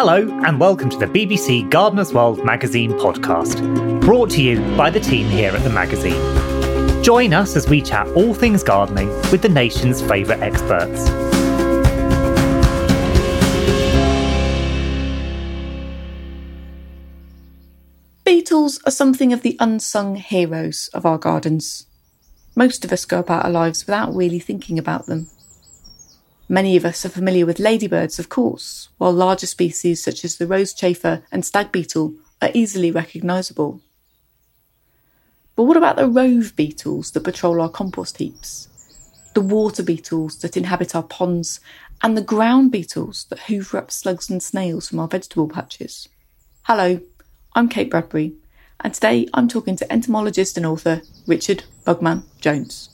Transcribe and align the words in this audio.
Hello, 0.00 0.28
and 0.44 0.60
welcome 0.60 0.88
to 0.90 0.96
the 0.96 1.06
BBC 1.06 1.68
Gardener's 1.70 2.14
World 2.14 2.44
magazine 2.44 2.92
podcast, 2.92 4.00
brought 4.00 4.30
to 4.30 4.40
you 4.40 4.60
by 4.76 4.90
the 4.90 5.00
team 5.00 5.26
here 5.26 5.50
at 5.50 5.64
the 5.64 5.70
magazine. 5.70 7.02
Join 7.02 7.34
us 7.34 7.56
as 7.56 7.68
we 7.68 7.82
chat 7.82 8.06
all 8.10 8.32
things 8.32 8.62
gardening 8.62 9.08
with 9.32 9.42
the 9.42 9.48
nation's 9.48 10.00
favourite 10.00 10.40
experts. 10.40 11.10
Beetles 18.24 18.80
are 18.86 18.92
something 18.92 19.32
of 19.32 19.42
the 19.42 19.56
unsung 19.58 20.14
heroes 20.14 20.88
of 20.94 21.06
our 21.06 21.18
gardens. 21.18 21.88
Most 22.54 22.84
of 22.84 22.92
us 22.92 23.04
go 23.04 23.18
about 23.18 23.46
our 23.46 23.50
lives 23.50 23.84
without 23.84 24.14
really 24.14 24.38
thinking 24.38 24.78
about 24.78 25.06
them. 25.06 25.26
Many 26.50 26.76
of 26.76 26.86
us 26.86 27.04
are 27.04 27.10
familiar 27.10 27.44
with 27.44 27.58
ladybirds, 27.58 28.18
of 28.18 28.30
course, 28.30 28.88
while 28.96 29.12
larger 29.12 29.46
species 29.46 30.02
such 30.02 30.24
as 30.24 30.36
the 30.36 30.46
rose 30.46 30.72
chafer 30.72 31.22
and 31.30 31.44
stag 31.44 31.70
beetle 31.70 32.14
are 32.40 32.50
easily 32.54 32.90
recognisable. 32.90 33.82
But 35.56 35.64
what 35.64 35.76
about 35.76 35.96
the 35.96 36.08
rove 36.08 36.56
beetles 36.56 37.10
that 37.10 37.24
patrol 37.24 37.60
our 37.60 37.68
compost 37.68 38.16
heaps? 38.16 38.68
The 39.34 39.42
water 39.42 39.82
beetles 39.82 40.38
that 40.38 40.56
inhabit 40.56 40.94
our 40.94 41.02
ponds, 41.02 41.60
and 42.02 42.16
the 42.16 42.22
ground 42.22 42.72
beetles 42.72 43.26
that 43.28 43.40
hoover 43.40 43.76
up 43.76 43.90
slugs 43.90 44.30
and 44.30 44.42
snails 44.42 44.88
from 44.88 45.00
our 45.00 45.08
vegetable 45.08 45.48
patches? 45.48 46.08
Hello, 46.62 47.00
I'm 47.54 47.68
Kate 47.68 47.90
Bradbury, 47.90 48.32
and 48.80 48.94
today 48.94 49.28
I'm 49.34 49.48
talking 49.48 49.76
to 49.76 49.92
entomologist 49.92 50.56
and 50.56 50.64
author 50.64 51.02
Richard 51.26 51.64
Bugman 51.84 52.22
Jones. 52.40 52.88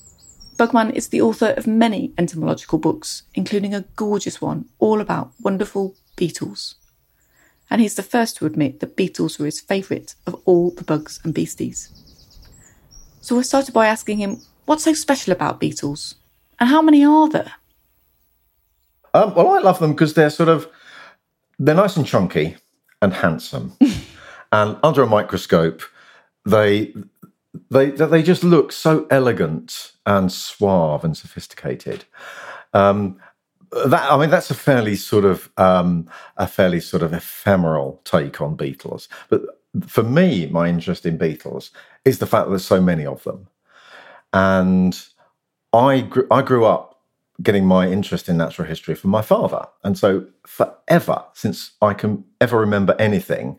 Bugman 0.65 0.95
is 0.95 1.09
the 1.09 1.20
author 1.20 1.53
of 1.59 1.67
many 1.67 2.15
entomological 2.17 2.79
books, 2.79 3.25
including 3.34 3.75
a 3.75 3.84
gorgeous 3.97 4.41
one 4.41 4.65
all 4.79 5.03
about 5.03 5.33
wonderful 5.39 5.95
beetles. 6.17 6.77
And 7.69 7.83
he's 7.83 7.97
the 7.97 8.03
first 8.03 8.39
to 8.39 8.47
admit 8.47 8.81
that 8.81 8.97
beetles 8.97 9.39
were 9.39 9.45
his 9.45 9.61
favourite 9.61 10.15
of 10.27 10.41
all 10.47 10.70
the 10.70 10.83
bugs 10.83 11.20
and 11.23 11.35
beasties. 11.35 11.91
So 13.20 13.39
I 13.39 13.42
started 13.42 13.75
by 13.75 13.89
asking 13.89 14.19
him, 14.19 14.41
what's 14.65 14.85
so 14.85 14.95
special 14.95 15.35
about 15.35 15.61
beetles? 15.61 16.15
And 16.58 16.70
how 16.70 16.80
many 16.80 17.05
are 17.05 17.29
there? 17.29 17.53
Um, 19.13 19.35
well, 19.35 19.51
I 19.51 19.58
love 19.58 19.80
them 19.80 19.92
because 19.92 20.14
they're 20.14 20.30
sort 20.30 20.48
of 20.48 20.67
they're 21.58 21.74
nice 21.74 21.98
and 21.98 22.07
chunky 22.07 22.57
and 23.03 23.13
handsome, 23.13 23.77
and 24.53 24.79
under 24.83 25.03
a 25.03 25.07
microscope, 25.07 25.83
they 26.47 26.95
they 27.70 27.91
they 27.91 28.23
just 28.23 28.45
look 28.45 28.73
so 28.73 29.07
elegant 29.11 29.92
and 30.07 30.31
suave 30.31 31.05
and 31.05 31.17
sophisticated. 31.17 32.05
Um, 32.73 33.19
that 33.87 34.11
I 34.11 34.19
mean, 34.19 34.31
that's 34.31 34.51
a 34.51 34.55
fairly 34.55 34.97
sort 34.97 35.25
of 35.25 35.51
um, 35.57 36.09
a 36.37 36.47
fairly 36.47 36.81
sort 36.81 37.03
of 37.03 37.13
ephemeral 37.13 38.01
take 38.05 38.41
on 38.41 38.57
beetles. 38.57 39.09
But 39.29 39.42
for 39.87 40.03
me, 40.03 40.47
my 40.47 40.69
interest 40.69 41.07
in 41.07 41.17
beetles 41.17 41.70
is 42.05 42.19
the 42.19 42.27
fact 42.27 42.47
that 42.47 42.51
there's 42.51 42.65
so 42.65 42.81
many 42.81 43.07
of 43.07 43.23
them, 43.25 43.48
and 44.33 45.05
I 45.73 46.03
grew, 46.03 46.27
I 46.31 46.42
grew 46.42 46.65
up 46.65 47.03
getting 47.42 47.67
my 47.67 47.89
interest 47.91 48.29
in 48.29 48.36
natural 48.36 48.69
history 48.69 48.95
from 48.95 49.11
my 49.11 49.23
father, 49.23 49.67
and 49.83 49.98
so 49.98 50.27
forever 50.47 51.25
since 51.33 51.73
I 51.83 51.95
can 51.95 52.25
ever 52.41 52.59
remember 52.59 52.95
anything, 52.98 53.59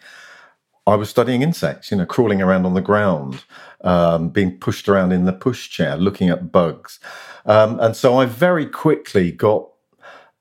I 0.88 0.96
was 0.96 1.10
studying 1.10 1.42
insects, 1.42 1.92
you 1.92 1.98
know, 1.98 2.06
crawling 2.06 2.42
around 2.42 2.66
on 2.66 2.76
the 2.76 2.82
ground, 2.82 3.44
um, 3.82 4.30
being 4.30 4.58
pushed 4.58 4.90
around 4.90 5.12
in 5.14 5.26
the 5.26 5.34
pushchair, 5.34 6.00
looking 6.00 6.30
at 6.30 6.52
bugs. 6.52 7.00
Um, 7.46 7.80
and 7.80 7.96
so 7.96 8.18
I 8.20 8.26
very 8.26 8.66
quickly 8.66 9.32
got 9.32 9.70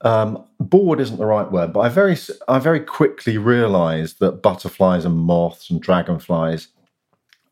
um, 0.02 0.44
bored 0.60 1.00
isn't 1.00 1.16
the 1.18 1.26
right 1.26 1.50
word, 1.50 1.72
but 1.72 1.80
I 1.80 1.88
very 1.88 2.16
I 2.48 2.58
very 2.58 2.80
quickly 2.80 3.38
realised 3.38 4.20
that 4.20 4.42
butterflies 4.42 5.04
and 5.06 5.16
moths 5.16 5.70
and 5.70 5.80
dragonflies 5.80 6.68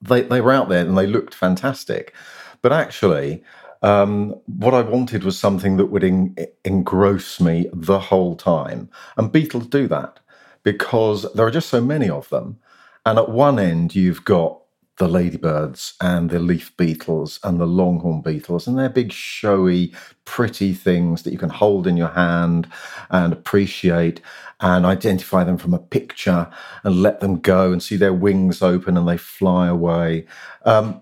they 0.03 0.22
they 0.22 0.41
were 0.41 0.53
out 0.53 0.69
there 0.69 0.84
and 0.86 0.98
they 0.98 1.06
looked 1.06 1.34
fantastic, 1.34 2.14
but 2.62 2.72
actually. 2.72 3.42
Um, 3.84 4.36
what 4.47 4.74
I 4.74 4.82
wanted 4.82 5.24
was 5.24 5.36
something 5.36 5.76
that 5.76 5.86
would 5.86 6.04
en- 6.04 6.36
engross 6.64 7.41
me 7.41 7.69
the 7.72 7.98
whole 7.98 8.36
time. 8.36 8.88
And 9.16 9.32
beetles 9.32 9.66
do 9.66 9.88
that 9.88 10.20
because 10.62 11.26
there 11.34 11.44
are 11.47 11.50
just 11.50 11.69
so 11.69 11.80
many 11.80 12.09
of 12.09 12.28
them. 12.28 12.60
And 13.05 13.19
at 13.19 13.29
one 13.29 13.59
end, 13.59 13.95
you've 13.95 14.25
got 14.25 14.59
the 14.99 15.09
ladybirds 15.09 15.95
and 16.01 16.31
the 16.31 16.39
leaf 16.39 16.77
beetles 16.77 17.41
and 17.43 17.59
the 17.59 17.67
longhorn 17.67 18.21
beetles, 18.21 18.67
and 18.67 18.79
they're 18.79 18.89
big, 18.89 19.11
showy, 19.11 19.93
pretty 20.25 20.73
things 20.75 21.23
that 21.23 21.33
you 21.33 21.39
can 21.39 21.49
hold 21.49 21.87
in 21.87 21.97
your 21.97 22.09
hand 22.09 22.69
and 23.11 23.33
appreciate 23.33 24.21
and 24.61 24.87
identify 24.87 25.43
them 25.43 25.59
from 25.59 25.75
a 25.75 25.79
picture 25.79 26.49
and 26.85 27.03
let 27.03 27.21
them 27.21 27.41
go 27.41 27.73
and 27.73 27.83
see 27.83 27.97
their 27.97 28.13
wings 28.13 28.63
open 28.63 28.97
and 28.97 29.09
they 29.09 29.17
fly 29.17 29.67
away. 29.67 30.25
Um, 30.65 31.01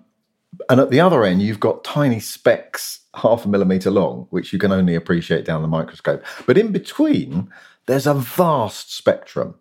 and 0.68 0.80
at 0.80 0.90
the 0.90 1.00
other 1.00 1.24
end, 1.24 1.42
you've 1.42 1.60
got 1.60 1.84
tiny 1.84 2.20
specks 2.20 3.00
half 3.14 3.44
a 3.44 3.48
millimeter 3.48 3.90
long, 3.90 4.26
which 4.30 4.52
you 4.52 4.58
can 4.58 4.72
only 4.72 4.94
appreciate 4.94 5.44
down 5.44 5.62
the 5.62 5.68
microscope. 5.68 6.24
But 6.46 6.56
in 6.56 6.72
between, 6.72 7.52
there's 7.86 8.06
a 8.06 8.14
vast 8.14 8.94
spectrum. 8.94 9.56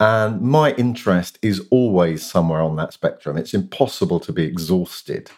And 0.00 0.40
my 0.40 0.72
interest 0.74 1.38
is 1.42 1.66
always 1.70 2.24
somewhere 2.24 2.60
on 2.60 2.76
that 2.76 2.92
spectrum. 2.92 3.36
It's 3.36 3.54
impossible 3.54 4.20
to 4.20 4.32
be 4.32 4.44
exhausted 4.44 5.30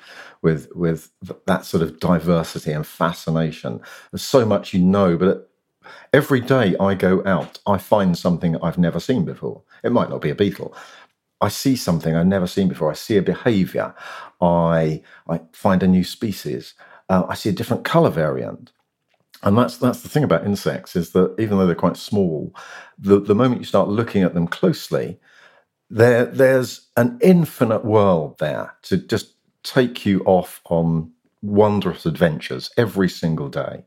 with 0.42 0.68
with 0.74 1.10
that 1.46 1.64
sort 1.64 1.82
of 1.82 1.98
diversity 1.98 2.72
and 2.72 2.86
fascination. 2.86 3.80
There's 4.12 4.22
so 4.22 4.44
much 4.44 4.74
you 4.74 4.80
know, 4.80 5.16
but 5.16 5.50
every 6.12 6.40
day 6.40 6.76
I 6.78 6.94
go 6.94 7.22
out, 7.24 7.58
I 7.66 7.78
find 7.78 8.16
something 8.16 8.56
I've 8.62 8.78
never 8.78 9.00
seen 9.00 9.24
before. 9.24 9.62
It 9.82 9.92
might 9.92 10.10
not 10.10 10.20
be 10.20 10.30
a 10.30 10.34
beetle. 10.34 10.76
I 11.40 11.48
see 11.48 11.74
something 11.74 12.14
I've 12.14 12.26
never 12.26 12.46
seen 12.46 12.68
before. 12.68 12.90
I 12.90 12.94
see 12.94 13.16
a 13.16 13.22
behavior. 13.22 13.94
I 14.42 15.02
I 15.28 15.40
find 15.52 15.82
a 15.82 15.88
new 15.88 16.04
species. 16.04 16.74
Uh, 17.08 17.24
I 17.28 17.34
see 17.34 17.48
a 17.48 17.52
different 17.52 17.84
color 17.84 18.10
variant 18.10 18.72
and 19.42 19.56
that's 19.56 19.78
that's 19.78 20.02
the 20.02 20.08
thing 20.08 20.24
about 20.24 20.44
insects 20.44 20.96
is 20.96 21.12
that 21.12 21.34
even 21.38 21.58
though 21.58 21.66
they're 21.66 21.74
quite 21.74 21.96
small, 21.96 22.54
the, 22.98 23.20
the 23.20 23.34
moment 23.34 23.60
you 23.60 23.66
start 23.66 23.88
looking 23.88 24.22
at 24.22 24.34
them 24.34 24.46
closely, 24.46 25.18
there 25.88 26.26
there's 26.26 26.88
an 26.96 27.18
infinite 27.22 27.84
world 27.84 28.38
there 28.38 28.74
to 28.82 28.98
just 28.98 29.34
take 29.62 30.04
you 30.04 30.22
off 30.24 30.60
on 30.66 31.10
wondrous 31.42 32.06
adventures 32.06 32.70
every 32.76 33.08
single 33.08 33.48
day. 33.48 33.84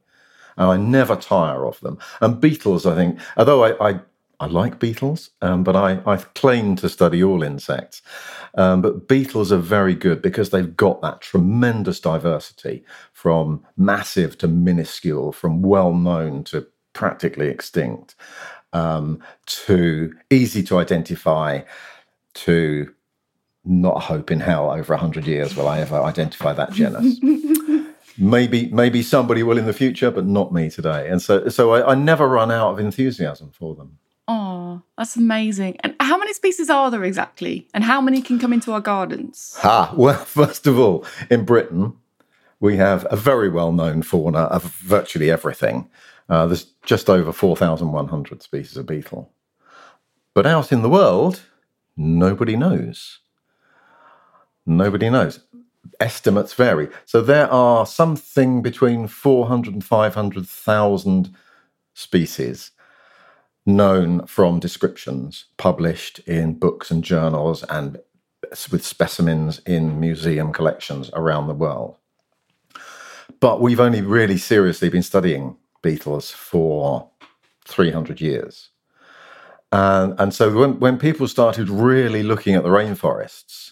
And 0.57 0.69
I 0.69 0.77
never 0.77 1.15
tire 1.15 1.65
of 1.65 1.79
them. 1.81 1.97
And 2.21 2.39
beetles, 2.39 2.85
I 2.85 2.95
think, 2.95 3.19
although 3.37 3.63
I, 3.63 3.89
I 3.89 3.99
I 4.43 4.47
like 4.47 4.77
beetles, 4.77 5.29
um, 5.41 5.63
but 5.63 5.77
I, 5.77 6.01
I 6.05 6.17
claim 6.17 6.75
to 6.77 6.89
study 6.89 7.23
all 7.23 7.43
insects. 7.43 8.01
Um, 8.55 8.81
but 8.81 9.07
beetles 9.07 9.53
are 9.53 9.57
very 9.57 9.95
good 9.95 10.21
because 10.21 10.49
they've 10.49 10.75
got 10.75 11.01
that 11.01 11.21
tremendous 11.21 12.01
diversity 12.01 12.83
from 13.13 13.65
massive 13.77 14.37
to 14.39 14.49
minuscule, 14.49 15.31
from 15.31 15.61
well 15.61 15.93
known 15.93 16.43
to 16.45 16.67
practically 16.91 17.47
extinct, 17.47 18.15
um, 18.73 19.23
to 19.45 20.13
easy 20.29 20.61
to 20.63 20.77
identify, 20.77 21.61
to 22.33 22.93
not 23.63 23.95
a 23.95 24.01
hope 24.01 24.29
in 24.29 24.41
hell 24.41 24.71
over 24.71 24.93
100 24.93 25.25
years 25.25 25.55
will 25.55 25.69
I 25.69 25.79
ever 25.79 26.01
identify 26.01 26.51
that 26.51 26.73
genus. 26.73 27.17
maybe 28.17 28.67
maybe 28.71 29.01
somebody 29.01 29.41
will 29.41 29.57
in 29.57 29.65
the 29.65 29.73
future, 29.73 30.11
but 30.11 30.25
not 30.25 30.51
me 30.51 30.69
today. 30.69 31.07
And 31.07 31.21
so 31.21 31.47
so 31.47 31.71
I, 31.71 31.91
I 31.91 31.95
never 31.95 32.27
run 32.27 32.51
out 32.51 32.73
of 32.73 32.79
enthusiasm 32.79 33.51
for 33.51 33.73
them. 33.73 33.99
Oh, 34.27 34.81
that's 34.97 35.15
amazing. 35.15 35.77
And 35.81 35.95
how 35.99 36.17
many 36.17 36.33
species 36.33 36.69
are 36.69 36.89
there 36.89 37.03
exactly? 37.03 37.67
And 37.73 37.83
how 37.83 37.99
many 37.99 38.21
can 38.21 38.39
come 38.39 38.53
into 38.53 38.71
our 38.71 38.79
gardens? 38.79 39.57
Ah, 39.63 39.93
well, 39.95 40.23
first 40.25 40.65
of 40.65 40.79
all, 40.79 41.05
in 41.29 41.43
Britain, 41.43 41.97
we 42.59 42.77
have 42.77 43.05
a 43.11 43.17
very 43.17 43.49
well 43.49 43.71
known 43.71 44.01
fauna 44.01 44.43
of 44.43 44.63
virtually 44.63 45.29
everything. 45.29 45.89
Uh, 46.29 46.45
there's 46.45 46.71
just 46.85 47.09
over 47.09 47.33
4,100 47.33 48.41
species 48.41 48.77
of 48.77 48.85
beetle. 48.85 49.29
But 50.33 50.45
out 50.45 50.71
in 50.71 50.81
the 50.81 50.89
world, 50.89 51.41
nobody 51.97 52.55
knows. 52.55 53.19
Nobody 54.65 55.09
knows. 55.09 55.41
Estimates 55.99 56.53
vary. 56.53 56.87
So 57.05 57.21
there 57.21 57.51
are 57.51 57.85
something 57.85 58.61
between 58.61 59.07
400 59.07 59.73
and 59.73 59.83
500,000 59.83 61.35
species 61.93 62.71
known 63.65 64.25
from 64.25 64.59
descriptions 64.59 65.45
published 65.57 66.19
in 66.19 66.53
books 66.53 66.91
and 66.91 67.03
journals 67.03 67.63
and 67.63 67.99
with 68.71 68.85
specimens 68.85 69.59
in 69.65 69.99
museum 69.99 70.51
collections 70.51 71.09
around 71.13 71.47
the 71.47 71.53
world. 71.53 71.97
But 73.39 73.61
we've 73.61 73.79
only 73.79 74.01
really 74.01 74.37
seriously 74.37 74.89
been 74.89 75.03
studying 75.03 75.57
beetles 75.81 76.31
for 76.31 77.09
300 77.65 78.21
years. 78.21 78.69
And, 79.71 80.13
and 80.19 80.33
so 80.33 80.55
when, 80.55 80.79
when 80.79 80.99
people 80.99 81.27
started 81.27 81.69
really 81.69 82.21
looking 82.21 82.55
at 82.55 82.63
the 82.63 82.69
rainforests, 82.69 83.71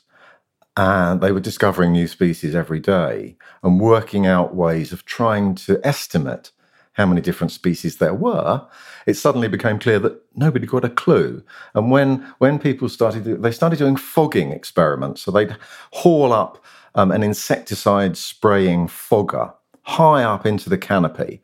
and 0.78 1.22
they 1.22 1.32
were 1.32 1.40
discovering 1.42 1.92
new 1.92 2.08
species 2.08 2.56
every 2.56 2.80
day 2.80 3.36
and 3.62 3.80
working 3.80 4.26
out 4.26 4.56
ways 4.56 4.92
of 4.94 5.06
trying 5.06 5.54
to 5.54 5.86
estimate 5.86 6.52
how 6.94 7.06
many 7.06 7.22
different 7.22 7.52
species 7.52 7.98
there 7.98 8.14
were, 8.14 8.66
it 9.06 9.16
suddenly 9.16 9.48
became 9.48 9.80
clear 9.80 10.00
that 10.00 10.22
nobody 10.36 10.68
got 10.68 10.86
a 10.86 10.90
clue. 10.90 11.44
And 11.74 11.90
when 11.90 12.34
when 12.40 12.60
people 12.60 12.90
started, 12.90 13.24
they 13.24 13.52
started 13.52 13.80
doing 13.80 13.96
fogging 13.96 14.52
experiments. 14.52 15.22
So 15.22 15.32
they'd 15.32 15.56
haul 15.92 16.34
up 16.34 16.64
um, 16.96 17.12
an 17.12 17.24
insecticide 17.24 18.18
spraying 18.18 18.88
fogger 18.88 19.54
high 19.84 20.24
up 20.24 20.46
into 20.46 20.70
the 20.70 20.78
canopy 20.78 21.42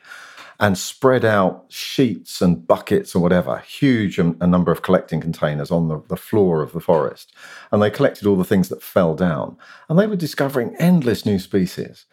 and 0.60 0.78
spread 0.78 1.24
out 1.24 1.66
sheets 1.70 2.42
and 2.42 2.66
buckets 2.66 3.16
or 3.16 3.20
whatever, 3.20 3.60
huge 3.60 4.18
a, 4.18 4.36
a 4.42 4.48
number 4.48 4.72
of 4.72 4.82
collecting 4.82 5.22
containers 5.22 5.70
on 5.70 5.88
the, 5.88 6.02
the 6.10 6.18
floor 6.18 6.64
of 6.64 6.74
the 6.74 6.80
forest. 6.80 7.34
And 7.72 7.82
they 7.82 7.92
collected 7.92 8.26
all 8.26 8.36
the 8.36 8.44
things 8.44 8.70
that 8.70 8.82
fell 8.82 9.14
down. 9.14 9.56
And 9.88 10.00
they 10.00 10.08
were 10.08 10.16
discovering 10.16 10.76
endless 10.80 11.26
new 11.26 11.38
species. 11.38 12.06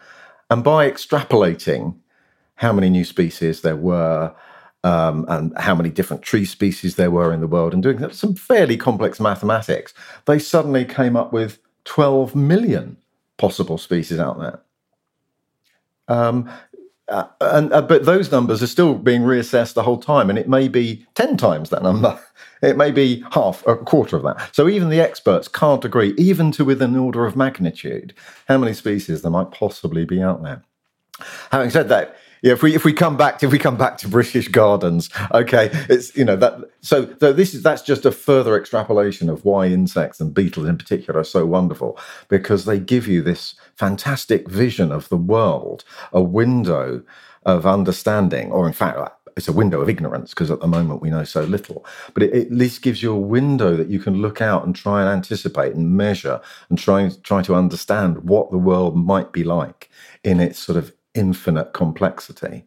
And 0.51 0.63
by 0.63 0.91
extrapolating 0.91 1.97
how 2.57 2.73
many 2.73 2.89
new 2.89 3.05
species 3.05 3.63
there 3.63 3.77
were, 3.77 4.35
um, 4.83 5.25
and 5.29 5.57
how 5.59 5.75
many 5.75 5.91
different 5.91 6.23
tree 6.23 6.45
species 6.45 6.97
there 6.97 7.11
were 7.11 7.33
in 7.33 7.41
the 7.41 7.47
world, 7.47 7.73
and 7.73 7.83
doing 7.83 8.11
some 8.11 8.35
fairly 8.35 8.77
complex 8.77 9.19
mathematics, 9.19 9.95
they 10.27 10.39
suddenly 10.39 10.85
came 10.85 11.17
up 11.17 11.33
with 11.33 11.59
12 11.85 12.35
million 12.35 12.97
possible 13.37 13.79
species 13.79 14.19
out 14.19 14.39
there. 14.39 14.61
Um, 16.09 16.51
uh, 17.09 17.25
and 17.41 17.73
uh, 17.73 17.83
but 17.83 18.07
those 18.07 18.33
numbers 18.33 18.63
are 18.63 18.67
still 18.67 18.95
being 18.95 19.23
reassessed 19.23 19.75
the 19.75 19.83
whole 19.83 19.99
time, 19.99 20.31
and 20.31 20.39
it 20.39 20.49
may 20.49 20.69
be 20.69 21.07
ten 21.15 21.37
times 21.37 21.71
that 21.71 21.83
number. 21.83 22.19
It 22.63 22.79
may 22.79 22.93
be 22.93 23.23
half, 23.33 23.63
a 23.67 23.77
quarter 23.77 24.17
of 24.17 24.23
that. 24.23 24.55
So 24.55 24.71
even 24.71 24.89
the 24.89 25.01
experts 25.01 25.49
can't 25.49 25.85
agree, 25.85 26.15
even 26.17 26.51
to 26.53 26.65
within 26.65 26.95
an 26.95 26.99
order 26.99 27.27
of 27.27 27.37
magnitude, 27.37 28.15
how 28.49 28.57
many 28.57 28.73
species 28.73 29.21
there 29.21 29.31
might 29.31 29.51
possibly 29.51 30.07
be 30.07 30.23
out 30.23 30.43
there. 30.43 30.63
Having 31.51 31.71
said 31.71 31.89
that, 31.91 32.17
yeah, 32.45 32.53
if 32.53 32.63
we 32.63 32.75
if 32.75 32.85
we 32.85 32.93
come 32.93 33.17
back 33.17 33.39
to, 33.39 33.47
if 33.47 33.53
we 33.53 33.59
come 33.59 33.79
back 33.79 33.97
to 33.99 34.09
British 34.09 34.49
gardens, 34.49 35.09
okay, 35.33 35.71
it's 35.89 36.15
you 36.15 36.27
know 36.27 36.37
that 36.37 36.59
so 36.83 37.09
so 37.19 37.33
this 37.33 37.55
is 37.55 37.63
that's 37.63 37.81
just 37.81 38.05
a 38.05 38.13
further 38.13 38.55
extrapolation 38.55 39.31
of 39.31 39.47
why 39.47 39.67
insects 39.67 40.21
and 40.21 40.35
beetles 40.35 40.69
in 40.69 40.77
particular 40.77 41.21
are 41.21 41.25
so 41.25 41.47
wonderful 41.47 41.99
because 42.29 42.67
they 42.67 42.79
give 42.79 43.09
you 43.09 43.23
this 43.23 43.55
fantastic 43.77 44.47
vision 44.47 44.93
of 44.93 45.09
the 45.09 45.17
world, 45.17 45.85
a 46.13 46.21
window 46.21 47.03
of 47.47 47.65
understanding, 47.65 48.53
or 48.53 48.67
in 48.67 48.75
fact 48.75 48.99
it's 49.39 49.49
a 49.49 49.53
window 49.53 49.81
of 49.81 49.89
ignorance 49.89 50.31
because 50.31 50.51
at 50.51 50.61
the 50.61 50.67
moment 50.67 51.01
we 51.01 51.09
know 51.09 51.25
so 51.25 51.45
little. 51.45 51.85
But 52.13 52.25
it, 52.25 52.35
at 52.35 52.53
least 52.53 52.83
gives 52.83 53.03
you 53.03 53.13
a 53.13 53.19
window 53.19 53.75
that 53.75 53.89
you 53.89 53.99
can 53.99 54.21
look 54.21 54.43
out 54.43 54.67
and 54.67 54.77
try 54.77 55.01
and 55.01 55.09
anticipate 55.09 55.75
and 55.75 55.97
measure 55.97 56.43
and 56.69 56.79
try 56.79 57.11
try 57.23 57.41
to 57.41 57.55
understand 57.55 58.25
what 58.25 58.51
the 58.51 58.59
world 58.59 58.97
might 58.97 59.33
be 59.33 59.45
like 59.45 59.89
in 60.23 60.41
its 60.41 60.59
sort 60.59 60.77
of 60.77 60.93
infinite 61.15 61.73
complexity. 61.73 62.65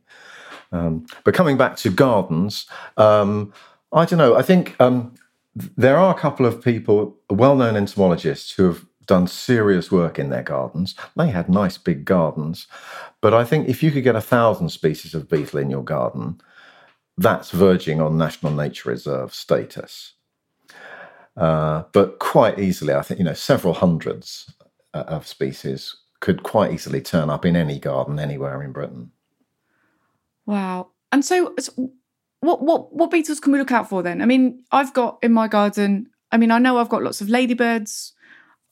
Um, 0.72 1.06
but 1.24 1.34
coming 1.34 1.58
back 1.58 1.78
to 1.78 1.90
gardens, 1.90 2.66
um, 2.98 3.54
I 3.92 4.06
don't 4.06 4.20
know. 4.20 4.36
I 4.36 4.42
think 4.42 4.76
um, 4.80 5.16
there 5.56 5.98
are 5.98 6.14
a 6.14 6.20
couple 6.20 6.46
of 6.46 6.62
people, 6.62 7.18
well 7.30 7.56
known 7.56 7.76
entomologists, 7.76 8.52
who 8.52 8.66
have 8.66 8.86
done 9.06 9.28
serious 9.28 9.92
work 9.92 10.20
in 10.20 10.30
their 10.30 10.44
gardens. 10.44 10.94
They 11.16 11.30
had 11.30 11.50
nice 11.50 11.78
big 11.78 12.06
gardens. 12.06 12.68
But 13.22 13.34
I 13.34 13.46
think 13.46 13.70
if 13.70 13.82
you 13.82 13.92
could 13.92 14.04
get 14.04 14.16
a 14.16 14.22
thousand 14.22 14.70
species 14.70 15.14
of 15.14 15.30
beetle 15.30 15.60
in 15.60 15.70
your 15.70 15.84
garden, 15.84 16.42
that's 17.18 17.52
verging 17.52 18.02
on 18.02 18.18
National 18.18 18.52
Nature 18.52 18.90
Reserve 18.90 19.34
status. 19.34 20.14
Uh, 21.36 21.84
but 21.94 22.20
quite 22.20 22.60
easily, 22.60 22.94
I 22.94 23.02
think, 23.02 23.20
you 23.20 23.26
know, 23.26 23.34
several 23.34 23.74
hundreds 23.74 24.52
uh, 24.94 25.06
of 25.08 25.26
species 25.26 25.96
could 26.20 26.44
quite 26.44 26.72
easily 26.72 27.02
turn 27.02 27.30
up 27.30 27.46
in 27.46 27.56
any 27.56 27.80
garden 27.80 28.20
anywhere 28.20 28.62
in 28.64 28.72
Britain. 28.72 29.12
Wow. 30.46 30.90
And 31.12 31.24
so, 31.24 31.56
what 32.40 32.62
what 32.62 32.94
what 32.94 33.12
beetles 33.12 33.40
can 33.40 33.52
we 33.52 33.60
look 33.60 33.72
out 33.72 33.90
for 33.90 34.04
then? 34.04 34.22
I 34.22 34.26
mean, 34.26 34.64
I've 34.72 34.94
got 34.94 35.20
in 35.22 35.34
my 35.34 35.48
garden. 35.48 36.10
I 36.32 36.38
mean, 36.38 36.52
I 36.52 36.60
know 36.60 36.78
I've 36.78 36.90
got 36.90 37.04
lots 37.04 37.22
of 37.22 37.30
ladybirds. 37.30 38.14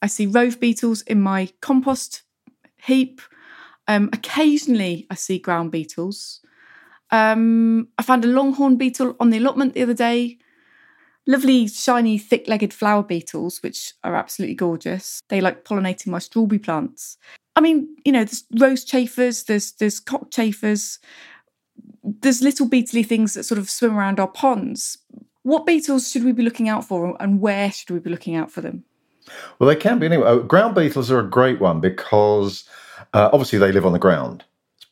I 0.01 0.07
see 0.07 0.25
rove 0.25 0.59
beetles 0.59 1.01
in 1.03 1.21
my 1.21 1.50
compost 1.62 2.24
heap. 2.83 3.21
Um, 3.88 4.09
occasionally, 4.13 5.07
I 5.09 5.15
see 5.15 5.39
ground 5.39 5.71
beetles. 5.71 6.41
Um, 7.12 7.89
I 7.98 8.03
found 8.03 8.25
a 8.25 8.27
longhorn 8.27 8.77
beetle 8.77 9.15
on 9.19 9.30
the 9.30 9.38
allotment 9.38 9.74
the 9.74 9.83
other 9.83 9.94
day 9.94 10.39
lovely, 11.27 11.68
shiny, 11.68 12.18
thick 12.18 12.48
legged 12.48 12.74
flower 12.74 13.04
beetles, 13.04 13.62
which 13.62 13.94
are 14.04 14.16
absolutely 14.16 14.56
gorgeous. 14.56 15.22
They 15.30 15.42
like 15.42 15.63
pollinating 15.63 16.07
my 16.07 16.19
strawberry 16.19 16.60
plants. 16.60 17.18
I 17.56 17.62
mean, 17.62 17.95
you 18.04 18.12
know, 18.12 18.24
there's 18.24 18.44
rose 18.60 18.83
chafers, 18.83 19.44
there's 19.44 19.72
there's 19.74 20.00
cockchafers, 20.00 21.00
there's 22.04 22.42
little 22.42 22.68
beetly 22.68 23.04
things 23.04 23.33
that 23.33 23.45
sort 23.45 23.60
of 23.60 23.69
swim 23.69 23.98
around 23.98 24.19
our 24.19 24.27
ponds. 24.27 24.98
What 25.44 25.66
beetles 25.66 26.10
should 26.10 26.24
we 26.24 26.31
be 26.31 26.44
looking 26.44 26.69
out 26.69 26.86
for 26.86 27.16
and 27.22 27.39
where 27.39 27.72
should 27.72 27.92
we 27.92 28.00
be 28.00 28.10
looking 28.10 28.36
out 28.36 28.51
for 28.51 28.62
them? 28.62 28.83
Well, 29.60 29.67
they 29.67 29.75
can 29.75 30.00
be 30.00 30.08
anyway. 30.08 30.25
Oh, 30.25 30.39
ground 30.39 30.75
beetles 30.75 31.12
are 31.12 31.20
a 31.20 31.29
great 31.29 31.60
one 31.60 31.79
because 31.79 32.67
uh, 33.13 33.29
obviously 33.32 33.60
they 33.60 33.72
live 33.72 33.86
on 33.86 33.94
the 33.94 34.00
ground 34.00 34.44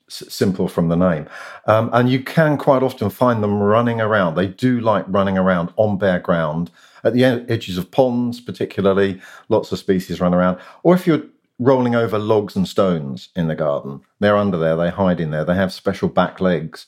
simple 0.09 0.67
from 0.67 0.89
the 0.89 0.95
name. 0.95 1.27
Um, 1.65 1.89
and 1.93 2.09
you 2.09 2.23
can 2.23 2.57
quite 2.57 2.83
often 2.83 3.09
find 3.09 3.43
them 3.43 3.61
running 3.61 4.01
around. 4.01 4.35
They 4.35 4.47
do 4.47 4.79
like 4.79 5.05
running 5.07 5.37
around 5.37 5.73
on 5.75 5.97
bare 5.97 6.19
ground 6.19 6.69
at 7.03 7.13
the 7.13 7.23
edges 7.23 7.77
of 7.77 7.91
ponds, 7.91 8.39
particularly. 8.39 9.21
Lots 9.49 9.71
of 9.71 9.79
species 9.79 10.21
run 10.21 10.33
around. 10.33 10.59
Or 10.83 10.93
if 10.95 11.07
you're 11.07 11.23
rolling 11.59 11.95
over 11.95 12.19
logs 12.19 12.55
and 12.55 12.67
stones 12.67 13.29
in 13.35 13.47
the 13.47 13.55
garden, 13.55 14.01
they're 14.19 14.37
under 14.37 14.57
there, 14.57 14.75
they 14.75 14.89
hide 14.89 15.19
in 15.19 15.31
there. 15.31 15.45
They 15.45 15.55
have 15.55 15.73
special 15.73 16.09
back 16.09 16.39
legs 16.41 16.87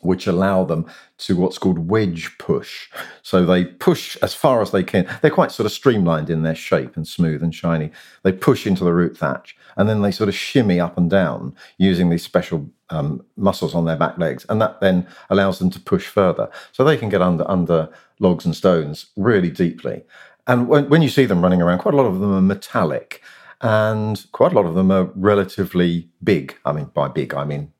which 0.00 0.26
allow 0.26 0.64
them 0.64 0.86
to 1.18 1.36
what's 1.36 1.58
called 1.58 1.90
wedge 1.90 2.36
push. 2.38 2.88
So 3.22 3.44
they 3.44 3.64
push 3.64 4.16
as 4.22 4.34
far 4.34 4.62
as 4.62 4.70
they 4.70 4.84
can. 4.84 5.08
They're 5.20 5.30
quite 5.30 5.50
sort 5.50 5.66
of 5.66 5.72
streamlined 5.72 6.30
in 6.30 6.42
their 6.42 6.54
shape 6.54 6.96
and 6.96 7.06
smooth 7.06 7.42
and 7.42 7.54
shiny. 7.54 7.90
They 8.22 8.32
push 8.32 8.66
into 8.66 8.84
the 8.84 8.92
root 8.92 9.16
thatch 9.16 9.56
and 9.76 9.88
then 9.88 10.02
they 10.02 10.12
sort 10.12 10.28
of 10.28 10.34
shimmy 10.34 10.78
up 10.78 10.96
and 10.96 11.10
down 11.10 11.54
using 11.78 12.10
these 12.10 12.22
special 12.22 12.70
um, 12.90 13.24
muscles 13.36 13.74
on 13.74 13.84
their 13.86 13.96
back 13.96 14.18
legs. 14.18 14.46
And 14.48 14.60
that 14.60 14.80
then 14.80 15.06
allows 15.30 15.58
them 15.58 15.70
to 15.70 15.80
push 15.80 16.06
further. 16.06 16.48
So 16.72 16.84
they 16.84 16.96
can 16.96 17.08
get 17.08 17.22
under, 17.22 17.48
under 17.50 17.88
logs 18.20 18.44
and 18.44 18.54
stones 18.54 19.06
really 19.16 19.50
deeply. 19.50 20.04
And 20.46 20.68
when, 20.68 20.88
when 20.88 21.02
you 21.02 21.08
see 21.08 21.26
them 21.26 21.42
running 21.42 21.60
around, 21.60 21.78
quite 21.80 21.94
a 21.94 21.96
lot 21.96 22.06
of 22.06 22.20
them 22.20 22.32
are 22.32 22.40
metallic 22.40 23.20
and 23.60 24.24
quite 24.30 24.52
a 24.52 24.54
lot 24.54 24.66
of 24.66 24.74
them 24.74 24.92
are 24.92 25.10
relatively 25.16 26.08
big. 26.22 26.56
I 26.64 26.72
mean, 26.72 26.86
by 26.94 27.08
big, 27.08 27.34
I 27.34 27.44
mean 27.44 27.72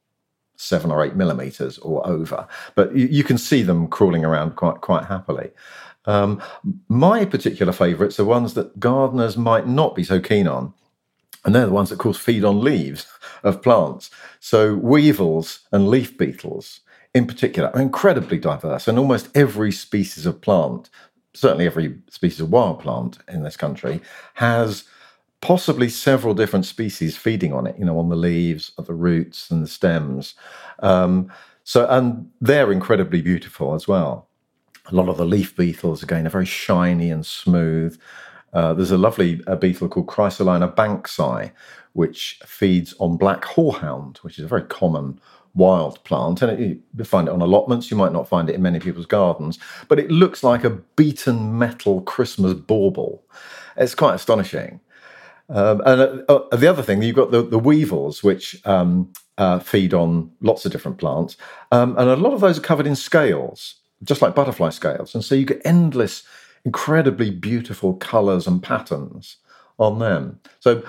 seven 0.58 0.90
or 0.90 1.04
eight 1.04 1.14
millimeters 1.14 1.78
or 1.78 2.06
over. 2.06 2.46
But 2.74 2.94
you, 2.94 3.06
you 3.06 3.24
can 3.24 3.38
see 3.38 3.62
them 3.62 3.88
crawling 3.88 4.24
around 4.24 4.56
quite 4.56 4.82
quite 4.82 5.04
happily. 5.04 5.50
Um, 6.04 6.42
my 6.88 7.24
particular 7.24 7.72
favourites 7.72 8.18
are 8.18 8.24
ones 8.24 8.54
that 8.54 8.80
gardeners 8.80 9.36
might 9.36 9.66
not 9.66 9.94
be 9.94 10.04
so 10.04 10.20
keen 10.20 10.48
on, 10.48 10.74
and 11.44 11.54
they're 11.54 11.66
the 11.66 11.72
ones 11.72 11.90
that, 11.90 11.94
of 11.94 12.00
course, 12.00 12.18
feed 12.18 12.44
on 12.44 12.60
leaves 12.62 13.06
of 13.42 13.62
plants. 13.62 14.10
So 14.40 14.74
weevils 14.74 15.60
and 15.70 15.88
leaf 15.88 16.18
beetles, 16.18 16.80
in 17.14 17.26
particular, 17.26 17.70
are 17.74 17.80
incredibly 17.80 18.38
diverse, 18.38 18.88
and 18.88 18.98
almost 18.98 19.28
every 19.36 19.70
species 19.70 20.26
of 20.26 20.40
plant, 20.40 20.90
certainly 21.34 21.66
every 21.66 21.98
species 22.08 22.40
of 22.40 22.50
wild 22.50 22.80
plant 22.80 23.18
in 23.28 23.42
this 23.42 23.56
country, 23.56 24.00
has 24.34 24.84
possibly 25.40 25.88
several 25.88 26.34
different 26.34 26.66
species 26.66 27.16
feeding 27.16 27.52
on 27.52 27.66
it, 27.66 27.78
you 27.78 27.84
know, 27.84 27.98
on 27.98 28.08
the 28.08 28.16
leaves, 28.16 28.72
the 28.76 28.94
roots, 28.94 29.50
and 29.50 29.62
the 29.62 29.68
stems. 29.68 30.34
Um, 30.80 31.30
so, 31.64 31.86
and 31.88 32.30
they're 32.40 32.72
incredibly 32.72 33.22
beautiful 33.22 33.74
as 33.74 33.86
well. 33.86 34.28
A 34.86 34.94
lot 34.94 35.08
of 35.08 35.18
the 35.18 35.26
leaf 35.26 35.54
beetles, 35.54 36.02
again, 36.02 36.26
are 36.26 36.30
very 36.30 36.46
shiny 36.46 37.10
and 37.10 37.24
smooth. 37.24 38.00
Uh, 38.52 38.72
there's 38.72 38.90
a 38.90 38.98
lovely 38.98 39.42
uh, 39.46 39.54
beetle 39.56 39.88
called 39.88 40.06
Chrysolina 40.06 40.74
banksi, 40.74 41.52
which 41.92 42.40
feeds 42.46 42.94
on 42.98 43.16
black 43.16 43.42
horehound, 43.42 44.18
which 44.18 44.38
is 44.38 44.44
a 44.44 44.48
very 44.48 44.62
common 44.62 45.20
wild 45.54 46.02
plant. 46.04 46.40
And 46.40 46.52
it, 46.52 46.78
you 46.96 47.04
find 47.04 47.28
it 47.28 47.34
on 47.34 47.42
allotments. 47.42 47.90
You 47.90 47.96
might 47.96 48.12
not 48.12 48.28
find 48.28 48.48
it 48.48 48.54
in 48.54 48.62
many 48.62 48.80
people's 48.80 49.06
gardens, 49.06 49.58
but 49.88 49.98
it 49.98 50.10
looks 50.10 50.42
like 50.42 50.64
a 50.64 50.70
beaten 50.70 51.58
metal 51.58 52.00
Christmas 52.02 52.54
bauble. 52.54 53.22
It's 53.76 53.94
quite 53.94 54.14
astonishing. 54.14 54.80
Um, 55.48 55.80
and 55.86 56.00
uh, 56.28 56.34
uh, 56.34 56.56
the 56.56 56.66
other 56.68 56.82
thing, 56.82 57.02
you've 57.02 57.16
got 57.16 57.30
the, 57.30 57.42
the 57.42 57.58
weevils, 57.58 58.22
which 58.22 58.60
um, 58.66 59.12
uh, 59.38 59.58
feed 59.58 59.94
on 59.94 60.30
lots 60.40 60.66
of 60.66 60.72
different 60.72 60.98
plants. 60.98 61.36
Um, 61.72 61.96
and 61.98 62.08
a 62.08 62.16
lot 62.16 62.34
of 62.34 62.40
those 62.40 62.58
are 62.58 62.62
covered 62.62 62.86
in 62.86 62.96
scales, 62.96 63.76
just 64.04 64.20
like 64.20 64.34
butterfly 64.34 64.70
scales. 64.70 65.14
And 65.14 65.24
so 65.24 65.34
you 65.34 65.46
get 65.46 65.62
endless, 65.64 66.22
incredibly 66.64 67.30
beautiful 67.30 67.94
colors 67.94 68.46
and 68.46 68.62
patterns 68.62 69.36
on 69.78 70.00
them. 70.00 70.40
So 70.60 70.82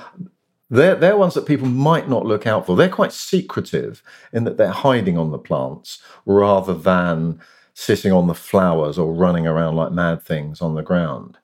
they're, 0.69 0.95
they're 0.95 1.17
ones 1.17 1.35
that 1.35 1.45
people 1.45 1.67
might 1.67 2.09
not 2.09 2.25
look 2.25 2.45
out 2.45 2.65
for. 2.65 2.75
They're 2.75 2.89
quite 2.89 3.13
secretive 3.13 4.03
in 4.33 4.43
that 4.43 4.57
they're 4.57 4.69
hiding 4.69 5.17
on 5.17 5.31
the 5.31 5.39
plants 5.39 6.01
rather 6.25 6.73
than 6.73 7.39
sitting 7.73 8.11
on 8.11 8.27
the 8.27 8.35
flowers 8.35 8.97
or 8.97 9.13
running 9.13 9.47
around 9.47 9.75
like 9.77 9.93
mad 9.93 10.21
things 10.21 10.61
on 10.61 10.75
the 10.75 10.83
ground. 10.83 11.37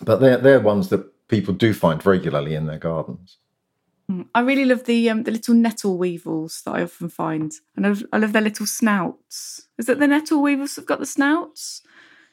But 0.00 0.20
they're, 0.20 0.38
they're 0.38 0.60
ones 0.60 0.88
that 0.88 1.12
people 1.28 1.54
do 1.54 1.72
find 1.72 2.04
regularly 2.04 2.54
in 2.54 2.66
their 2.66 2.78
gardens. 2.78 3.38
Mm, 4.10 4.26
I 4.34 4.40
really 4.40 4.64
love 4.64 4.84
the 4.84 5.10
um, 5.10 5.24
the 5.24 5.30
little 5.30 5.54
nettle 5.54 5.98
weevils 5.98 6.62
that 6.64 6.72
I 6.72 6.82
often 6.82 7.08
find, 7.08 7.52
and 7.76 7.86
I 7.86 7.90
love, 7.90 8.04
I 8.12 8.18
love 8.18 8.32
their 8.32 8.42
little 8.42 8.66
snouts. 8.66 9.68
Is 9.78 9.88
it 9.88 9.98
the 9.98 10.06
nettle 10.06 10.42
weevils 10.42 10.74
that've 10.74 10.88
got 10.88 10.98
the 10.98 11.06
snouts? 11.06 11.82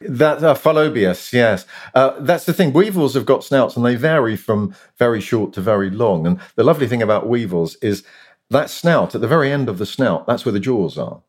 That 0.01 0.43
uh, 0.43 0.55
Phyllobius, 0.55 1.31
yes. 1.31 1.65
Uh, 1.93 2.19
that's 2.19 2.45
the 2.45 2.53
thing. 2.53 2.73
Weevils 2.73 3.13
have 3.13 3.25
got 3.25 3.43
snouts, 3.43 3.75
and 3.75 3.85
they 3.85 3.95
vary 3.95 4.35
from 4.35 4.75
very 4.97 5.21
short 5.21 5.53
to 5.53 5.61
very 5.61 5.89
long. 5.89 6.27
And 6.27 6.39
the 6.55 6.63
lovely 6.63 6.87
thing 6.87 7.01
about 7.01 7.27
weevils 7.27 7.75
is 7.77 8.03
that 8.49 8.69
snout 8.69 9.15
at 9.15 9.21
the 9.21 9.27
very 9.27 9.51
end 9.51 9.69
of 9.69 9.77
the 9.77 9.85
snout. 9.85 10.27
That's 10.27 10.45
where 10.45 10.53
the 10.53 10.59
jaws 10.59 10.97
are. 10.97 11.21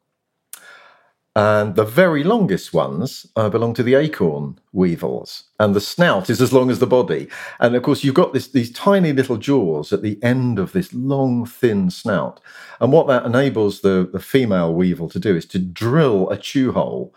And 1.36 1.76
the 1.76 1.84
very 1.84 2.24
longest 2.24 2.72
ones 2.72 3.26
uh, 3.36 3.50
belong 3.50 3.74
to 3.74 3.82
the 3.82 3.94
acorn 3.94 4.58
weevils, 4.72 5.44
and 5.60 5.74
the 5.74 5.82
snout 5.82 6.30
is 6.30 6.40
as 6.40 6.50
long 6.50 6.70
as 6.70 6.78
the 6.78 6.86
body. 6.86 7.28
And 7.60 7.76
of 7.76 7.82
course, 7.82 8.02
you've 8.02 8.14
got 8.14 8.32
this, 8.32 8.48
these 8.48 8.72
tiny 8.72 9.12
little 9.12 9.36
jaws 9.36 9.92
at 9.92 10.00
the 10.00 10.18
end 10.22 10.58
of 10.58 10.72
this 10.72 10.94
long, 10.94 11.44
thin 11.44 11.90
snout. 11.90 12.40
And 12.80 12.90
what 12.90 13.06
that 13.08 13.26
enables 13.26 13.82
the, 13.82 14.08
the 14.10 14.18
female 14.18 14.72
weevil 14.72 15.10
to 15.10 15.20
do 15.20 15.36
is 15.36 15.44
to 15.46 15.58
drill 15.58 16.30
a 16.30 16.38
chew 16.38 16.72
hole 16.72 17.14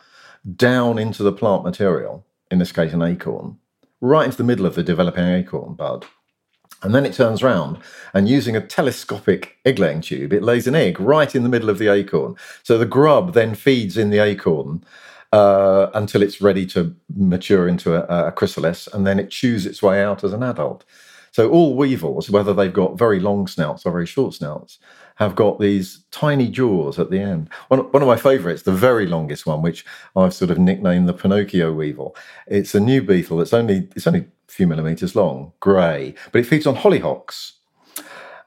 down 0.53 0.99
into 0.99 1.23
the 1.23 1.31
plant 1.31 1.63
material, 1.63 2.25
in 2.51 2.59
this 2.59 2.73
case, 2.73 2.91
an 2.91 3.01
acorn, 3.01 3.57
right 4.01 4.25
into 4.25 4.35
the 4.35 4.43
middle 4.43 4.65
of 4.65 4.75
the 4.75 4.83
developing 4.83 5.27
acorn 5.27 5.75
bud. 5.75 6.05
And 6.81 6.95
then 6.95 7.05
it 7.05 7.13
turns 7.13 7.43
round 7.43 7.77
and 8.13 8.29
using 8.29 8.55
a 8.55 8.65
telescopic 8.65 9.57
egg 9.65 9.79
laying 9.79 10.01
tube, 10.01 10.31
it 10.31 10.43
lays 10.43 10.65
an 10.67 10.75
egg 10.75 10.99
right 10.99 11.33
in 11.35 11.43
the 11.43 11.49
middle 11.49 11.69
of 11.69 11.77
the 11.77 11.89
acorn. 11.89 12.35
So 12.63 12.77
the 12.77 12.85
grub 12.85 13.33
then 13.33 13.53
feeds 13.55 13.97
in 13.97 14.09
the 14.09 14.19
acorn 14.19 14.83
uh, 15.31 15.87
until 15.93 16.21
it's 16.21 16.41
ready 16.41 16.65
to 16.67 16.95
mature 17.15 17.67
into 17.67 17.93
a, 17.95 18.27
a, 18.27 18.31
chrysalis, 18.31 18.87
and 18.87 19.05
then 19.05 19.19
it 19.19 19.29
chews 19.29 19.65
its 19.65 19.83
way 19.83 20.01
out 20.01 20.23
as 20.23 20.33
an 20.33 20.41
adult. 20.41 20.85
So 21.31 21.49
all 21.51 21.75
weevils, 21.75 22.29
whether 22.29 22.53
they've 22.53 22.73
got 22.73 22.97
very 22.97 23.19
long 23.19 23.45
snouts 23.45 23.85
or 23.85 23.91
very 23.91 24.07
short 24.07 24.33
snouts, 24.33 24.79
have 25.15 25.35
got 25.35 25.59
these 25.59 26.03
tiny 26.11 26.47
jaws 26.47 26.97
at 26.97 27.11
the 27.11 27.19
end. 27.19 27.49
One, 27.67 27.81
one 27.91 28.01
of 28.01 28.07
my 28.07 28.15
favourites, 28.15 28.63
the 28.63 28.71
very 28.71 29.05
longest 29.05 29.45
one, 29.45 29.61
which 29.61 29.85
I've 30.15 30.33
sort 30.33 30.49
of 30.49 30.57
nicknamed 30.57 31.07
the 31.07 31.13
Pinocchio 31.13 31.71
weevil. 31.71 32.15
It's 32.47 32.73
a 32.73 32.79
new 32.79 33.03
beetle 33.03 33.37
that's 33.37 33.53
only 33.53 33.89
it's 33.95 34.07
only 34.07 34.25
few 34.51 34.67
millimetres 34.67 35.15
long, 35.15 35.53
grey, 35.59 36.15
but 36.31 36.39
it 36.39 36.45
feeds 36.45 36.67
on 36.67 36.75
hollyhocks. 36.75 37.53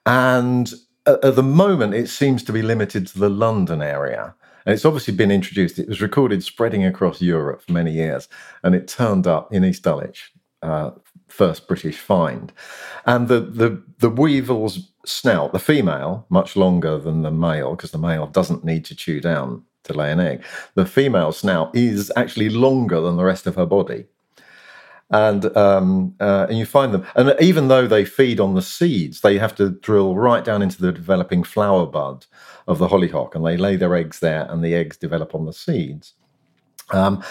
And 0.05 0.73
at, 1.07 1.25
at 1.25 1.37
the 1.37 1.43
moment, 1.43 1.95
it 1.95 2.09
seems 2.09 2.43
to 2.45 2.53
be 2.53 2.63
limited 2.63 3.07
to 3.09 3.19
the 3.19 3.31
London 3.31 3.83
area. 3.83 4.35
And 4.65 4.73
it's 4.73 4.85
obviously 4.85 5.15
been 5.15 5.31
introduced. 5.31 5.79
It 5.79 5.89
was 5.89 6.01
recorded 6.01 6.45
spreading 6.45 6.85
across 6.85 7.21
Europe 7.21 7.63
for 7.63 7.73
many 7.73 7.93
years, 7.93 8.29
and 8.63 8.75
it 8.75 8.87
turned 8.87 9.27
up 9.27 9.53
in 9.53 9.65
East 9.65 9.83
Dulwich, 9.83 10.33
uh, 10.63 10.93
first 11.29 11.67
British 11.67 11.99
find. 11.99 12.53
And 13.05 13.29
the 13.29 13.41
the 13.41 13.83
the 13.99 14.11
weevil's 14.11 14.93
snout, 15.05 15.53
the 15.53 15.59
female, 15.59 16.27
much 16.29 16.55
longer 16.55 16.99
than 16.99 17.23
the 17.23 17.33
male, 17.33 17.75
because 17.75 17.91
the 17.91 17.99
male 17.99 18.27
doesn't 18.27 18.65
need 18.65 18.85
to 18.85 18.95
chew 18.95 19.21
down 19.21 19.65
to 19.85 19.93
lay 19.95 20.13
an 20.13 20.21
egg. 20.21 20.45
The 20.75 20.87
female 20.87 21.33
snout 21.33 21.75
is 21.75 22.13
actually 22.15 22.49
longer 22.49 23.01
than 23.01 23.17
the 23.17 23.25
rest 23.25 23.49
of 23.49 23.57
her 23.57 23.67
body. 23.67 24.07
And 25.13 25.55
um, 25.57 26.15
uh, 26.21 26.47
and 26.49 26.59
you 26.59 26.65
find 26.65 26.95
them, 26.95 27.07
and 27.15 27.35
even 27.41 27.69
though 27.69 27.87
they 27.87 28.05
feed 28.05 28.41
on 28.41 28.55
the 28.55 28.63
seeds, 28.63 29.21
they 29.21 29.37
have 29.39 29.55
to 29.57 29.71
drill 29.71 30.17
right 30.17 30.43
down 30.43 30.63
into 30.63 30.81
the 30.81 30.91
developing 30.91 31.45
flower 31.45 31.85
bud 31.87 32.25
of 32.67 32.79
the 32.79 32.89
hollyhock, 32.89 33.35
and 33.35 33.45
they 33.45 33.59
lay 33.59 33.77
their 33.77 33.95
eggs 33.95 34.21
there, 34.21 34.47
and 34.49 34.65
the 34.65 34.75
eggs 34.75 34.97
develop 34.97 35.35
on 35.35 35.45
the 35.45 35.53
seeds. 35.53 36.15
Um, 36.91 37.23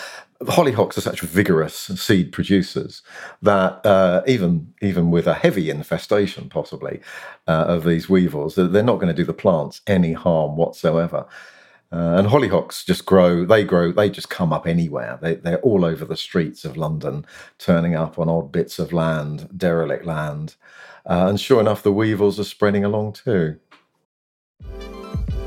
hollyhocks 0.42 0.98
are 0.98 1.02
such 1.02 1.22
vigorous 1.22 1.76
seed 1.76 2.32
producers 2.32 3.02
that 3.42 3.86
uh, 3.86 4.24
even 4.28 4.74
even 4.82 5.12
with 5.12 5.28
a 5.28 5.34
heavy 5.34 5.70
infestation, 5.70 6.50
possibly 6.50 7.00
uh, 7.48 7.66
of 7.68 7.84
these 7.84 8.10
weevils, 8.10 8.56
they're 8.56 8.84
not 8.84 8.96
going 9.00 9.08
to 9.08 9.14
do 9.14 9.26
the 9.26 9.34
plants 9.34 9.82
any 9.88 10.14
harm 10.14 10.56
whatsoever. 10.56 11.26
Uh, 11.94 12.16
and 12.16 12.28
hollyhocks 12.28 12.86
just 12.86 13.06
grow; 13.06 13.44
they 13.44 13.64
grow; 13.64 13.92
they 13.92 14.10
just 14.10 14.30
come 14.30 14.54
up 14.54 14.66
anywhere. 14.66 15.20
They, 15.22 15.36
they're 15.36 15.60
all 15.60 15.84
over 15.84 16.06
the 16.06 16.16
streets 16.16 16.64
of 16.64 16.78
London, 16.78 17.26
turning 17.58 17.96
up 17.96 18.18
on 18.18 18.30
odd 18.30 18.52
bits 18.52 18.80
of 18.80 18.94
land, 18.94 19.50
derelict 19.58 20.06
land. 20.06 20.56
Uh, 21.06 21.26
and 21.28 21.40
sure 21.40 21.60
enough, 21.60 21.84
the 21.84 21.92
weevils 21.92 22.40
are 22.40 22.46
spreading 22.46 22.86
along 22.86 23.14
too. 23.14 23.60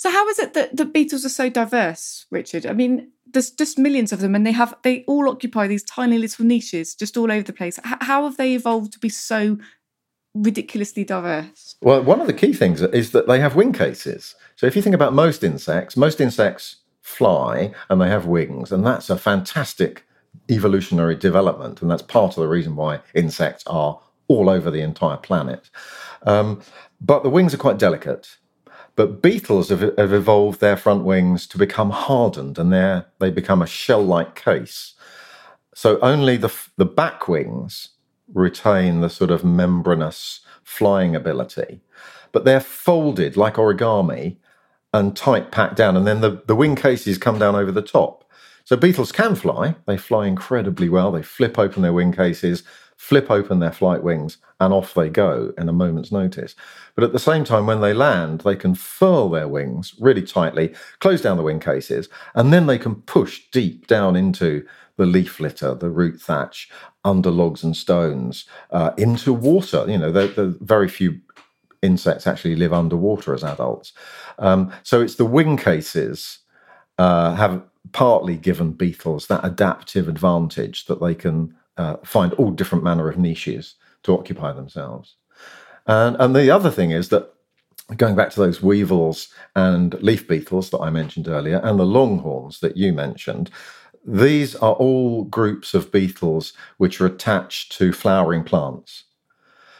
So, 0.00 0.10
how 0.10 0.26
is 0.28 0.38
it 0.38 0.54
that 0.54 0.74
the 0.74 0.86
beetles 0.86 1.26
are 1.26 1.28
so 1.28 1.50
diverse, 1.50 2.24
Richard? 2.30 2.64
I 2.64 2.72
mean, 2.72 3.12
there's 3.30 3.50
just 3.50 3.78
millions 3.78 4.12
of 4.12 4.20
them 4.20 4.34
and 4.34 4.46
they 4.46 4.52
have 4.52 4.74
they 4.82 5.04
all 5.04 5.28
occupy 5.28 5.66
these 5.66 5.82
tiny 5.82 6.16
little 6.16 6.46
niches 6.46 6.94
just 6.94 7.18
all 7.18 7.30
over 7.30 7.42
the 7.42 7.52
place. 7.52 7.78
H- 7.80 7.98
how 8.00 8.24
have 8.24 8.38
they 8.38 8.54
evolved 8.54 8.94
to 8.94 8.98
be 8.98 9.10
so 9.10 9.58
ridiculously 10.34 11.04
diverse? 11.04 11.76
Well 11.82 12.02
one 12.02 12.18
of 12.18 12.26
the 12.26 12.32
key 12.32 12.54
things 12.54 12.80
is 12.80 13.10
that 13.10 13.28
they 13.28 13.40
have 13.40 13.56
wing 13.56 13.74
cases. 13.74 14.36
So 14.56 14.66
if 14.66 14.74
you 14.74 14.80
think 14.80 14.94
about 14.94 15.12
most 15.12 15.44
insects 15.44 15.98
most 15.98 16.18
insects 16.18 16.76
fly 17.02 17.70
and 17.90 18.00
they 18.00 18.08
have 18.08 18.24
wings 18.24 18.72
and 18.72 18.86
that's 18.86 19.10
a 19.10 19.18
fantastic 19.18 20.06
evolutionary 20.50 21.14
development 21.14 21.82
and 21.82 21.90
that's 21.90 22.00
part 22.00 22.38
of 22.38 22.40
the 22.40 22.48
reason 22.48 22.74
why 22.74 23.00
insects 23.12 23.64
are 23.66 24.00
all 24.28 24.48
over 24.48 24.70
the 24.70 24.80
entire 24.80 25.18
planet. 25.18 25.68
Um, 26.22 26.62
but 27.02 27.22
the 27.22 27.28
wings 27.28 27.52
are 27.52 27.58
quite 27.58 27.78
delicate 27.78 28.38
but 29.00 29.22
beetles 29.22 29.70
have, 29.70 29.80
have 29.96 30.12
evolved 30.12 30.60
their 30.60 30.76
front 30.76 31.04
wings 31.04 31.46
to 31.46 31.56
become 31.56 31.88
hardened 31.88 32.58
and 32.58 32.70
they 33.18 33.30
become 33.30 33.62
a 33.62 33.66
shell 33.66 34.04
like 34.04 34.34
case. 34.34 34.92
So 35.74 35.98
only 36.00 36.36
the, 36.36 36.52
the 36.76 36.84
back 36.84 37.26
wings 37.26 37.92
retain 38.34 39.00
the 39.00 39.08
sort 39.08 39.30
of 39.30 39.42
membranous 39.42 40.40
flying 40.62 41.16
ability, 41.16 41.80
but 42.30 42.44
they're 42.44 42.60
folded 42.60 43.38
like 43.38 43.54
origami 43.54 44.36
and 44.92 45.16
tight 45.16 45.50
packed 45.50 45.76
down, 45.76 45.96
and 45.96 46.06
then 46.06 46.20
the, 46.20 46.42
the 46.46 46.54
wing 46.54 46.76
cases 46.76 47.16
come 47.16 47.38
down 47.38 47.56
over 47.56 47.72
the 47.72 47.80
top. 47.80 48.30
So 48.66 48.76
beetles 48.76 49.12
can 49.12 49.34
fly, 49.34 49.76
they 49.86 49.96
fly 49.96 50.26
incredibly 50.26 50.90
well, 50.90 51.10
they 51.10 51.22
flip 51.22 51.58
open 51.58 51.80
their 51.80 51.94
wing 51.94 52.12
cases, 52.12 52.64
flip 53.00 53.30
open 53.30 53.60
their 53.60 53.72
flight 53.72 54.02
wings, 54.02 54.36
and 54.60 54.74
off 54.74 54.92
they 54.92 55.08
go 55.08 55.54
in 55.56 55.70
a 55.70 55.72
moment's 55.72 56.12
notice. 56.12 56.54
But 56.94 57.02
at 57.02 57.14
the 57.14 57.18
same 57.18 57.44
time, 57.44 57.64
when 57.64 57.80
they 57.80 57.94
land, 57.94 58.42
they 58.42 58.54
can 58.54 58.74
furl 58.74 59.30
their 59.30 59.48
wings 59.48 59.94
really 59.98 60.20
tightly, 60.22 60.74
close 60.98 61.22
down 61.22 61.38
the 61.38 61.42
wing 61.42 61.60
cases, 61.60 62.10
and 62.34 62.52
then 62.52 62.66
they 62.66 62.76
can 62.76 62.96
push 62.96 63.40
deep 63.52 63.86
down 63.86 64.16
into 64.16 64.66
the 64.98 65.06
leaf 65.06 65.40
litter, 65.40 65.74
the 65.74 65.88
root 65.88 66.20
thatch, 66.20 66.68
under 67.02 67.30
logs 67.30 67.64
and 67.64 67.74
stones, 67.74 68.44
uh, 68.70 68.90
into 68.98 69.32
water. 69.32 69.86
You 69.88 69.96
know, 69.96 70.12
the, 70.12 70.54
very 70.60 70.86
few 70.86 71.22
insects 71.80 72.26
actually 72.26 72.54
live 72.54 72.74
underwater 72.74 73.32
as 73.32 73.42
adults. 73.42 73.94
Um, 74.38 74.70
so 74.82 75.00
it's 75.00 75.14
the 75.14 75.24
wing 75.24 75.56
cases 75.56 76.40
uh, 76.98 77.34
have 77.34 77.62
partly 77.92 78.36
given 78.36 78.72
beetles 78.72 79.26
that 79.28 79.42
adaptive 79.42 80.06
advantage 80.06 80.84
that 80.84 81.00
they 81.00 81.14
can 81.14 81.54
uh, 81.80 81.96
find 82.04 82.34
all 82.34 82.50
different 82.50 82.84
manner 82.84 83.08
of 83.08 83.16
niches 83.16 83.76
to 84.02 84.12
occupy 84.12 84.52
themselves. 84.52 85.16
And, 85.86 86.14
and 86.20 86.36
the 86.36 86.50
other 86.50 86.70
thing 86.70 86.90
is 86.90 87.08
that 87.08 87.32
going 87.96 88.14
back 88.14 88.28
to 88.30 88.40
those 88.40 88.62
weevils 88.62 89.28
and 89.56 89.94
leaf 90.02 90.28
beetles 90.28 90.68
that 90.70 90.80
I 90.80 90.90
mentioned 90.90 91.26
earlier, 91.26 91.58
and 91.64 91.80
the 91.80 91.86
longhorns 91.86 92.60
that 92.60 92.76
you 92.76 92.92
mentioned, 92.92 93.50
these 94.06 94.54
are 94.56 94.74
all 94.74 95.24
groups 95.24 95.72
of 95.72 95.90
beetles 95.90 96.52
which 96.76 97.00
are 97.00 97.06
attached 97.06 97.72
to 97.78 97.92
flowering 97.92 98.44
plants. 98.44 99.04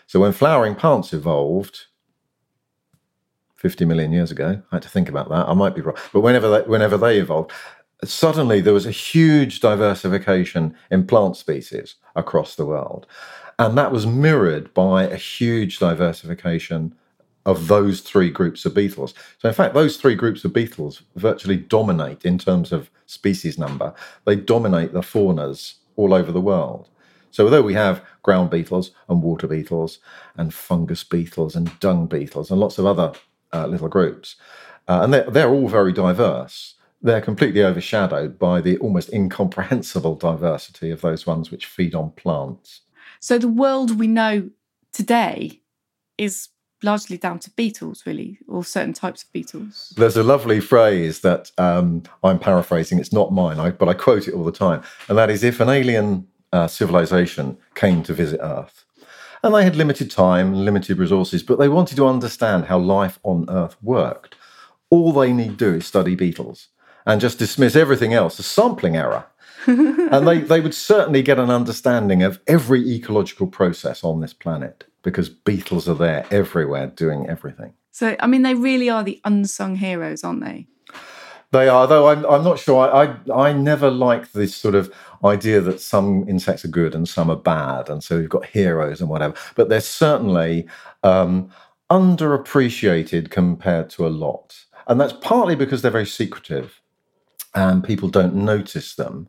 So 0.07 0.21
when 0.21 0.33
flowering 0.33 0.77
plants 0.77 1.13
evolved, 1.13 1.87
50 3.57 3.85
million 3.85 4.11
years 4.11 4.31
ago, 4.31 4.63
I 4.73 4.77
had 4.77 4.83
to 4.85 4.89
think 4.89 5.11
about 5.11 5.29
that. 5.29 5.47
I 5.47 5.53
might 5.53 5.75
be 5.75 5.83
wrong. 5.83 5.97
But 6.15 6.23
whenever 6.23 6.49
they, 6.49 6.63
whenever 6.63 6.97
they 6.97 7.19
evolved, 7.19 7.53
suddenly 8.05 8.61
there 8.61 8.75
was 8.75 8.87
a 8.87 8.91
huge 8.91 9.61
diversification 9.61 10.75
in 10.91 11.07
plant 11.07 11.37
species 11.37 11.97
across 12.17 12.55
the 12.55 12.67
world. 12.67 13.07
And 13.59 13.77
that 13.77 13.93
was 13.93 14.07
mirrored 14.07 14.73
by 14.73 15.05
a 15.05 15.17
huge 15.17 15.79
diversification 15.79 16.95
of 17.47 17.69
those 17.69 18.01
three 18.01 18.31
groups 18.31 18.65
of 18.65 18.75
beetles. 18.75 19.15
So, 19.39 19.49
in 19.49 19.55
fact, 19.55 19.75
those 19.75 19.97
three 19.97 20.15
groups 20.15 20.45
of 20.45 20.53
beetles 20.53 21.03
virtually 21.17 21.57
dominate 21.57 22.25
in 22.25 22.39
terms 22.39 22.73
of 22.73 22.91
species 23.07 23.59
number. 23.59 23.95
They 24.25 24.37
dominate 24.37 24.93
the 24.93 25.01
faunas 25.01 25.75
all 25.97 26.15
over 26.15 26.33
the 26.33 26.41
world. 26.41 26.89
So, 27.31 27.45
although 27.45 27.63
we 27.63 27.75
have 27.75 28.05
ground 28.23 28.51
beetles 28.51 28.93
and 29.09 29.23
water 29.23 29.47
beetles 29.47 29.99
and 30.37 30.53
fungus 30.53 31.05
beetles 31.05 31.55
and 31.55 31.79
dung 31.81 32.07
beetles 32.07 32.51
and 32.51 32.61
lots 32.61 32.79
of 32.79 32.87
other 32.87 33.13
uh, 33.53 33.67
little 33.67 33.89
groups, 33.89 34.37
uh, 34.89 35.01
and 35.03 35.15
they're, 35.15 35.31
they're 35.31 35.51
all 35.51 35.69
very 35.69 35.93
diverse, 35.93 36.75
they're 37.03 37.21
completely 37.21 37.63
overshadowed 37.63 38.39
by 38.39 38.61
the 38.61 38.77
almost 38.79 39.13
incomprehensible 39.13 40.17
diversity 40.17 40.91
of 40.91 41.01
those 41.01 41.27
ones 41.27 41.51
which 41.51 41.67
feed 41.67 41.95
on 41.95 42.11
plants. 42.13 42.83
So, 43.21 43.39
the 43.39 43.49
world 43.49 43.99
we 43.99 44.07
know 44.07 44.51
today 44.93 45.61
is 46.19 46.49
largely 46.83 47.19
down 47.19 47.39
to 47.39 47.51
beetles, 47.51 48.05
really, 48.07 48.39
or 48.49 48.65
certain 48.65 48.95
types 48.95 49.23
of 49.23 49.33
beetles. 49.33 49.93
There's 49.97 50.17
a 50.17 50.23
lovely 50.23 50.61
phrase 50.61 51.21
that 51.21 51.51
um, 51.59 52.03
I'm 52.25 52.39
paraphrasing. 52.39 52.99
It's 52.99 53.13
not 53.13 53.33
mine, 53.33 53.59
I, 53.59 53.71
but 53.71 53.89
I 53.89 53.95
quote 53.95 54.29
it 54.29 54.35
all 54.35 54.45
the 54.45 54.53
time, 54.53 54.83
and 55.09 55.17
that 55.19 55.31
is: 55.31 55.43
if 55.43 55.61
an 55.61 55.69
alien 55.69 56.27
uh, 56.53 56.67
civilization 56.67 57.59
came 57.75 58.03
to 58.05 58.15
visit 58.15 58.41
Earth, 58.43 58.85
and 59.43 59.55
they 59.55 59.65
had 59.65 59.77
limited 59.77 60.11
time, 60.11 60.55
limited 60.55 60.99
resources, 60.99 61.43
but 61.43 61.59
they 61.59 61.69
wanted 61.69 61.97
to 61.97 62.07
understand 62.07 62.67
how 62.67 62.79
life 62.79 63.19
on 63.23 63.47
Earth 63.49 63.77
worked, 63.83 64.35
all 64.91 65.13
they 65.13 65.33
need 65.33 65.59
to 65.59 65.71
do 65.71 65.75
is 65.77 65.87
study 65.87 66.15
beetles 66.15 66.69
and 67.11 67.21
just 67.21 67.41
dismiss 67.41 67.75
everything 67.75 68.15
else 68.15 68.39
as 68.39 68.47
sampling 68.47 68.97
error. 68.97 69.27
and 69.67 70.27
they, 70.29 70.39
they 70.39 70.61
would 70.61 70.75
certainly 70.75 71.23
get 71.23 71.41
an 71.41 71.51
understanding 71.51 72.23
of 72.23 72.41
every 72.47 72.89
ecological 72.89 73.49
process 73.49 74.05
on 74.05 74.21
this 74.21 74.33
planet 74.33 74.85
because 75.03 75.29
beetles 75.29 75.89
are 75.89 75.95
there 75.95 76.25
everywhere 76.31 76.87
doing 76.87 77.29
everything. 77.29 77.75
So, 77.91 78.15
I 78.21 78.29
mean, 78.29 78.43
they 78.43 78.55
really 78.55 78.89
are 78.89 79.03
the 79.03 79.21
unsung 79.25 79.75
heroes, 79.75 80.23
aren't 80.23 80.45
they? 80.45 80.69
They 81.51 81.69
are, 81.69 81.89
though 81.89 82.09
I'm, 82.09 82.25
I'm 82.27 82.45
not 82.45 82.61
sure. 82.61 82.89
I, 82.89 83.17
I, 83.29 83.49
I 83.49 83.53
never 83.53 83.91
liked 83.91 84.33
this 84.33 84.55
sort 84.55 84.77
of 84.77 84.95
idea 85.25 85.61
that 85.63 85.81
some 85.81 86.29
insects 86.29 86.65
are 86.65 86.69
good 86.69 86.95
and 86.95 87.09
some 87.09 87.29
are 87.29 87.37
bad, 87.37 87.91
and 87.91 88.05
so 88.05 88.19
we've 88.19 88.29
got 88.29 88.47
heroes 88.47 89.01
and 89.01 89.11
whatever. 89.11 89.35
But 89.57 89.69
they're 89.69 89.81
certainly 89.81 90.69
um, 91.03 91.51
underappreciated 91.91 93.31
compared 93.31 93.91
to 93.91 94.07
a 94.07 94.09
lot, 94.09 94.65
and 94.87 95.01
that's 95.01 95.13
partly 95.15 95.57
because 95.57 95.83
they're 95.83 95.91
very 95.91 96.07
secretive, 96.07 96.80
and 97.55 97.83
people 97.83 98.09
don't 98.09 98.35
notice 98.35 98.95
them. 98.95 99.29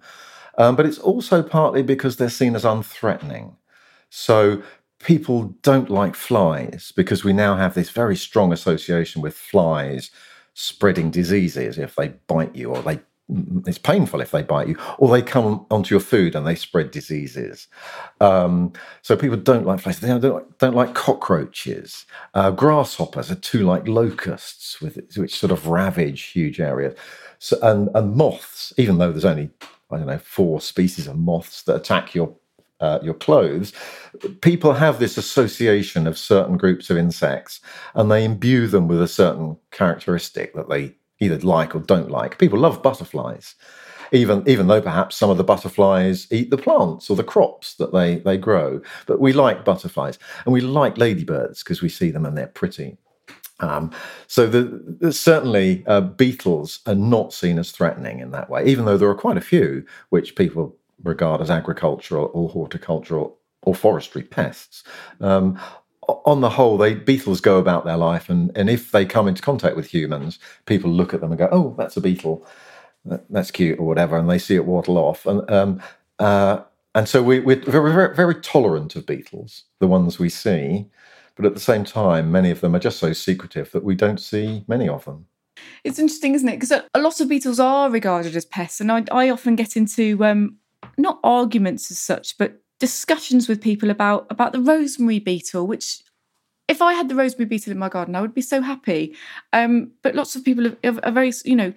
Um, 0.57 0.75
but 0.75 0.85
it's 0.85 0.99
also 0.99 1.41
partly 1.41 1.81
because 1.81 2.17
they're 2.17 2.29
seen 2.29 2.55
as 2.55 2.63
unthreatening. 2.63 3.55
So 4.09 4.61
people 4.99 5.55
don't 5.61 5.89
like 5.89 6.15
flies 6.15 6.91
because 6.95 7.23
we 7.23 7.33
now 7.33 7.55
have 7.55 7.73
this 7.73 7.89
very 7.89 8.15
strong 8.15 8.53
association 8.53 9.21
with 9.21 9.35
flies 9.35 10.11
spreading 10.53 11.09
diseases 11.09 11.77
if 11.77 11.95
they 11.95 12.09
bite 12.27 12.55
you 12.55 12.69
or 12.69 12.81
they 12.81 12.99
it's 13.65 13.77
painful 13.77 14.19
if 14.19 14.31
they 14.31 14.43
bite 14.43 14.67
you 14.67 14.77
or 14.97 15.09
they 15.09 15.21
come 15.21 15.65
onto 15.71 15.93
your 15.95 16.01
food 16.01 16.35
and 16.35 16.45
they 16.45 16.55
spread 16.55 16.91
diseases 16.91 17.67
um, 18.19 18.73
so 19.03 19.15
people 19.15 19.37
don't 19.37 19.65
like 19.65 19.79
flies 19.79 20.01
they 20.01 20.09
don't, 20.09 20.57
don't 20.59 20.75
like 20.75 20.93
cockroaches 20.93 22.05
uh, 22.33 22.51
grasshoppers 22.51 23.31
are 23.31 23.35
too 23.35 23.63
like 23.65 23.87
locusts 23.87 24.81
with 24.81 24.99
which 25.15 25.39
sort 25.39 25.51
of 25.51 25.67
ravage 25.67 26.23
huge 26.23 26.59
areas 26.59 26.93
so, 27.41 27.57
and, 27.63 27.89
and 27.95 28.15
moths 28.15 28.71
even 28.77 28.97
though 28.99 29.11
there's 29.11 29.25
only 29.25 29.49
i 29.91 29.97
don't 29.97 30.07
know 30.07 30.17
four 30.17 30.61
species 30.61 31.07
of 31.07 31.17
moths 31.17 31.63
that 31.63 31.75
attack 31.75 32.13
your 32.13 32.35
uh, 32.81 32.99
your 33.01 33.13
clothes, 33.13 33.73
people 34.41 34.73
have 34.73 34.99
this 34.99 35.17
association 35.17 36.07
of 36.07 36.17
certain 36.17 36.57
groups 36.57 36.89
of 36.89 36.97
insects 36.97 37.61
and 37.93 38.11
they 38.11 38.25
imbue 38.25 38.67
them 38.67 38.87
with 38.87 39.01
a 39.01 39.07
certain 39.07 39.55
characteristic 39.69 40.53
that 40.55 40.67
they 40.67 40.95
either 41.19 41.37
like 41.39 41.75
or 41.75 41.79
don't 41.79 42.09
like. 42.09 42.39
People 42.39 42.59
love 42.59 42.81
butterflies, 42.81 43.55
even, 44.11 44.43
even 44.47 44.67
though 44.67 44.81
perhaps 44.81 45.15
some 45.15 45.29
of 45.29 45.37
the 45.37 45.43
butterflies 45.43 46.27
eat 46.31 46.49
the 46.49 46.57
plants 46.57 47.09
or 47.09 47.15
the 47.15 47.23
crops 47.23 47.75
that 47.75 47.93
they, 47.93 48.17
they 48.17 48.37
grow. 48.37 48.81
But 49.05 49.21
we 49.21 49.31
like 49.31 49.63
butterflies 49.63 50.17
and 50.45 50.53
we 50.53 50.61
like 50.61 50.97
ladybirds 50.97 51.63
because 51.63 51.81
we 51.83 51.89
see 51.89 52.09
them 52.09 52.25
and 52.25 52.35
they're 52.35 52.47
pretty. 52.47 52.97
Um, 53.61 53.91
so 54.27 54.47
the, 54.47 55.13
certainly 55.13 55.83
uh, 55.87 56.01
beetles 56.01 56.79
are 56.85 56.95
not 56.95 57.33
seen 57.33 57.59
as 57.59 57.71
threatening 57.71 58.19
in 58.19 58.31
that 58.31 58.49
way, 58.49 58.65
even 58.65 58.85
though 58.85 58.97
there 58.97 59.09
are 59.09 59.15
quite 59.15 59.37
a 59.37 59.41
few 59.41 59.85
which 60.09 60.35
people 60.35 60.75
regard 61.03 61.41
as 61.41 61.49
agricultural 61.49 62.29
or 62.33 62.49
horticultural 62.49 63.37
or 63.63 63.75
forestry 63.75 64.23
pests. 64.23 64.83
Um, 65.19 65.59
on 66.07 66.41
the 66.41 66.49
whole, 66.49 66.77
they 66.77 66.95
beetles 66.95 67.41
go 67.41 67.57
about 67.57 67.85
their 67.85 67.95
life, 67.97 68.29
and, 68.29 68.51
and 68.55 68.69
if 68.69 68.91
they 68.91 69.05
come 69.05 69.27
into 69.27 69.41
contact 69.41 69.75
with 69.75 69.93
humans, 69.93 70.39
people 70.65 70.89
look 70.89 71.13
at 71.13 71.21
them 71.21 71.31
and 71.31 71.37
go, 71.37 71.47
"Oh, 71.51 71.75
that's 71.77 71.95
a 71.95 72.01
beetle, 72.01 72.45
that's 73.29 73.51
cute," 73.51 73.79
or 73.79 73.85
whatever, 73.85 74.17
and 74.17 74.29
they 74.29 74.39
see 74.39 74.55
it 74.55 74.65
waddle 74.65 74.97
off. 74.97 75.25
And 75.25 75.49
um, 75.49 75.81
uh, 76.19 76.61
and 76.93 77.07
so 77.07 77.23
we, 77.23 77.39
we're 77.39 77.61
very, 77.63 77.93
very, 77.93 78.15
very 78.15 78.35
tolerant 78.35 78.95
of 78.95 79.05
beetles, 79.05 79.63
the 79.79 79.87
ones 79.87 80.19
we 80.19 80.29
see, 80.29 80.87
but 81.41 81.47
at 81.47 81.53
the 81.53 81.59
same 81.59 81.83
time, 81.83 82.31
many 82.31 82.51
of 82.51 82.61
them 82.61 82.75
are 82.75 82.79
just 82.79 82.99
so 82.99 83.13
secretive 83.13 83.71
that 83.71 83.83
we 83.83 83.95
don't 83.95 84.19
see 84.19 84.63
many 84.67 84.87
of 84.87 85.05
them. 85.05 85.25
It's 85.83 85.99
interesting, 85.99 86.35
isn't 86.35 86.47
it? 86.47 86.59
Because 86.59 86.83
a 86.93 86.99
lot 86.99 87.19
of 87.19 87.27
beetles 87.27 87.59
are 87.59 87.89
regarded 87.89 88.35
as 88.35 88.45
pests, 88.45 88.79
and 88.79 88.91
I, 88.91 89.03
I 89.11 89.29
often 89.29 89.55
get 89.55 89.75
into 89.75 90.23
um, 90.23 90.57
not 90.97 91.19
arguments 91.23 91.91
as 91.91 91.99
such, 91.99 92.37
but 92.37 92.61
discussions 92.79 93.47
with 93.47 93.61
people 93.61 93.89
about 93.89 94.27
about 94.29 94.53
the 94.53 94.59
rosemary 94.59 95.19
beetle, 95.19 95.67
which 95.67 96.01
if 96.67 96.81
I 96.81 96.93
had 96.93 97.09
the 97.09 97.15
rosemary 97.15 97.45
beetle 97.45 97.71
in 97.71 97.77
my 97.77 97.89
garden, 97.89 98.15
I 98.15 98.21
would 98.21 98.33
be 98.33 98.41
so 98.41 98.61
happy. 98.61 99.15
Um, 99.51 99.91
but 100.03 100.15
lots 100.15 100.35
of 100.35 100.45
people 100.45 100.67
are, 100.67 100.77
are, 100.83 101.11
very, 101.11 101.33
you 101.43 101.55
know, 101.55 101.73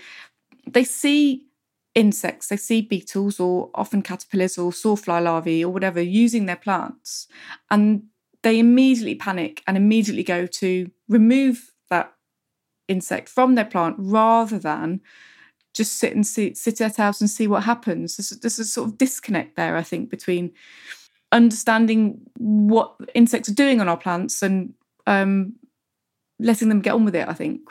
they 0.69 0.85
see 0.85 1.47
insects, 1.97 2.49
they 2.49 2.57
see 2.57 2.81
beetles 2.81 3.41
or 3.41 3.71
often 3.75 4.03
caterpillars 4.03 4.57
or 4.57 4.71
sawfly 4.71 5.23
larvae 5.23 5.65
or 5.65 5.73
whatever 5.73 6.01
using 6.01 6.47
their 6.47 6.57
plants, 6.57 7.27
and 7.71 8.05
they 8.45 8.59
immediately 8.59 9.15
panic 9.15 9.63
and 9.67 9.77
immediately 9.77 10.23
go 10.23 10.47
to 10.47 10.91
remove 11.09 11.73
that 11.91 12.13
insect 12.89 13.29
from 13.29 13.55
their 13.55 13.65
plant 13.65 13.97
rather 13.99 14.59
than 14.59 15.01
just 15.73 15.95
sit 15.95 16.15
and 16.15 16.27
see, 16.27 16.55
sit 16.55 16.81
it 16.81 17.01
out 17.01 17.21
and 17.21 17.29
see 17.29 17.49
what 17.49 17.65
happens. 17.65 18.17
There's, 18.17 18.31
there's 18.41 18.59
a 18.59 18.65
sort 18.65 18.91
of 18.91 18.99
disconnect 18.99 19.57
there, 19.57 19.77
I 19.77 19.83
think, 19.83 20.11
between 20.11 20.53
understanding 21.33 22.21
what 22.39 22.95
insects 23.15 23.49
are 23.49 23.55
doing 23.55 23.81
on 23.81 23.89
our 23.89 23.97
plants 23.97 24.43
and 24.43 24.75
um, 25.07 25.55
letting 26.39 26.69
them 26.69 26.81
get 26.81 26.95
on 26.95 27.05
with 27.05 27.17
it. 27.17 27.27
I 27.27 27.33
think. 27.33 27.63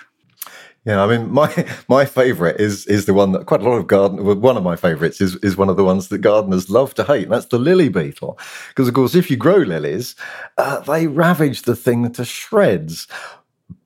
Yeah, 0.85 1.01
I 1.01 1.07
mean, 1.07 1.31
my 1.31 1.65
my 1.87 2.05
favourite 2.05 2.59
is 2.59 2.85
is 2.87 3.05
the 3.05 3.13
one 3.13 3.31
that 3.31 3.45
quite 3.45 3.61
a 3.61 3.69
lot 3.69 3.77
of 3.77 3.87
garden. 3.87 4.41
One 4.41 4.57
of 4.57 4.63
my 4.63 4.75
favourites 4.75 5.21
is 5.21 5.35
is 5.37 5.55
one 5.55 5.69
of 5.69 5.77
the 5.77 5.83
ones 5.83 6.09
that 6.09 6.19
gardeners 6.19 6.69
love 6.69 6.93
to 6.95 7.03
hate, 7.03 7.23
and 7.23 7.31
that's 7.31 7.45
the 7.45 7.59
lily 7.59 7.89
beetle. 7.89 8.37
Because 8.69 8.87
of 8.87 8.93
course, 8.93 9.15
if 9.15 9.31
you 9.31 9.37
grow 9.37 9.57
lilies, 9.57 10.15
uh, 10.57 10.81
they 10.81 11.07
ravage 11.07 11.61
the 11.63 11.75
thing 11.75 12.11
to 12.11 12.25
shreds. 12.25 13.07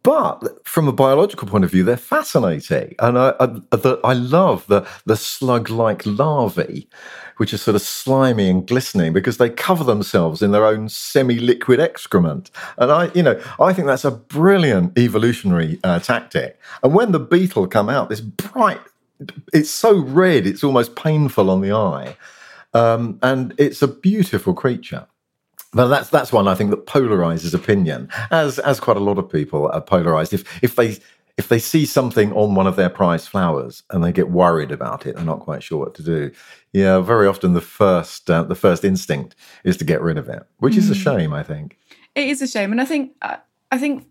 But 0.08 0.66
from 0.66 0.88
a 0.88 0.94
biological 0.94 1.50
point 1.50 1.66
of 1.66 1.72
view, 1.72 1.84
they're 1.84 1.98
fascinating, 1.98 2.96
and 3.00 3.20
I, 3.20 3.34
I, 3.42 3.98
I 4.06 4.14
love 4.14 4.66
the 4.68 4.88
the 5.06 5.18
slug-like 5.18 6.06
larvae, 6.06 6.88
which 7.36 7.54
are 7.54 7.58
sort 7.58 7.76
of 7.76 7.82
slimy 7.82 8.50
and 8.50 8.66
glistening 8.66 9.12
because 9.12 9.36
they 9.36 9.50
cover 9.50 9.84
themselves 9.84 10.42
in 10.42 10.52
their 10.52 10.66
own 10.66 10.88
semi-liquid 10.88 11.82
excrement. 11.82 12.52
And 12.78 12.90
I, 12.90 13.12
you 13.14 13.22
know, 13.22 13.38
I 13.60 13.74
think 13.74 13.88
that's 13.88 14.06
a 14.06 14.12
brilliant 14.12 14.98
evolutionary 14.98 15.78
uh, 15.84 16.00
tactic. 16.00 16.58
And 16.84 16.94
when 16.94 17.12
the 17.12 17.20
beetle 17.20 17.68
come 17.68 17.90
out, 17.90 18.08
this 18.08 18.22
bright, 18.22 18.80
it's 19.52 19.70
so 19.70 20.00
red, 20.00 20.48
it's 20.48 20.64
almost 20.64 20.96
painful 20.96 21.50
on 21.50 21.60
the 21.60 21.74
eye, 21.74 22.16
um, 22.74 23.20
and 23.22 23.54
it's 23.58 23.82
a 23.82 23.90
beautiful 23.90 24.54
creature. 24.54 25.06
Well, 25.74 25.90
that's 25.90 26.10
that's 26.10 26.32
one 26.32 26.48
I 26.48 26.56
think 26.56 26.70
that 26.72 26.86
polarizes 26.86 27.54
opinion, 27.54 28.10
as 28.32 28.60
as 28.60 28.80
quite 28.80 28.98
a 28.98 29.02
lot 29.02 29.18
of 29.18 29.30
people 29.30 29.70
are 29.70 29.82
polarized. 29.82 30.34
If 30.34 30.64
if 30.64 30.76
they 30.76 30.98
if 31.38 31.50
they 31.50 31.60
see 31.60 31.86
something 31.86 32.34
on 32.34 32.56
one 32.56 32.66
of 32.68 32.76
their 32.76 32.90
prized 32.90 33.28
flowers 33.28 33.84
and 33.92 34.04
they 34.04 34.12
get 34.12 34.32
worried 34.32 34.72
about 34.72 35.06
it, 35.06 35.16
they're 35.16 35.26
not 35.26 35.40
quite 35.40 35.62
sure 35.62 35.78
what 35.78 35.94
to 35.96 36.04
do. 36.04 36.32
Yeah, 36.74 37.00
very 37.00 37.28
often 37.28 37.54
the 37.54 37.62
first 37.62 38.30
uh, 38.30 38.44
the 38.44 38.56
first 38.56 38.84
instinct 38.84 39.36
is 39.64 39.78
to 39.78 39.86
get 39.86 40.02
rid 40.02 40.18
of 40.18 40.30
it, 40.30 40.44
which 40.58 40.74
mm. 40.74 40.80
is 40.80 40.90
a 40.90 40.94
hmm. 40.94 41.02
shame. 41.02 41.34
I 41.34 41.44
think 41.44 41.78
it 42.16 42.28
is 42.28 42.42
a 42.42 42.48
shame, 42.48 42.72
and 42.72 42.82
I 42.82 42.86
think 42.86 43.12
uh, 43.22 43.38
I 43.72 43.78
think 43.78 44.08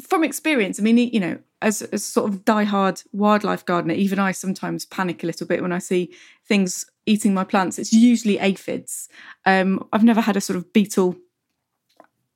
from 0.00 0.22
experience, 0.22 0.78
I 0.78 0.82
mean, 0.82 0.96
you 0.96 1.20
know, 1.20 1.38
as 1.60 1.82
a 1.82 1.98
sort 1.98 2.30
of 2.30 2.44
die-hard 2.44 3.02
wildlife 3.12 3.64
gardener, 3.64 3.94
even 3.94 4.18
I 4.18 4.30
sometimes 4.32 4.86
panic 4.86 5.22
a 5.24 5.26
little 5.26 5.46
bit 5.46 5.60
when 5.60 5.72
I 5.72 5.78
see 5.78 6.14
things 6.44 6.86
eating 7.08 7.34
my 7.34 7.44
plants. 7.44 7.78
It's 7.78 7.92
usually 7.92 8.38
aphids. 8.38 9.08
Um, 9.46 9.88
I've 9.92 10.04
never 10.04 10.20
had 10.20 10.36
a 10.36 10.40
sort 10.40 10.56
of 10.56 10.72
beetle 10.72 11.16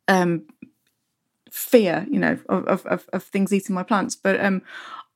um, 0.08 0.46
fear, 1.50 2.06
you 2.10 2.18
know, 2.18 2.38
of, 2.48 2.86
of, 2.86 3.08
of, 3.12 3.22
things 3.22 3.52
eating 3.52 3.74
my 3.74 3.82
plants. 3.82 4.16
But 4.16 4.42
um, 4.44 4.62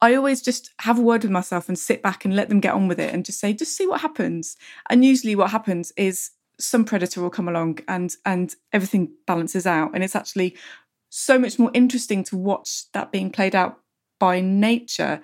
I 0.01 0.15
always 0.15 0.43
just 0.43 0.71
have 0.81 0.99
a 0.99 1.03
word 1.03 1.23
with 1.23 1.31
myself 1.31 1.69
and 1.69 1.79
sit 1.79 2.03
back 2.03 2.25
and 2.25 2.37
let 2.37 2.49
them 2.49 2.61
get 2.61 2.75
on 2.75 2.89
with 2.89 3.01
it 3.01 3.13
and 3.13 3.25
just 3.25 3.41
say, 3.41 3.53
just 3.53 3.77
see 3.77 3.87
what 3.87 4.03
happens. 4.03 4.57
And 4.91 5.05
usually 5.05 5.35
what 5.35 5.51
happens 5.51 5.93
is 5.97 6.31
some 6.59 6.85
predator 6.85 7.21
will 7.21 7.31
come 7.31 7.49
along 7.49 7.81
and 7.89 8.15
and 8.25 8.55
everything 8.73 9.13
balances 9.27 9.67
out. 9.67 9.91
And 9.95 10.05
it's 10.05 10.17
actually 10.17 10.57
so 11.09 11.39
much 11.39 11.59
more 11.59 11.71
interesting 11.73 12.25
to 12.25 12.37
watch 12.37 12.91
that 12.93 13.13
being 13.13 13.31
played 13.31 13.55
out 13.55 13.81
by 14.19 14.41
nature 14.41 15.21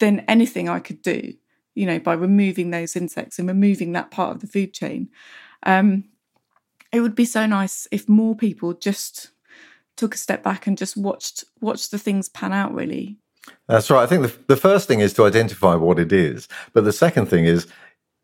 than 0.00 0.20
anything 0.20 0.68
I 0.68 0.80
could 0.80 1.02
do, 1.02 1.34
you 1.74 1.86
know, 1.86 1.98
by 1.98 2.14
removing 2.14 2.70
those 2.70 2.96
insects 2.96 3.38
and 3.38 3.48
removing 3.48 3.92
that 3.92 4.10
part 4.10 4.34
of 4.34 4.40
the 4.40 4.46
food 4.46 4.72
chain. 4.72 5.08
Um, 5.64 6.04
it 6.92 7.00
would 7.00 7.14
be 7.14 7.24
so 7.24 7.44
nice 7.44 7.88
if 7.90 8.08
more 8.08 8.36
people 8.36 8.72
just 8.72 9.30
took 9.96 10.14
a 10.14 10.18
step 10.18 10.42
back 10.42 10.66
and 10.66 10.78
just 10.78 10.96
watched 10.96 11.44
watched 11.60 11.90
the 11.90 11.98
things 11.98 12.28
pan 12.28 12.52
out 12.52 12.74
really 12.74 13.16
that's 13.68 13.90
right 13.90 14.02
i 14.02 14.06
think 14.06 14.22
the, 14.22 14.32
the 14.46 14.56
first 14.56 14.88
thing 14.88 15.00
is 15.00 15.12
to 15.12 15.24
identify 15.24 15.74
what 15.74 15.98
it 15.98 16.12
is 16.12 16.48
but 16.72 16.84
the 16.84 16.92
second 16.92 17.26
thing 17.26 17.44
is 17.44 17.66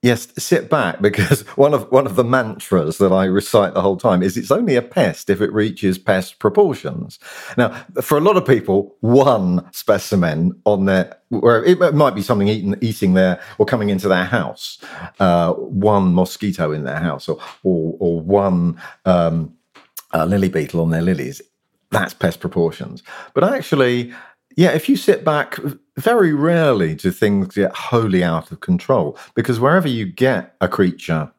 yes 0.03 0.29
sit 0.39 0.71
back 0.71 1.01
because 1.01 1.41
one 1.57 1.75
of 1.75 1.91
one 1.93 2.07
of 2.07 2.17
the 2.17 2.25
mantras 2.25 2.99
that 2.99 3.13
i 3.13 3.25
recite 3.25 3.75
the 3.75 3.83
whole 3.83 3.97
time 3.97 4.23
is 4.23 4.37
it's 4.37 4.51
only 4.51 4.77
a 4.77 4.83
pest 4.83 5.29
if 5.29 5.41
it 5.41 5.53
reaches 5.53 5.99
pest 5.99 6.39
proportions 6.39 7.19
now 7.57 7.69
for 8.01 8.17
a 8.17 8.21
lot 8.21 8.37
of 8.37 8.47
people 8.47 8.97
one 9.01 9.67
specimen 9.73 10.53
on 10.65 10.87
their 10.87 11.17
where 11.29 11.65
it 11.65 11.79
might 11.95 12.15
be 12.15 12.23
something 12.23 12.49
eating 12.49 12.77
eating 12.81 13.15
there 13.15 13.41
or 13.59 13.67
coming 13.67 13.91
into 13.91 14.09
their 14.09 14.25
house 14.25 14.79
uh, 15.21 15.53
one 15.53 16.15
mosquito 16.15 16.73
in 16.73 16.85
their 16.85 16.99
house 16.99 17.29
or 17.29 17.39
or, 17.63 17.97
or 18.01 18.21
one 18.21 18.81
um, 19.05 19.55
lily 20.15 20.49
beetle 20.49 20.81
on 20.81 20.91
their 20.91 21.03
lilies 21.03 21.41
that's 21.91 22.15
pest 22.15 22.41
proportions. 22.41 23.03
But 23.35 23.45
actually, 23.45 24.13
yeah, 24.57 24.71
if 24.71 24.89
you 24.89 24.97
sit 24.97 25.25
back, 25.25 25.59
very 25.97 26.33
rarely 26.33 26.95
do 26.95 27.11
things 27.11 27.55
get 27.55 27.75
wholly 27.75 28.25
out 28.25 28.51
of 28.51 28.61
control 28.61 29.19
because 29.35 29.61
wherever 29.61 29.89
you 29.89 30.07
get 30.07 30.57
a 30.61 30.69
creature 30.69 31.33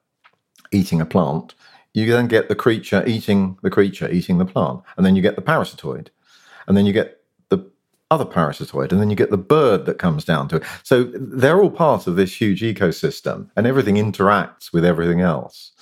eating 0.72 1.02
a 1.02 1.06
plant, 1.06 1.54
you 1.94 2.10
then 2.10 2.28
get 2.28 2.48
the 2.48 2.56
creature 2.56 3.04
eating 3.06 3.58
the 3.64 3.70
creature 3.70 4.10
eating 4.10 4.38
the 4.38 4.46
plant, 4.46 4.82
and 4.96 5.06
then 5.06 5.16
you 5.16 5.22
get 5.22 5.36
the 5.36 5.42
parasitoid, 5.42 6.08
and 6.68 6.78
then 6.78 6.86
you 6.86 6.94
get 6.94 7.22
the 7.50 7.70
other 8.10 8.26
parasitoid, 8.26 8.92
and 8.92 9.02
then 9.02 9.10
you 9.10 9.16
get 9.16 9.30
the 9.30 9.38
bird 9.38 9.86
that 9.86 9.98
comes 9.98 10.24
down 10.24 10.48
to 10.48 10.58
it. 10.58 10.64
So 10.84 11.04
they're 11.04 11.62
all 11.62 11.72
part 11.72 12.08
of 12.08 12.16
this 12.16 12.40
huge 12.40 12.62
ecosystem, 12.62 13.50
and 13.58 13.68
everything 13.68 13.96
interacts 13.96 14.72
with 14.72 14.86
everything 14.86 15.20
else. 15.20 15.74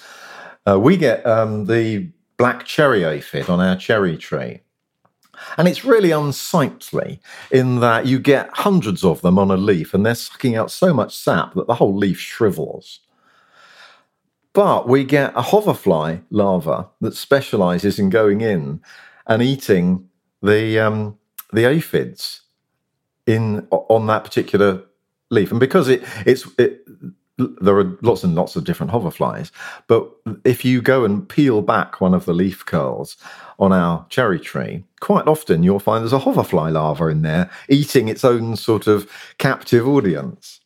Uh, 0.67 0.79
we 0.79 0.97
get 0.97 1.25
um, 1.27 1.65
the 1.65 2.11
black 2.37 2.65
cherry 2.65 3.03
aphid 3.03 3.49
on 3.49 3.59
our 3.59 3.75
cherry 3.75 4.17
tree. 4.17 4.61
And 5.57 5.67
it's 5.67 5.85
really 5.85 6.11
unsightly 6.11 7.19
in 7.51 7.79
that 7.79 8.05
you 8.05 8.19
get 8.19 8.49
hundreds 8.53 9.03
of 9.03 9.21
them 9.21 9.37
on 9.37 9.51
a 9.51 9.57
leaf 9.57 9.93
and 9.93 10.05
they're 10.05 10.15
sucking 10.15 10.55
out 10.55 10.71
so 10.71 10.93
much 10.93 11.15
sap 11.15 11.53
that 11.53 11.67
the 11.67 11.75
whole 11.75 11.95
leaf 11.95 12.19
shrivels. 12.19 12.99
But 14.53 14.87
we 14.87 15.03
get 15.03 15.33
a 15.35 15.41
hoverfly 15.41 16.21
larva 16.29 16.89
that 17.01 17.15
specializes 17.15 17.99
in 17.99 18.09
going 18.09 18.41
in 18.41 18.81
and 19.27 19.41
eating 19.41 20.09
the, 20.41 20.79
um, 20.79 21.17
the 21.53 21.65
aphids 21.65 22.41
in 23.25 23.67
on 23.69 24.07
that 24.07 24.23
particular 24.23 24.83
leaf. 25.29 25.51
And 25.51 25.59
because 25.59 25.87
it, 25.87 26.03
it's, 26.25 26.47
it, 26.57 26.83
there 27.61 27.77
are 27.77 27.97
lots 28.01 28.23
and 28.23 28.35
lots 28.35 28.55
of 28.55 28.63
different 28.63 28.91
hoverflies. 28.91 29.51
But 29.87 30.09
if 30.43 30.65
you 30.65 30.81
go 30.81 31.05
and 31.05 31.27
peel 31.27 31.61
back 31.61 32.01
one 32.01 32.13
of 32.13 32.25
the 32.25 32.33
leaf 32.33 32.65
curls 32.65 33.17
on 33.57 33.71
our 33.71 34.05
cherry 34.09 34.39
tree, 34.39 34.83
quite 34.99 35.27
often 35.27 35.63
you'll 35.63 35.79
find 35.79 36.03
there's 36.03 36.13
a 36.13 36.19
hoverfly 36.19 36.71
larva 36.71 37.07
in 37.07 37.21
there 37.21 37.49
eating 37.69 38.07
its 38.07 38.23
own 38.23 38.55
sort 38.55 38.87
of 38.87 39.09
captive 39.37 39.87
audience. 39.87 40.59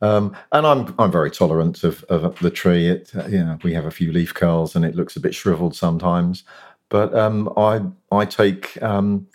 Um, 0.00 0.36
and 0.52 0.66
I'm 0.66 0.94
I'm 0.98 1.10
very 1.10 1.30
tolerant 1.30 1.82
of, 1.82 2.04
of 2.04 2.38
the 2.40 2.50
tree. 2.50 2.88
It 2.88 3.10
you 3.28 3.38
know 3.44 3.58
we 3.62 3.72
have 3.74 3.86
a 3.86 3.90
few 3.90 4.12
leaf 4.12 4.34
curls 4.34 4.76
and 4.76 4.84
it 4.84 4.94
looks 4.94 5.16
a 5.16 5.20
bit 5.20 5.34
shriveled 5.34 5.74
sometimes, 5.74 6.44
but 6.90 7.14
um, 7.14 7.50
I 7.56 7.80
I 8.12 8.26
take 8.26 8.80
um, 8.82 9.26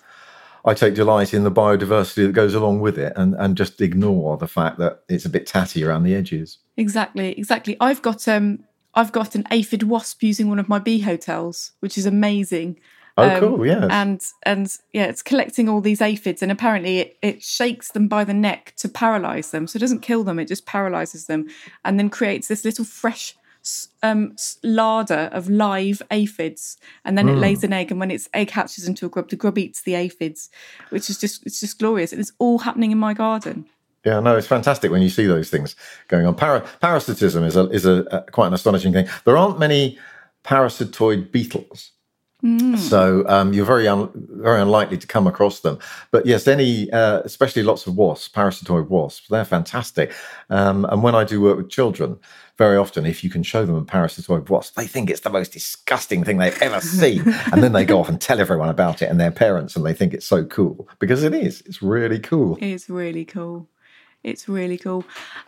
I 0.66 0.74
take 0.74 0.94
delight 0.94 1.34
in 1.34 1.44
the 1.44 1.52
biodiversity 1.52 2.28
that 2.28 2.34
goes 2.34 2.54
along 2.54 2.82
with 2.82 2.98
it 2.98 3.14
and, 3.16 3.34
and 3.36 3.56
just 3.56 3.82
ignore 3.82 4.38
the 4.38 4.48
fact 4.48 4.78
that 4.80 5.04
it's 5.08 5.26
a 5.26 5.30
bit 5.30 5.48
tatty 5.48 5.84
around 5.84 6.04
the 6.04 6.16
edges. 6.16 6.58
Exactly, 6.78 7.32
exactly. 7.38 7.78
I've 7.80 8.02
got 8.02 8.28
um 8.28 8.64
I've 8.96 9.12
got 9.12 9.36
an 9.36 9.46
aphid 9.52 9.84
wasp 9.84 10.24
using 10.24 10.50
one 10.50 10.60
of 10.60 10.68
my 10.68 10.80
bee 10.80 11.00
hotels, 11.00 11.74
which 11.80 11.98
is 11.98 12.06
amazing. 12.06 12.80
Oh, 13.18 13.30
um, 13.30 13.40
cool! 13.40 13.66
Yeah, 13.66 13.88
and 13.90 14.22
and 14.44 14.74
yeah, 14.94 15.06
it's 15.06 15.22
collecting 15.22 15.68
all 15.68 15.82
these 15.82 16.02
aphids, 16.02 16.42
and 16.42 16.52
apparently 16.52 17.00
it, 17.00 17.18
it 17.22 17.44
shakes 17.44 17.92
them 17.92 18.08
by 18.08 18.24
the 18.24 18.34
neck 18.34 18.74
to 18.78 18.88
paralyze 18.88 19.52
them. 19.52 19.68
So 19.68 19.78
it 19.78 19.82
doesn't 19.82 20.02
kill 20.02 20.24
them; 20.24 20.40
it 20.40 20.48
just 20.48 20.66
paralyzes 20.66 21.26
them, 21.26 21.48
and 21.84 22.00
then 22.00 22.10
creates 22.10 22.48
this 22.48 22.64
little 22.64 22.86
fresh 22.86 23.36
um, 24.04 24.36
larder 24.64 25.30
of 25.32 25.50
live 25.50 26.02
aphids, 26.12 26.78
and 27.06 27.18
then 27.18 27.28
mm. 27.28 27.32
it 27.32 27.36
hmm. 27.36 27.40
lays 27.40 27.64
an 27.64 27.74
egg. 27.74 27.92
And 27.92 28.00
when 28.00 28.12
its 28.12 28.30
egg 28.34 28.52
hatches 28.52 28.88
into 28.88 29.06
a 29.06 29.10
grub, 29.10 29.30
the 29.30 29.36
grub 29.36 29.58
eats 29.58 29.82
the 29.82 29.96
aphids, 29.96 30.50
which 30.90 31.10
is 31.10 31.18
just 31.18 31.46
it's 31.46 31.60
just 31.60 31.80
glorious. 31.80 32.12
And 32.12 32.22
it's 32.22 32.34
all 32.40 32.60
happening 32.60 32.92
in 32.92 32.98
my 32.98 33.14
garden. 33.14 33.66
Yeah, 34.06 34.22
no, 34.22 34.38
it's 34.38 34.48
fantastic 34.48 34.92
when 34.92 35.02
you 35.02 35.10
see 35.10 35.28
those 35.28 35.50
things 35.50 35.76
going 36.08 36.26
on. 36.26 36.36
Para- 36.36 36.66
parasitism 36.82 37.44
is 37.44 37.56
a 37.56 37.70
is 37.70 37.86
a, 37.86 38.04
a, 38.12 38.22
quite 38.32 38.48
an 38.48 38.54
astonishing 38.54 38.94
thing. 38.94 39.08
There 39.26 39.38
aren't 39.38 39.60
many 39.60 40.00
parasitoid 40.44 41.32
beetles. 41.32 41.92
Mm. 42.44 42.78
So 42.78 43.26
um, 43.28 43.52
you're 43.52 43.66
very 43.66 43.88
un- 43.88 44.10
very 44.16 44.62
unlikely 44.62 44.98
to 44.98 45.08
come 45.08 45.28
across 45.28 45.60
them. 45.60 45.78
But 46.12 46.26
yes, 46.26 46.48
any 46.48 46.90
uh, 46.92 47.22
especially 47.26 47.64
lots 47.64 47.86
of 47.86 47.96
wasps, 47.96 48.30
parasitoid 48.30 48.88
wasps, 48.88 49.28
they're 49.28 49.46
fantastic. 49.46 50.14
Um, 50.50 50.86
and 50.86 51.04
when 51.04 51.16
I 51.16 51.26
do 51.26 51.42
work 51.42 51.58
with 51.58 51.70
children, 51.70 52.18
very 52.58 52.78
often, 52.78 53.06
if 53.06 53.24
you 53.24 53.30
can 53.30 53.44
show 53.44 53.66
them 53.66 53.76
a 53.76 53.84
parasitoid 53.84 54.50
wasp, 54.50 54.76
they 54.76 54.88
think 54.88 55.10
it's 55.10 55.22
the 55.22 55.30
most 55.30 55.52
disgusting 55.52 56.24
thing 56.24 56.38
they've 56.38 56.62
ever 56.62 56.82
seen. 56.82 57.24
and 57.52 57.62
then 57.64 57.74
they 57.74 57.86
go 57.86 58.00
off 58.00 58.10
and 58.10 58.20
tell 58.20 58.40
everyone 58.40 58.70
about 58.70 59.02
it 59.02 59.10
and 59.10 59.20
their 59.20 59.32
parents, 59.32 59.76
and 59.76 59.86
they 59.86 59.94
think 59.94 60.14
it's 60.14 60.26
so 60.26 60.46
cool 60.46 60.88
because 61.00 61.24
it 61.24 61.34
is. 61.34 61.62
It's 61.66 61.82
really 61.82 62.20
cool. 62.20 62.58
It's 62.62 62.90
really 62.90 63.26
cool. 63.26 63.68
It's 64.24 64.50
really 64.50 64.78
cool. 64.78 65.06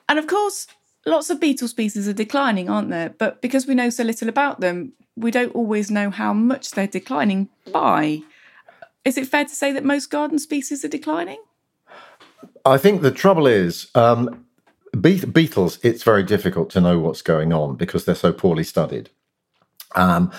And 0.07 0.19
of 0.19 0.27
course, 0.27 0.67
lots 1.05 1.29
of 1.29 1.39
beetle 1.39 1.67
species 1.67 2.07
are 2.07 2.13
declining, 2.13 2.69
aren't 2.69 2.89
there? 2.89 3.09
But 3.09 3.41
because 3.41 3.67
we 3.67 3.75
know 3.75 3.89
so 3.89 4.03
little 4.03 4.29
about 4.29 4.59
them, 4.59 4.93
we 5.15 5.31
don't 5.31 5.55
always 5.55 5.91
know 5.91 6.09
how 6.09 6.33
much 6.33 6.71
they're 6.71 6.87
declining 6.87 7.49
by. 7.71 8.21
Is 9.03 9.17
it 9.17 9.27
fair 9.27 9.45
to 9.45 9.55
say 9.55 9.71
that 9.71 9.83
most 9.83 10.09
garden 10.09 10.39
species 10.39 10.85
are 10.85 10.89
declining? 10.89 11.41
I 12.65 12.77
think 12.77 13.01
the 13.01 13.11
trouble 13.11 13.47
is 13.47 13.89
um, 13.95 14.45
Be- 14.99 15.25
beetles, 15.25 15.79
it's 15.83 16.03
very 16.03 16.23
difficult 16.23 16.69
to 16.71 16.81
know 16.81 16.99
what's 16.99 17.21
going 17.21 17.53
on 17.53 17.75
because 17.75 18.05
they're 18.05 18.13
so 18.13 18.33
poorly 18.33 18.63
studied. 18.63 19.09
Um, 19.95 20.31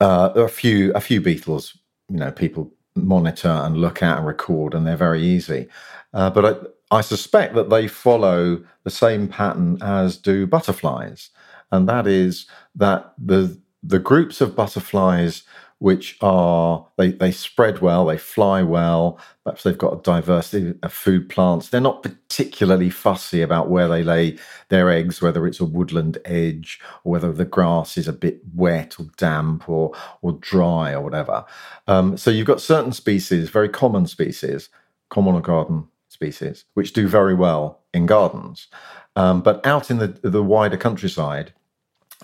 uh, 0.00 0.28
there 0.30 0.42
are 0.42 0.46
a 0.46 0.50
few 0.50 0.92
a 0.94 1.00
few 1.00 1.20
beetles, 1.20 1.78
you 2.08 2.16
know, 2.16 2.32
people 2.32 2.72
monitor 2.96 3.48
and 3.48 3.76
look 3.76 4.02
at 4.02 4.18
and 4.18 4.26
record, 4.26 4.74
and 4.74 4.86
they're 4.86 4.96
very 4.96 5.22
easy. 5.22 5.68
Uh, 6.12 6.28
but 6.30 6.73
I, 6.98 7.00
suspect 7.00 7.54
that 7.54 7.70
they 7.70 7.88
follow 7.88 8.64
the 8.84 8.90
same 8.90 9.28
pattern 9.28 9.78
as 9.82 10.16
do 10.16 10.46
butterflies, 10.46 11.30
and 11.70 11.88
that 11.88 12.06
is 12.06 12.46
that 12.74 13.14
the 13.18 13.58
the 13.82 13.98
groups 13.98 14.40
of 14.40 14.56
butterflies 14.56 15.42
which 15.84 16.16
are 16.22 16.86
they, 16.96 17.10
they 17.10 17.30
spread 17.30 17.80
well, 17.80 18.06
they 18.06 18.16
fly 18.16 18.62
well, 18.62 19.18
perhaps 19.44 19.64
they've 19.64 19.76
got 19.76 19.92
a 19.92 20.02
diversity 20.02 20.72
of 20.82 20.90
food 20.90 21.28
plants. 21.28 21.68
They're 21.68 21.80
not 21.80 22.02
particularly 22.02 22.88
fussy 22.88 23.42
about 23.42 23.68
where 23.68 23.86
they 23.86 24.02
lay 24.02 24.38
their 24.70 24.90
eggs, 24.90 25.20
whether 25.20 25.46
it's 25.46 25.60
a 25.60 25.64
woodland 25.66 26.16
edge 26.24 26.80
or 27.02 27.12
whether 27.12 27.32
the 27.32 27.44
grass 27.44 27.98
is 27.98 28.08
a 28.08 28.14
bit 28.14 28.40
wet 28.54 28.98
or 28.98 29.06
damp 29.18 29.68
or 29.68 29.92
or 30.22 30.32
dry 30.40 30.92
or 30.92 31.02
whatever. 31.02 31.44
Um, 31.86 32.16
so 32.16 32.30
you've 32.30 32.46
got 32.46 32.62
certain 32.62 32.92
species, 32.92 33.50
very 33.50 33.68
common 33.68 34.06
species, 34.06 34.70
common 35.10 35.34
or 35.34 35.42
garden 35.42 35.88
species, 36.14 36.64
which 36.74 36.94
do 36.94 37.06
very 37.06 37.34
well 37.34 37.82
in 37.92 38.06
gardens. 38.06 38.68
Um, 39.16 39.42
but 39.42 39.64
out 39.66 39.90
in 39.90 39.98
the, 39.98 40.08
the 40.08 40.42
wider 40.42 40.76
countryside, 40.76 41.52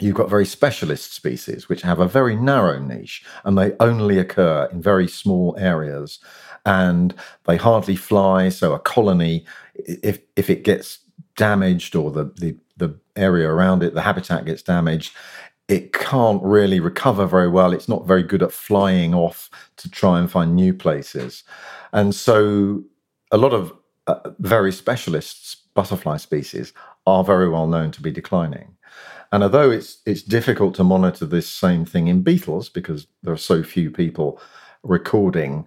you've 0.00 0.16
got 0.16 0.30
very 0.30 0.46
specialist 0.46 1.12
species 1.12 1.68
which 1.68 1.82
have 1.82 2.00
a 2.00 2.08
very 2.08 2.34
narrow 2.34 2.78
niche 2.78 3.22
and 3.44 3.58
they 3.58 3.72
only 3.80 4.18
occur 4.18 4.68
in 4.72 4.80
very 4.80 5.06
small 5.06 5.54
areas 5.58 6.18
and 6.64 7.14
they 7.44 7.56
hardly 7.56 7.96
fly. 7.96 8.48
So 8.48 8.72
a 8.72 8.78
colony, 8.78 9.44
if 9.74 10.20
if 10.36 10.48
it 10.48 10.64
gets 10.64 10.98
damaged 11.36 11.94
or 11.94 12.10
the 12.10 12.24
the, 12.36 12.56
the 12.76 12.98
area 13.16 13.48
around 13.48 13.82
it, 13.82 13.94
the 13.94 14.02
habitat 14.02 14.46
gets 14.46 14.62
damaged, 14.62 15.14
it 15.68 15.92
can't 15.92 16.42
really 16.42 16.80
recover 16.80 17.26
very 17.26 17.48
well. 17.48 17.72
It's 17.72 17.88
not 17.88 18.06
very 18.06 18.22
good 18.22 18.42
at 18.42 18.52
flying 18.52 19.14
off 19.14 19.50
to 19.76 19.90
try 19.90 20.18
and 20.18 20.30
find 20.30 20.54
new 20.54 20.74
places. 20.74 21.44
And 21.92 22.14
so 22.14 22.82
a 23.30 23.36
lot 23.36 23.52
of 23.52 23.72
uh, 24.10 24.30
very 24.38 24.72
specialist 24.72 25.74
butterfly 25.74 26.16
species 26.16 26.72
are 27.06 27.24
very 27.24 27.48
well 27.48 27.66
known 27.66 27.90
to 27.92 28.02
be 28.02 28.10
declining. 28.10 28.76
And 29.32 29.42
although 29.42 29.70
it's 29.70 29.98
it's 30.06 30.22
difficult 30.22 30.74
to 30.76 30.84
monitor 30.84 31.26
this 31.26 31.48
same 31.48 31.84
thing 31.84 32.08
in 32.08 32.22
beetles 32.22 32.68
because 32.68 33.06
there 33.22 33.32
are 33.32 33.38
so 33.38 33.62
few 33.62 33.90
people 33.90 34.40
recording 34.82 35.66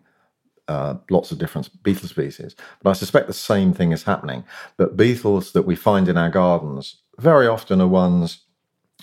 uh, 0.67 0.95
lots 1.09 1.31
of 1.31 1.37
different 1.37 1.69
beetle 1.83 2.07
species, 2.07 2.55
but 2.81 2.89
I 2.89 2.93
suspect 2.93 3.27
the 3.27 3.33
same 3.33 3.73
thing 3.73 3.91
is 3.91 4.03
happening. 4.03 4.43
But 4.77 4.97
beetles 4.97 5.51
that 5.51 5.63
we 5.63 5.75
find 5.75 6.07
in 6.07 6.17
our 6.17 6.29
gardens 6.29 6.97
very 7.19 7.47
often 7.47 7.81
are 7.81 7.87
ones 7.87 8.43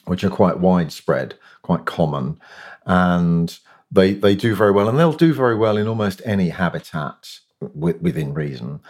which 0.07 0.25
are 0.25 0.31
quite 0.31 0.59
widespread, 0.59 1.35
quite 1.63 1.85
common, 1.85 2.41
and 2.87 3.59
they 3.91 4.15
they 4.15 4.35
do 4.35 4.55
very 4.55 4.73
well, 4.73 4.89
and 4.89 4.99
they'll 4.99 5.13
do 5.13 5.33
very 5.35 5.57
well 5.57 5.77
in 5.77 5.87
almost 5.87 6.23
any 6.25 6.51
habitat 6.51 7.41
within 7.61 8.33
reason. 8.33 8.81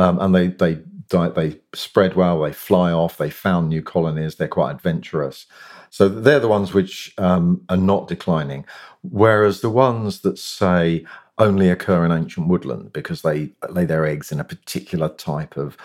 Um, 0.00 0.18
and 0.20 0.34
they 0.34 0.48
they 0.48 0.78
they 1.10 1.60
spread 1.74 2.14
well, 2.14 2.40
they 2.40 2.52
fly 2.52 2.92
off, 2.92 3.16
they 3.16 3.30
found 3.30 3.68
new 3.68 3.82
colonies, 3.82 4.36
they're 4.36 4.48
quite 4.48 4.70
adventurous. 4.70 5.46
So 5.90 6.08
they're 6.08 6.40
the 6.40 6.48
ones 6.48 6.72
which 6.72 7.12
um, 7.18 7.62
are 7.68 7.76
not 7.76 8.08
declining. 8.08 8.64
Whereas 9.02 9.60
the 9.60 9.70
ones 9.70 10.20
that 10.20 10.38
say 10.38 11.04
only 11.38 11.68
occur 11.68 12.04
in 12.04 12.12
ancient 12.12 12.48
woodland 12.48 12.92
because 12.92 13.22
they 13.22 13.52
lay 13.68 13.84
their 13.84 14.06
eggs 14.06 14.30
in 14.30 14.40
a 14.40 14.44
particular 14.44 15.08
type 15.08 15.56
of 15.56 15.76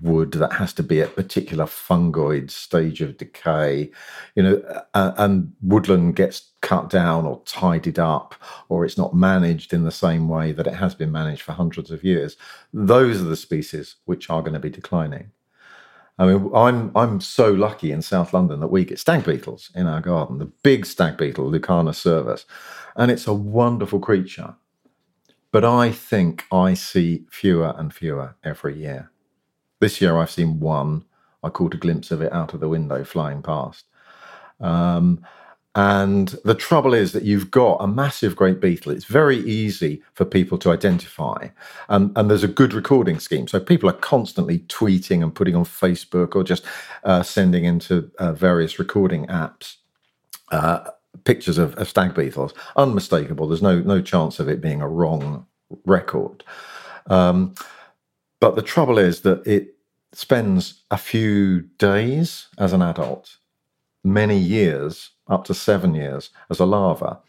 wood 0.00 0.32
that 0.32 0.52
has 0.52 0.72
to 0.72 0.82
be 0.82 1.02
at 1.02 1.14
particular 1.14 1.66
fungoid 1.66 2.50
stage 2.50 3.00
of 3.00 3.16
decay 3.18 3.90
you 4.34 4.42
know 4.42 4.84
uh, 4.94 5.12
and 5.18 5.52
woodland 5.60 6.16
gets 6.16 6.50
cut 6.62 6.88
down 6.88 7.26
or 7.26 7.42
tidied 7.44 7.98
up 7.98 8.34
or 8.68 8.84
it's 8.84 8.96
not 8.96 9.14
managed 9.14 9.72
in 9.72 9.84
the 9.84 9.90
same 9.90 10.28
way 10.28 10.52
that 10.52 10.66
it 10.66 10.74
has 10.74 10.94
been 10.94 11.12
managed 11.12 11.42
for 11.42 11.52
hundreds 11.52 11.90
of 11.90 12.04
years 12.04 12.36
those 12.72 13.20
are 13.20 13.26
the 13.26 13.36
species 13.36 13.96
which 14.06 14.30
are 14.30 14.40
going 14.40 14.54
to 14.54 14.60
be 14.60 14.70
declining 14.70 15.30
I 16.18 16.26
mean, 16.26 16.50
I'm 16.54 16.92
I'm 16.94 17.20
so 17.20 17.50
lucky 17.52 17.90
in 17.90 18.02
South 18.02 18.32
London 18.34 18.60
that 18.60 18.68
we 18.68 18.84
get 18.84 18.98
stag 18.98 19.24
beetles 19.24 19.70
in 19.74 19.86
our 19.86 20.00
garden. 20.00 20.38
The 20.38 20.44
big 20.62 20.84
stag 20.84 21.16
beetle, 21.16 21.50
Lucanus 21.50 21.98
cervus, 21.98 22.44
and 22.96 23.10
it's 23.10 23.26
a 23.26 23.32
wonderful 23.32 23.98
creature. 23.98 24.54
But 25.50 25.64
I 25.64 25.90
think 25.90 26.44
I 26.52 26.74
see 26.74 27.24
fewer 27.30 27.74
and 27.76 27.92
fewer 27.92 28.36
every 28.44 28.78
year. 28.78 29.11
This 29.82 30.00
year 30.00 30.16
I've 30.16 30.30
seen 30.30 30.60
one. 30.60 31.04
I 31.42 31.48
caught 31.48 31.74
a 31.74 31.76
glimpse 31.76 32.12
of 32.12 32.22
it 32.22 32.32
out 32.32 32.54
of 32.54 32.60
the 32.60 32.68
window 32.68 33.02
flying 33.02 33.42
past. 33.42 33.84
Um, 34.60 35.26
and 35.74 36.28
the 36.44 36.54
trouble 36.54 36.94
is 36.94 37.10
that 37.10 37.24
you've 37.24 37.50
got 37.50 37.78
a 37.82 37.88
massive 37.88 38.36
great 38.36 38.60
beetle. 38.60 38.92
It's 38.92 39.06
very 39.06 39.38
easy 39.38 40.00
for 40.14 40.24
people 40.24 40.56
to 40.58 40.70
identify. 40.70 41.48
Um, 41.88 42.12
and 42.14 42.30
there's 42.30 42.44
a 42.44 42.48
good 42.48 42.74
recording 42.74 43.18
scheme. 43.18 43.48
So 43.48 43.58
people 43.58 43.90
are 43.90 43.94
constantly 43.94 44.60
tweeting 44.60 45.20
and 45.20 45.34
putting 45.34 45.56
on 45.56 45.64
Facebook 45.64 46.36
or 46.36 46.44
just 46.44 46.64
uh, 47.02 47.24
sending 47.24 47.64
into 47.64 48.08
uh, 48.20 48.30
various 48.34 48.78
recording 48.78 49.26
apps 49.26 49.78
uh, 50.52 50.90
pictures 51.24 51.58
of, 51.58 51.74
of 51.74 51.88
stag 51.88 52.14
beetles. 52.14 52.54
Unmistakable. 52.76 53.48
There's 53.48 53.62
no, 53.62 53.80
no 53.80 54.00
chance 54.00 54.38
of 54.38 54.48
it 54.48 54.60
being 54.60 54.80
a 54.80 54.86
wrong 54.86 55.44
record. 55.84 56.44
Um, 57.08 57.56
but 58.42 58.56
the 58.56 58.62
trouble 58.62 58.98
is 58.98 59.20
that 59.20 59.46
it 59.46 59.76
spends 60.12 60.82
a 60.90 60.98
few 60.98 61.60
days 61.78 62.48
as 62.58 62.72
an 62.72 62.82
adult, 62.82 63.36
many 64.02 64.36
years, 64.36 65.10
up 65.28 65.44
to 65.44 65.54
seven 65.54 65.94
years, 65.94 66.30
as 66.50 66.58
a 66.58 66.66
larva. 66.66 67.20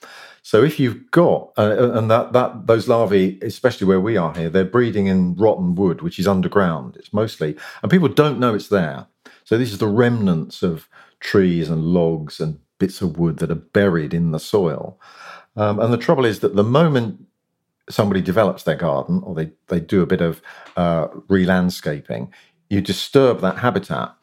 So 0.42 0.64
if 0.64 0.80
you've 0.80 1.12
got 1.12 1.54
uh, 1.56 1.92
and 1.94 2.10
that 2.10 2.34
that 2.34 2.66
those 2.66 2.88
larvae, 2.88 3.38
especially 3.44 3.86
where 3.86 4.02
we 4.02 4.18
are 4.18 4.34
here, 4.34 4.50
they're 4.50 4.66
breeding 4.66 5.06
in 5.06 5.36
rotten 5.36 5.76
wood, 5.76 6.02
which 6.02 6.18
is 6.18 6.28
underground. 6.28 6.96
It's 6.96 7.14
mostly, 7.14 7.56
and 7.84 7.92
people 7.92 8.10
don't 8.10 8.40
know 8.40 8.56
it's 8.56 8.70
there. 8.70 9.06
So 9.44 9.56
this 9.60 9.72
is 9.72 9.78
the 9.78 9.96
remnants 10.04 10.64
of 10.64 10.90
trees 11.20 11.70
and 11.70 11.94
logs 11.94 12.40
and 12.40 12.58
bits 12.80 13.04
of 13.04 13.20
wood 13.20 13.38
that 13.38 13.52
are 13.52 13.68
buried 13.80 14.16
in 14.16 14.32
the 14.32 14.40
soil. 14.40 15.00
Um, 15.56 15.80
and 15.80 15.94
the 15.94 16.06
trouble 16.06 16.26
is 16.26 16.40
that 16.40 16.56
the 16.56 16.64
moment 16.64 17.28
somebody 17.90 18.22
develops 18.22 18.64
their 18.64 18.76
garden 18.76 19.22
or 19.24 19.36
they, 19.36 19.52
they 19.68 19.80
do 19.80 20.02
a 20.02 20.08
bit 20.08 20.22
of 20.22 20.42
uh, 20.78 21.08
re-landscaping, 21.28 22.34
you 22.70 22.82
disturb 22.82 23.42
that 23.42 23.58
habitat. 23.58 24.16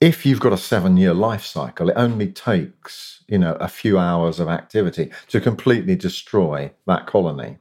If 0.00 0.26
you've 0.26 0.40
got 0.40 0.52
a 0.52 0.58
seven-year 0.58 1.14
life 1.14 1.44
cycle, 1.44 1.88
it 1.90 1.94
only 1.96 2.30
takes 2.30 3.22
you 3.28 3.38
know 3.38 3.54
a 3.54 3.68
few 3.68 3.98
hours 3.98 4.40
of 4.40 4.48
activity 4.48 5.10
to 5.28 5.40
completely 5.40 5.96
destroy 5.96 6.72
that 6.86 7.06
colony. 7.06 7.58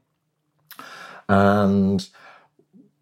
And 1.29 2.07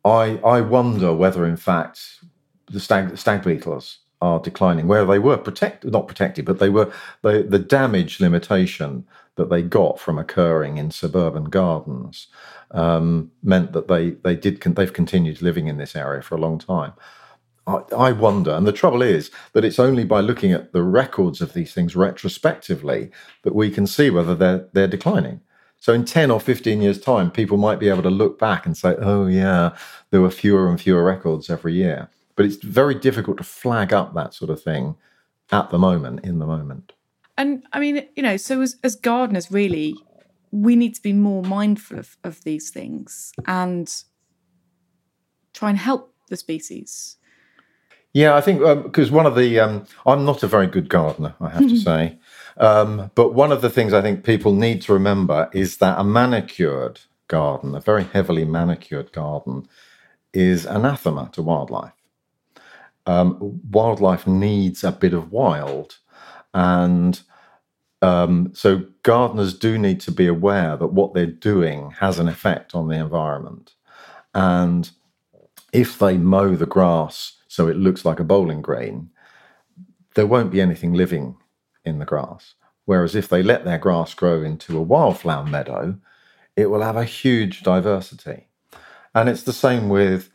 I 0.05 0.39
I 0.43 0.61
wonder 0.61 1.13
whether 1.13 1.45
in 1.45 1.57
fact 1.57 2.23
the 2.67 2.79
stag, 2.79 3.17
stag 3.17 3.43
beetles 3.43 3.99
are 4.21 4.39
declining, 4.39 4.87
where 4.87 5.05
they 5.05 5.19
were 5.19 5.37
protected, 5.37 5.91
not 5.91 6.07
protected, 6.07 6.45
but 6.45 6.59
they 6.59 6.69
were 6.69 6.91
the, 7.23 7.43
the 7.47 7.59
damage 7.59 8.19
limitation 8.19 9.05
that 9.35 9.49
they 9.49 9.61
got 9.61 9.99
from 9.99 10.19
occurring 10.19 10.77
in 10.77 10.91
suburban 10.91 11.45
gardens 11.45 12.27
um, 12.71 13.31
meant 13.43 13.73
that 13.73 13.87
they 13.87 14.11
they 14.11 14.35
did 14.35 14.61
they've 14.61 14.93
continued 14.93 15.41
living 15.41 15.67
in 15.67 15.77
this 15.77 15.95
area 15.95 16.21
for 16.21 16.35
a 16.35 16.41
long 16.41 16.59
time. 16.59 16.93
I, 17.67 17.81
I 17.95 18.11
wonder, 18.11 18.51
and 18.51 18.65
the 18.65 18.71
trouble 18.71 19.01
is 19.01 19.29
that 19.53 19.63
it's 19.63 19.79
only 19.79 20.03
by 20.03 20.19
looking 20.19 20.51
at 20.51 20.73
the 20.73 20.83
records 20.83 21.41
of 21.41 21.53
these 21.53 21.73
things 21.73 21.95
retrospectively 21.95 23.11
that 23.43 23.55
we 23.55 23.69
can 23.69 23.87
see 23.87 24.09
whether 24.09 24.35
they're 24.35 24.67
they're 24.73 24.87
declining. 24.87 25.41
So 25.81 25.93
in 25.93 26.05
10 26.05 26.29
or 26.29 26.39
15 26.39 26.79
years' 26.79 26.99
time, 26.99 27.31
people 27.31 27.57
might 27.57 27.79
be 27.79 27.89
able 27.89 28.03
to 28.03 28.09
look 28.11 28.37
back 28.37 28.67
and 28.67 28.77
say, 28.77 28.95
oh, 28.99 29.25
yeah, 29.25 29.75
there 30.11 30.21
were 30.21 30.29
fewer 30.29 30.69
and 30.69 30.79
fewer 30.79 31.03
records 31.03 31.49
every 31.49 31.73
year. 31.73 32.07
But 32.35 32.45
it's 32.45 32.57
very 32.57 32.93
difficult 32.93 33.37
to 33.37 33.43
flag 33.43 33.91
up 33.91 34.13
that 34.13 34.35
sort 34.35 34.51
of 34.51 34.61
thing 34.61 34.95
at 35.51 35.71
the 35.71 35.79
moment, 35.79 36.23
in 36.23 36.37
the 36.37 36.45
moment. 36.45 36.93
And 37.41 37.63
I 37.73 37.79
mean, 37.79 38.07
you 38.15 38.21
know, 38.21 38.37
so 38.37 38.61
as, 38.61 38.75
as 38.83 38.95
gardeners, 38.95 39.51
really, 39.51 39.95
we 40.51 40.75
need 40.75 40.93
to 40.93 41.01
be 41.01 41.11
more 41.11 41.41
mindful 41.41 41.97
of, 41.97 42.15
of 42.23 42.43
these 42.43 42.69
things 42.69 43.31
and 43.47 43.91
try 45.51 45.69
and 45.69 45.77
help 45.79 46.13
the 46.29 46.37
species. 46.37 47.17
Yeah, 48.13 48.35
I 48.35 48.41
think 48.41 48.59
because 48.83 49.09
um, 49.09 49.15
one 49.15 49.25
of 49.25 49.35
the, 49.35 49.59
um, 49.59 49.87
I'm 50.05 50.23
not 50.23 50.43
a 50.43 50.47
very 50.47 50.67
good 50.67 50.87
gardener, 50.87 51.33
I 51.41 51.49
have 51.49 51.67
to 51.67 51.77
say. 51.89 52.19
Um, 52.57 53.09
but 53.15 53.33
one 53.33 53.51
of 53.51 53.63
the 53.63 53.71
things 53.71 53.91
I 53.91 54.03
think 54.03 54.23
people 54.23 54.53
need 54.53 54.83
to 54.83 54.93
remember 54.93 55.49
is 55.51 55.77
that 55.77 55.97
a 55.97 56.03
manicured 56.03 56.99
garden, 57.27 57.73
a 57.73 57.79
very 57.79 58.03
heavily 58.03 58.45
manicured 58.45 59.11
garden, 59.13 59.67
is 60.31 60.67
anathema 60.67 61.31
to 61.31 61.41
wildlife. 61.41 61.93
Um, 63.07 63.59
wildlife 63.71 64.27
needs 64.27 64.83
a 64.83 64.91
bit 64.91 65.13
of 65.15 65.31
wild. 65.31 65.97
And 66.53 67.19
um, 68.01 68.51
so 68.53 68.83
gardeners 69.03 69.57
do 69.57 69.77
need 69.77 69.99
to 70.01 70.11
be 70.11 70.27
aware 70.27 70.75
that 70.77 70.87
what 70.87 71.13
they're 71.13 71.25
doing 71.25 71.91
has 71.99 72.19
an 72.19 72.27
effect 72.27 72.73
on 72.73 72.87
the 72.87 72.95
environment. 72.95 73.73
And 74.33 74.89
if 75.71 75.99
they 75.99 76.17
mow 76.17 76.55
the 76.55 76.65
grass 76.65 77.37
so 77.47 77.67
it 77.67 77.77
looks 77.77 78.05
like 78.05 78.19
a 78.19 78.23
bowling 78.23 78.61
green, 78.61 79.09
there 80.15 80.25
won't 80.25 80.51
be 80.51 80.61
anything 80.61 80.93
living 80.93 81.37
in 81.85 81.99
the 81.99 82.05
grass. 82.05 82.55
Whereas 82.85 83.15
if 83.15 83.29
they 83.29 83.43
let 83.43 83.65
their 83.65 83.77
grass 83.77 84.13
grow 84.13 84.41
into 84.41 84.77
a 84.77 84.81
wildflower 84.81 85.45
meadow, 85.45 85.97
it 86.55 86.69
will 86.69 86.81
have 86.81 86.97
a 86.97 87.05
huge 87.05 87.61
diversity. 87.61 88.47
And 89.13 89.29
it's 89.29 89.43
the 89.43 89.53
same 89.53 89.89
with 89.89 90.29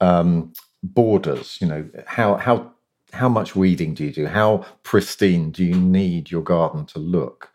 um, 0.00 0.52
borders. 0.82 1.58
You 1.60 1.66
know, 1.66 1.88
how 2.06 2.36
how 2.36 2.72
how 3.12 3.28
much 3.28 3.56
weeding 3.56 3.94
do 3.94 4.04
you 4.04 4.12
do? 4.12 4.26
How 4.26 4.64
pristine 4.82 5.50
do 5.50 5.64
you 5.64 5.74
need 5.74 6.30
your 6.30 6.42
garden 6.42 6.86
to 6.86 6.98
look? 6.98 7.50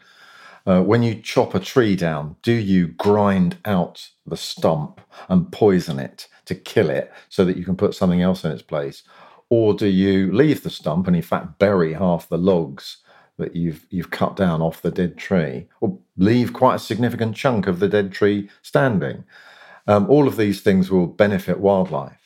Uh, 0.66 0.82
when 0.82 1.04
you 1.04 1.16
chop 1.16 1.54
a 1.54 1.60
tree 1.60 1.96
down, 1.96 2.36
do 2.42 2.52
you 2.52 2.88
grind 2.88 3.58
out 3.66 4.10
the 4.26 4.38
stump 4.38 5.00
and 5.30 5.52
poison 5.52 6.00
it 6.00 6.28
to 6.46 6.56
kill 6.56 6.90
it 6.90 7.12
so 7.30 7.46
that 7.46 7.58
you 7.58 7.64
can 7.64 7.76
put 7.76 7.94
something 7.94 8.22
else 8.22 8.44
in 8.44 8.52
its 8.52 8.64
place? 8.64 9.04
Or 9.50 9.76
do 9.76 9.88
you 9.88 10.32
leave 10.32 10.64
the 10.64 10.72
stump 10.72 11.08
and 11.08 11.16
in 11.16 11.22
fact 11.22 11.60
bury 11.60 11.94
half 11.94 12.28
the 12.28 12.38
logs 12.38 12.98
that 13.38 13.56
you've 13.56 13.86
you've 13.90 14.12
cut 14.12 14.36
down 14.36 14.62
off 14.62 14.82
the 14.82 14.92
dead 14.92 15.18
tree, 15.18 15.68
or 15.82 16.00
leave 16.18 16.54
quite 16.54 16.76
a 16.76 16.80
significant 16.80 17.36
chunk 17.36 17.68
of 17.68 17.80
the 17.80 17.90
dead 17.90 18.12
tree 18.12 18.50
standing? 18.62 19.24
Um, 19.88 20.10
all 20.10 20.28
of 20.28 20.38
these 20.38 20.62
things 20.62 20.90
will 20.90 21.06
benefit 21.06 21.60
wildlife. 21.60 22.25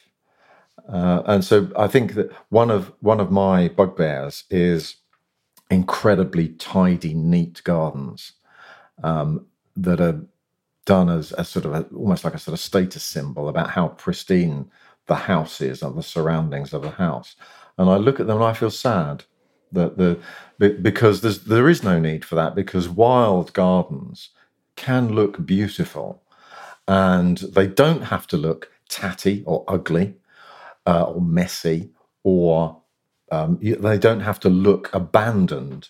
Uh, 0.92 1.22
and 1.26 1.46
so 1.46 1.70
I 1.78 1.88
think 1.88 2.16
that 2.16 2.32
one 2.50 2.72
of 2.72 2.92
one 3.02 3.20
of 3.20 3.32
my 3.32 3.68
bugbears 3.68 4.46
is 4.50 4.96
incredibly 5.70 6.50
tidy, 6.50 7.14
neat 7.14 7.62
gardens 7.64 8.34
um, 9.04 9.46
that 9.76 10.02
are 10.02 10.22
done 10.86 11.10
as 11.10 11.32
a 11.34 11.46
sort 11.46 11.66
of 11.66 11.74
a, 11.74 11.82
almost 11.96 12.24
like 12.24 12.34
a 12.34 12.40
sort 12.40 12.54
of 12.54 12.60
status 12.60 13.04
symbol 13.04 13.50
about 13.50 13.70
how 13.70 13.90
pristine 13.90 14.70
the 15.06 15.16
house 15.16 15.62
is 15.62 15.84
and 15.84 15.96
the 15.96 16.04
surroundings 16.04 16.74
of 16.74 16.82
the 16.82 16.92
house. 16.92 17.36
And 17.78 17.90
I 17.90 17.98
look 17.98 18.20
at 18.20 18.28
them 18.28 18.38
and 18.38 18.46
I 18.46 18.54
feel 18.54 18.72
sad 18.72 19.24
that 19.72 19.98
the 19.98 20.20
because 20.58 21.22
there's 21.22 21.44
there 21.44 21.70
is 21.70 21.84
no 21.84 22.00
need 22.00 22.26
for 22.26 22.36
that 22.36 22.56
because 22.56 22.90
wild 22.90 23.54
gardens 23.54 24.30
can 24.76 25.10
look 25.10 25.46
beautiful 25.46 26.24
and 26.88 27.38
they 27.38 27.68
don't 27.68 28.02
have 28.04 28.26
to 28.28 28.38
look 28.38 28.72
tatty 28.90 29.44
or 29.46 29.64
ugly 29.68 30.16
uh, 30.86 31.04
or 31.04 31.22
messy 31.22 31.92
or 32.24 32.82
um, 33.32 33.60
they 33.62 33.98
don't 33.98 34.22
have 34.22 34.40
to 34.42 34.50
look 34.50 34.90
abandoned. 34.94 35.90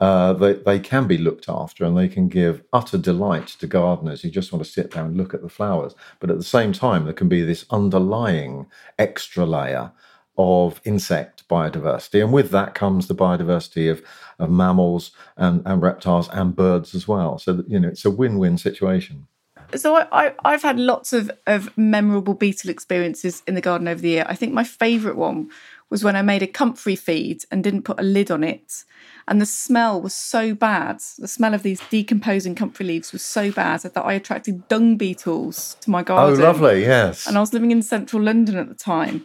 Uh, 0.00 0.32
they, 0.32 0.54
they 0.54 0.80
can 0.80 1.06
be 1.06 1.16
looked 1.16 1.48
after 1.48 1.84
and 1.84 1.96
they 1.96 2.08
can 2.08 2.28
give 2.28 2.64
utter 2.72 2.98
delight 2.98 3.46
to 3.46 3.68
gardeners 3.68 4.22
who 4.22 4.30
just 4.30 4.52
want 4.52 4.64
to 4.64 4.70
sit 4.70 4.90
there 4.90 5.04
and 5.04 5.16
look 5.16 5.32
at 5.32 5.42
the 5.42 5.48
flowers. 5.48 5.94
But 6.18 6.30
at 6.30 6.38
the 6.38 6.44
same 6.44 6.72
time, 6.72 7.04
there 7.04 7.12
can 7.12 7.28
be 7.28 7.44
this 7.44 7.64
underlying 7.70 8.66
extra 8.98 9.46
layer 9.46 9.92
of 10.36 10.80
insect 10.84 11.46
biodiversity. 11.48 12.22
And 12.22 12.32
with 12.32 12.50
that 12.50 12.74
comes 12.74 13.06
the 13.06 13.14
biodiversity 13.14 13.90
of, 13.90 14.02
of 14.40 14.50
mammals 14.50 15.12
and, 15.36 15.62
and 15.66 15.80
reptiles 15.80 16.28
and 16.30 16.56
birds 16.56 16.94
as 16.94 17.06
well. 17.06 17.38
So, 17.38 17.62
you 17.68 17.78
know, 17.78 17.88
it's 17.88 18.04
a 18.04 18.10
win 18.10 18.38
win 18.38 18.58
situation. 18.58 19.28
So 19.76 19.96
I, 19.96 20.34
I, 20.44 20.52
have 20.52 20.62
had 20.62 20.78
lots 20.78 21.12
of, 21.12 21.30
of 21.46 21.76
memorable 21.76 22.34
beetle 22.34 22.70
experiences 22.70 23.42
in 23.46 23.54
the 23.54 23.60
garden 23.60 23.88
over 23.88 24.00
the 24.00 24.10
year. 24.10 24.26
I 24.28 24.34
think 24.34 24.52
my 24.52 24.64
favourite 24.64 25.16
one 25.16 25.50
was 25.90 26.02
when 26.02 26.16
I 26.16 26.22
made 26.22 26.42
a 26.42 26.46
comfrey 26.46 26.96
feed 26.96 27.44
and 27.50 27.62
didn't 27.62 27.82
put 27.82 28.00
a 28.00 28.02
lid 28.02 28.30
on 28.30 28.42
it. 28.42 28.84
And 29.28 29.40
the 29.40 29.46
smell 29.46 30.00
was 30.00 30.14
so 30.14 30.54
bad. 30.54 31.00
The 31.18 31.28
smell 31.28 31.54
of 31.54 31.62
these 31.62 31.80
decomposing 31.90 32.54
comfrey 32.54 32.86
leaves 32.86 33.12
was 33.12 33.22
so 33.22 33.52
bad 33.52 33.82
that 33.82 33.96
I 33.98 34.14
attracted 34.14 34.68
dung 34.68 34.96
beetles 34.96 35.76
to 35.82 35.90
my 35.90 36.02
garden. 36.02 36.40
Oh, 36.40 36.44
lovely, 36.44 36.80
yes. 36.80 37.26
And 37.26 37.36
I 37.36 37.40
was 37.40 37.52
living 37.52 37.70
in 37.70 37.82
central 37.82 38.22
London 38.22 38.56
at 38.56 38.68
the 38.68 38.74
time. 38.74 39.24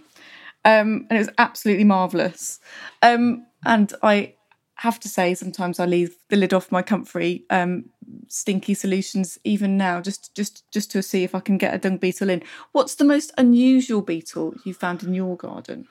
Um, 0.66 1.08
and 1.10 1.14
it 1.14 1.20
was 1.20 1.30
absolutely 1.38 1.86
marvellous. 1.86 2.60
Um, 3.02 3.46
and 3.66 3.94
I 4.04 4.34
have 4.78 5.00
to 5.02 5.10
say, 5.10 5.34
sometimes 5.34 5.80
I 5.80 5.86
leave 5.86 6.16
the 6.30 6.36
lid 6.36 6.54
off 6.54 6.72
my 6.72 6.82
comfrey 6.82 7.44
um, 7.50 7.86
stinky 8.28 8.74
solutions 8.74 9.38
even 9.44 9.78
now, 9.78 10.02
just 10.02 10.36
just 10.36 10.70
just 10.72 10.92
to 10.92 11.02
see 11.02 11.24
if 11.24 11.34
I 11.34 11.40
can 11.40 11.58
get 11.58 11.74
a 11.74 11.78
dung 11.78 11.98
beetle 11.98 12.30
in. 12.30 12.44
What's 12.72 12.96
the 12.96 13.04
most 13.04 13.32
unusual 13.38 14.02
beetle 14.02 14.56
you 14.66 14.74
found 14.74 15.04
in 15.04 15.14
your 15.14 15.36
garden? 15.36 15.88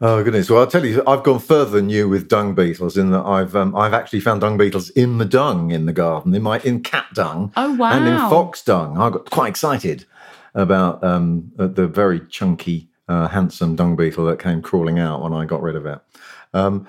Oh 0.00 0.22
goodness! 0.22 0.48
Well, 0.48 0.60
I'll 0.60 0.68
tell 0.68 0.84
you, 0.84 1.02
I've 1.08 1.24
gone 1.24 1.40
further 1.40 1.72
than 1.72 1.90
you 1.90 2.08
with 2.08 2.28
dung 2.28 2.54
beetles 2.54 2.96
in 2.96 3.10
that 3.10 3.24
I've 3.24 3.56
um, 3.56 3.74
I've 3.74 3.94
actually 3.94 4.20
found 4.20 4.40
dung 4.40 4.56
beetles 4.56 4.90
in 4.90 5.18
the 5.18 5.24
dung 5.24 5.72
in 5.72 5.86
the 5.86 5.92
garden, 5.92 6.32
in 6.34 6.42
my 6.42 6.60
in 6.60 6.82
cat 6.82 7.06
dung, 7.14 7.52
oh 7.56 7.74
wow, 7.74 7.90
and 7.90 8.06
in 8.06 8.16
fox 8.30 8.62
dung. 8.62 8.96
I 8.96 9.10
got 9.10 9.28
quite 9.30 9.48
excited 9.48 10.06
about 10.54 11.02
um, 11.02 11.50
the 11.56 11.88
very 11.88 12.20
chunky, 12.28 12.88
uh, 13.08 13.26
handsome 13.26 13.74
dung 13.74 13.96
beetle 13.96 14.24
that 14.26 14.38
came 14.38 14.62
crawling 14.62 15.00
out 15.00 15.22
when 15.22 15.32
I 15.32 15.44
got 15.44 15.62
rid 15.62 15.74
of 15.74 15.86
it. 15.86 16.00
Um, 16.54 16.86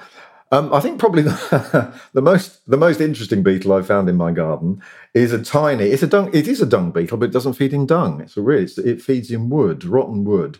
um, 0.52 0.74
I 0.74 0.80
think 0.80 1.00
probably 1.00 1.22
the, 1.22 1.94
the, 2.14 2.22
most 2.22 2.68
the 2.70 2.78
most 2.78 3.02
interesting 3.02 3.44
beetle 3.44 3.74
I've 3.74 3.88
found 3.88 4.10
in 4.10 4.18
my 4.18 4.32
garden 4.32 4.82
is 5.14 5.32
a 5.32 5.44
tiny. 5.44 5.86
It's 5.86 6.04
a 6.04 6.08
dung. 6.08 6.30
It 6.34 6.48
is 6.48 6.62
a 6.62 6.66
dung 6.66 6.92
beetle, 6.92 7.18
but 7.18 7.30
it 7.30 7.34
doesn't 7.34 7.54
feed 7.54 7.74
in 7.74 7.86
dung. 7.86 8.22
It's 8.22 8.38
a 8.38 8.42
really. 8.42 8.68
It 8.78 9.02
feeds 9.02 9.32
in 9.32 9.50
wood, 9.50 9.86
rotten 9.86 10.24
wood 10.24 10.60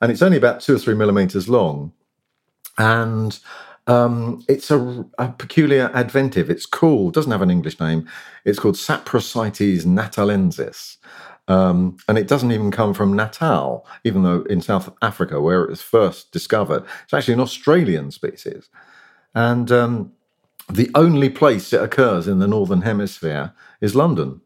and 0.00 0.12
it's 0.12 0.22
only 0.22 0.36
about 0.36 0.60
two 0.60 0.76
or 0.76 0.78
three 0.78 0.94
millimeters 0.94 1.48
long, 1.48 1.92
and 2.78 3.38
um, 3.86 4.44
it's 4.48 4.70
a, 4.70 5.04
a, 5.18 5.28
peculiar 5.28 5.90
adventive. 5.94 6.50
It's 6.50 6.66
called 6.66 7.14
doesn't 7.14 7.32
have 7.32 7.42
an 7.42 7.50
English 7.50 7.80
name. 7.80 8.08
It's 8.44 8.58
called 8.58 8.74
Saprosites 8.74 9.84
natalensis. 9.84 10.96
Um, 11.48 11.96
and 12.08 12.18
it 12.18 12.26
doesn't 12.26 12.50
even 12.50 12.72
come 12.72 12.92
from 12.92 13.14
Natal, 13.14 13.86
even 14.02 14.24
though 14.24 14.42
in 14.42 14.60
South 14.60 14.92
Africa, 15.00 15.40
where 15.40 15.62
it 15.62 15.70
was 15.70 15.80
first 15.80 16.32
discovered, 16.32 16.84
it's 17.04 17.14
actually 17.14 17.34
an 17.34 17.40
Australian 17.40 18.10
species. 18.10 18.68
And 19.36 19.70
um, 19.70 20.12
the 20.72 20.90
only 20.94 21.28
place 21.28 21.72
it 21.74 21.82
occurs 21.82 22.26
in 22.26 22.38
the 22.38 22.48
Northern 22.48 22.80
Hemisphere 22.80 23.52
is 23.82 23.94
London. 23.94 24.40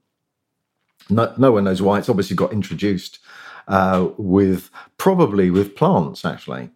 No, 1.08 1.32
no 1.38 1.52
one 1.52 1.64
knows 1.64 1.80
why. 1.80 1.98
It's 1.98 2.08
obviously 2.08 2.34
got 2.34 2.52
introduced 2.52 3.20
uh, 3.68 4.08
with 4.18 4.68
probably 4.98 5.50
with 5.50 5.76
plants 5.76 6.24
actually. 6.24 6.70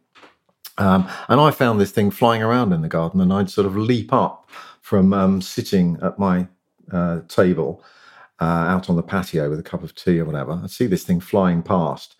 Um, 0.78 1.08
and 1.28 1.40
I 1.40 1.50
found 1.50 1.80
this 1.80 1.90
thing 1.90 2.12
flying 2.12 2.42
around 2.42 2.72
in 2.72 2.82
the 2.82 2.88
garden, 2.88 3.20
and 3.20 3.32
I'd 3.32 3.50
sort 3.50 3.66
of 3.66 3.76
leap 3.76 4.12
up 4.12 4.48
from 4.80 5.12
um, 5.12 5.40
sitting 5.40 5.98
at 6.02 6.18
my 6.18 6.48
uh, 6.92 7.20
table 7.28 7.82
uh, 8.40 8.44
out 8.44 8.88
on 8.90 8.96
the 8.96 9.02
patio 9.02 9.50
with 9.50 9.58
a 9.58 9.62
cup 9.62 9.82
of 9.82 9.94
tea 9.94 10.20
or 10.20 10.24
whatever. 10.24 10.60
I'd 10.62 10.70
see 10.70 10.86
this 10.86 11.04
thing 11.04 11.20
flying 11.20 11.62
past 11.62 12.16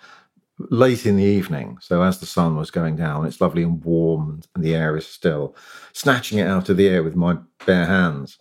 late 0.59 1.07
in 1.07 1.17
the 1.17 1.25
evening. 1.25 1.79
So 1.81 2.03
as 2.03 2.19
the 2.19 2.27
sun 2.27 2.57
was 2.57 2.71
going 2.71 2.97
down, 2.97 3.27
it's 3.27 3.41
lovely 3.41 3.63
and 3.63 3.83
warm, 3.85 4.41
and 4.55 4.65
the 4.65 4.75
air 4.75 4.97
is 4.97 5.07
still, 5.07 5.57
snatching 5.93 6.39
it 6.39 6.47
out 6.47 6.69
of 6.69 6.77
the 6.77 6.89
air 6.89 7.03
with 7.03 7.17
my 7.17 7.37
bare 7.67 7.87
hands, 7.87 8.39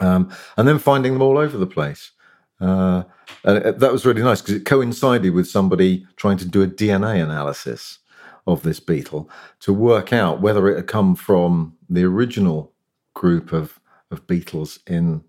um, 0.00 0.30
and 0.56 0.66
then 0.66 0.78
finding 0.78 1.12
them 1.12 1.22
all 1.22 1.38
over 1.38 1.58
the 1.58 1.66
place. 1.66 2.12
Uh, 2.60 3.04
and 3.44 3.78
that 3.80 3.92
was 3.92 4.04
really 4.04 4.22
nice 4.22 4.40
because 4.40 4.56
it 4.56 4.64
coincided 4.64 5.32
with 5.32 5.46
somebody 5.46 6.06
trying 6.16 6.38
to 6.38 6.48
do 6.48 6.62
a 6.62 6.66
DNA 6.66 7.22
analysis 7.22 7.98
of 8.46 8.62
this 8.62 8.80
beetle 8.80 9.30
to 9.60 9.72
work 9.72 10.12
out 10.12 10.40
whether 10.40 10.68
it 10.68 10.76
had 10.76 10.86
come 10.86 11.14
from 11.14 11.76
the 11.88 12.02
original 12.02 12.72
group 13.14 13.52
of, 13.52 13.78
of 14.10 14.26
beetles 14.26 14.80
in 14.86 15.22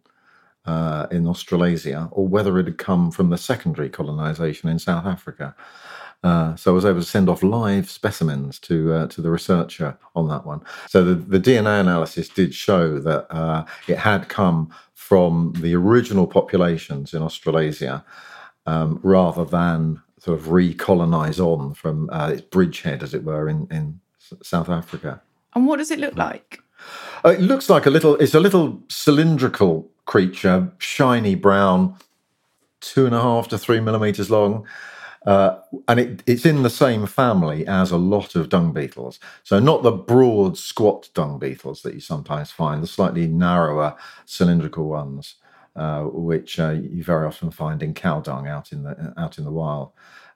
uh, 0.70 1.08
in 1.10 1.26
Australasia 1.28 2.08
or 2.12 2.28
whether 2.28 2.60
it 2.60 2.66
had 2.68 2.78
come 2.78 3.10
from 3.12 3.30
the 3.30 3.38
secondary 3.38 3.90
colonization 3.90 4.70
in 4.70 4.78
South 4.78 5.06
Africa. 5.06 5.56
Uh, 6.24 6.56
so 6.56 6.72
I 6.72 6.76
was 6.76 6.86
able 6.86 7.00
to 7.00 7.06
send 7.06 7.30
off 7.30 7.42
live 7.42 7.90
specimens 7.90 8.60
to 8.60 8.94
uh, 8.94 9.08
to 9.08 9.22
the 9.22 9.32
researcher 9.32 9.98
on 10.16 10.28
that 10.28 10.46
one. 10.46 10.62
So 10.88 11.04
the, 11.04 11.16
the 11.16 11.40
DNA 11.40 11.80
analysis 11.80 12.28
did 12.28 12.54
show 12.54 13.00
that 13.00 13.34
uh, 13.34 13.66
it 13.88 13.98
had 13.98 14.28
come 14.28 14.70
from 14.94 15.54
the 15.58 15.74
original 15.76 16.28
populations 16.28 17.14
in 17.14 17.22
Australasia 17.22 18.04
um, 18.66 19.00
rather 19.02 19.46
than 19.46 20.02
sort 20.20 20.38
of 20.38 20.48
recolonize 20.48 21.40
on 21.40 21.74
from 21.74 22.10
uh, 22.12 22.32
its 22.34 22.42
bridgehead, 22.42 23.02
as 23.02 23.14
it 23.14 23.24
were, 23.24 23.48
in, 23.48 23.68
in 23.72 24.00
South 24.44 24.70
Africa. 24.70 25.22
And 25.56 25.66
what 25.66 25.78
does 25.78 25.90
it 25.90 26.00
look 26.00 26.16
like? 26.16 26.60
Uh, 27.26 27.30
it 27.30 27.42
looks 27.42 27.70
like 27.70 27.86
a 27.86 27.90
little, 27.90 28.16
it's 28.18 28.36
a 28.36 28.40
little 28.40 28.84
cylindrical 28.90 29.89
creature, 30.10 30.72
shiny 30.80 31.36
brown, 31.36 31.96
two 32.82 33.06
and 33.06 33.14
a 33.14 33.22
half 33.22 33.48
to 33.48 33.60
three 33.60 33.80
millimeters 33.80 34.32
long. 34.32 34.68
Uh, 35.24 35.60
and 35.88 36.00
it, 36.00 36.24
it's 36.26 36.48
in 36.48 36.64
the 36.64 36.70
same 36.70 37.06
family 37.06 37.68
as 37.68 37.92
a 37.92 37.98
lot 37.98 38.36
of 38.36 38.50
dung 38.50 38.74
beetles. 38.74 39.20
So, 39.44 39.60
not 39.60 39.84
the 39.84 39.92
broad, 39.92 40.58
squat 40.58 41.10
dung 41.14 41.38
beetles 41.38 41.84
that 41.84 41.94
you 41.94 42.00
sometimes 42.00 42.50
find, 42.50 42.82
the 42.82 42.88
slightly 42.88 43.28
narrower, 43.28 43.96
cylindrical 44.26 44.88
ones, 44.90 45.36
uh, 45.76 46.06
which 46.06 46.60
uh, 46.60 46.72
you 46.72 47.04
very 47.04 47.28
often 47.28 47.52
find 47.52 47.84
in 47.84 47.94
cow 47.94 48.20
dung 48.20 48.48
out 48.48 48.72
in 48.72 48.82
the 48.82 49.14
out 49.16 49.38
in 49.38 49.44
the 49.44 49.52
wild. 49.52 49.92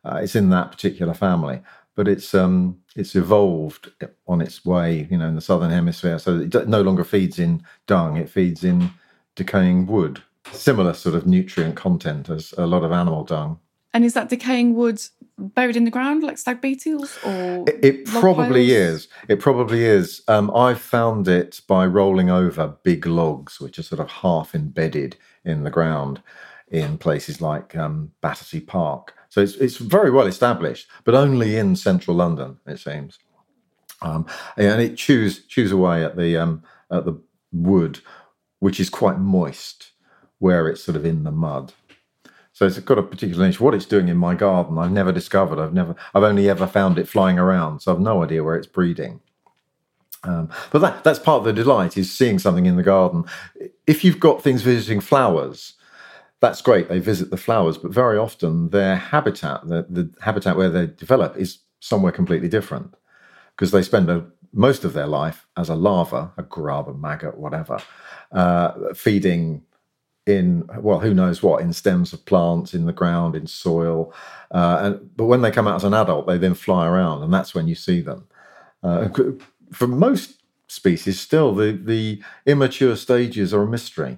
Uh, 0.05 0.19
it's 0.21 0.35
in 0.35 0.49
that 0.49 0.69
particular 0.69 1.15
family, 1.15 1.61
but 1.95 2.07
it's 2.07 2.35
um, 2.35 2.77
it's 2.95 3.15
evolved 3.15 3.89
on 4.27 4.39
its 4.39 4.63
way, 4.63 5.07
you 5.09 5.17
know, 5.17 5.29
in 5.29 5.35
the 5.35 5.41
southern 5.41 5.71
hemisphere. 5.71 6.19
So 6.19 6.41
it 6.41 6.67
no 6.67 6.83
longer 6.83 7.03
feeds 7.03 7.39
in 7.39 7.63
dung; 7.87 8.17
it 8.17 8.29
feeds 8.29 8.63
in 8.63 8.91
decaying 9.35 9.87
wood. 9.87 10.23
Similar 10.51 10.93
sort 10.93 11.15
of 11.15 11.25
nutrient 11.25 11.75
content 11.75 12.29
as 12.29 12.53
a 12.57 12.67
lot 12.67 12.83
of 12.83 12.91
animal 12.91 13.23
dung. 13.23 13.59
And 13.93 14.03
is 14.03 14.13
that 14.13 14.29
decaying 14.29 14.75
wood 14.75 15.01
buried 15.37 15.75
in 15.75 15.83
the 15.83 15.91
ground 15.91 16.23
like 16.23 16.37
stag 16.37 16.61
beetles 16.61 17.17
or 17.25 17.65
it, 17.67 17.83
it 17.83 18.05
probably 18.05 18.67
piles? 18.67 19.01
is 19.01 19.07
it 19.27 19.39
probably 19.39 19.83
is 19.83 20.21
um, 20.27 20.51
i 20.55 20.73
found 20.73 21.27
it 21.27 21.59
by 21.67 21.85
rolling 21.85 22.29
over 22.29 22.67
big 22.83 23.05
logs 23.07 23.59
which 23.59 23.79
are 23.79 23.83
sort 23.83 23.99
of 23.99 24.09
half 24.09 24.53
embedded 24.53 25.15
in 25.43 25.63
the 25.63 25.71
ground 25.71 26.21
in 26.69 26.97
places 26.97 27.41
like 27.41 27.75
um, 27.75 28.11
battersea 28.21 28.59
park 28.59 29.15
so 29.29 29.41
it's, 29.41 29.55
it's 29.55 29.77
very 29.77 30.11
well 30.11 30.27
established 30.27 30.87
but 31.03 31.15
only 31.15 31.57
in 31.57 31.75
central 31.75 32.15
london 32.15 32.57
it 32.67 32.79
seems 32.79 33.17
um, 34.01 34.25
and 34.55 34.81
it 34.81 34.95
chews 34.97 35.45
chews 35.47 35.71
away 35.71 36.03
at 36.03 36.15
the 36.15 36.37
um, 36.37 36.63
at 36.91 37.05
the 37.05 37.19
wood 37.51 37.99
which 38.63 38.79
is 38.79 38.89
quite 38.89 39.19
moist 39.19 39.91
where 40.39 40.67
it's 40.67 40.83
sort 40.83 40.95
of 40.95 41.05
in 41.05 41.23
the 41.23 41.31
mud 41.31 41.73
so 42.53 42.67
it's 42.67 42.77
got 42.79 42.99
a 42.99 43.03
particular 43.03 43.45
niche. 43.45 43.59
What 43.59 43.73
it's 43.73 43.85
doing 43.85 44.07
in 44.07 44.17
my 44.17 44.35
garden, 44.35 44.77
I've 44.77 44.91
never 44.91 45.11
discovered. 45.11 45.59
I've 45.59 45.73
never, 45.73 45.95
I've 46.13 46.23
only 46.23 46.47
ever 46.47 46.67
found 46.67 46.99
it 46.99 47.07
flying 47.07 47.39
around. 47.39 47.79
So 47.79 47.91
I've 47.91 47.99
no 47.99 48.23
idea 48.23 48.43
where 48.43 48.55
it's 48.55 48.67
breeding. 48.67 49.21
Um, 50.23 50.49
but 50.71 50.79
that, 50.79 51.03
that's 51.03 51.19
part 51.19 51.39
of 51.39 51.45
the 51.45 51.51
delight 51.51 51.97
is 51.97 52.15
seeing 52.15 52.37
something 52.37 52.67
in 52.67 52.77
the 52.77 52.83
garden. 52.83 53.25
If 53.87 54.03
you've 54.03 54.19
got 54.19 54.43
things 54.43 54.61
visiting 54.61 55.01
flowers, 55.01 55.73
that's 56.41 56.61
great. 56.61 56.89
They 56.89 56.99
visit 56.99 57.31
the 57.31 57.37
flowers, 57.37 57.77
but 57.77 57.91
very 57.91 58.17
often 58.17 58.69
their 58.69 58.97
habitat, 58.97 59.67
the, 59.67 59.87
the 59.89 60.13
habitat 60.21 60.55
where 60.55 60.69
they 60.69 60.87
develop, 60.87 61.35
is 61.35 61.59
somewhere 61.79 62.11
completely 62.11 62.49
different 62.49 62.93
because 63.55 63.71
they 63.71 63.81
spend 63.81 64.09
a 64.09 64.27
most 64.53 64.83
of 64.83 64.93
their 64.93 65.07
life 65.07 65.47
as 65.57 65.67
a 65.67 65.75
larva, 65.75 66.31
a 66.37 66.43
grub, 66.43 66.87
a 66.87 66.93
maggot, 66.93 67.37
whatever, 67.37 67.79
uh, 68.33 68.93
feeding 68.93 69.63
in 70.25 70.69
well, 70.79 70.99
who 70.99 71.13
knows 71.13 71.43
what, 71.43 71.61
in 71.61 71.73
stems 71.73 72.13
of 72.13 72.25
plants, 72.25 72.73
in 72.73 72.85
the 72.85 72.93
ground, 72.93 73.35
in 73.35 73.47
soil. 73.47 74.13
Uh, 74.51 74.79
and 74.81 75.17
but 75.17 75.25
when 75.25 75.41
they 75.41 75.51
come 75.51 75.67
out 75.67 75.75
as 75.75 75.83
an 75.83 75.93
adult, 75.93 76.27
they 76.27 76.37
then 76.37 76.53
fly 76.53 76.87
around, 76.87 77.23
and 77.23 77.33
that's 77.33 77.53
when 77.53 77.67
you 77.67 77.75
see 77.75 78.01
them. 78.01 78.27
Uh, 78.81 79.09
for 79.71 79.87
most 79.87 80.41
species, 80.67 81.19
still 81.19 81.53
the 81.53 81.71
the 81.71 82.21
immature 82.45 82.95
stages 82.95 83.53
are 83.53 83.63
a 83.63 83.67
mystery. 83.67 84.17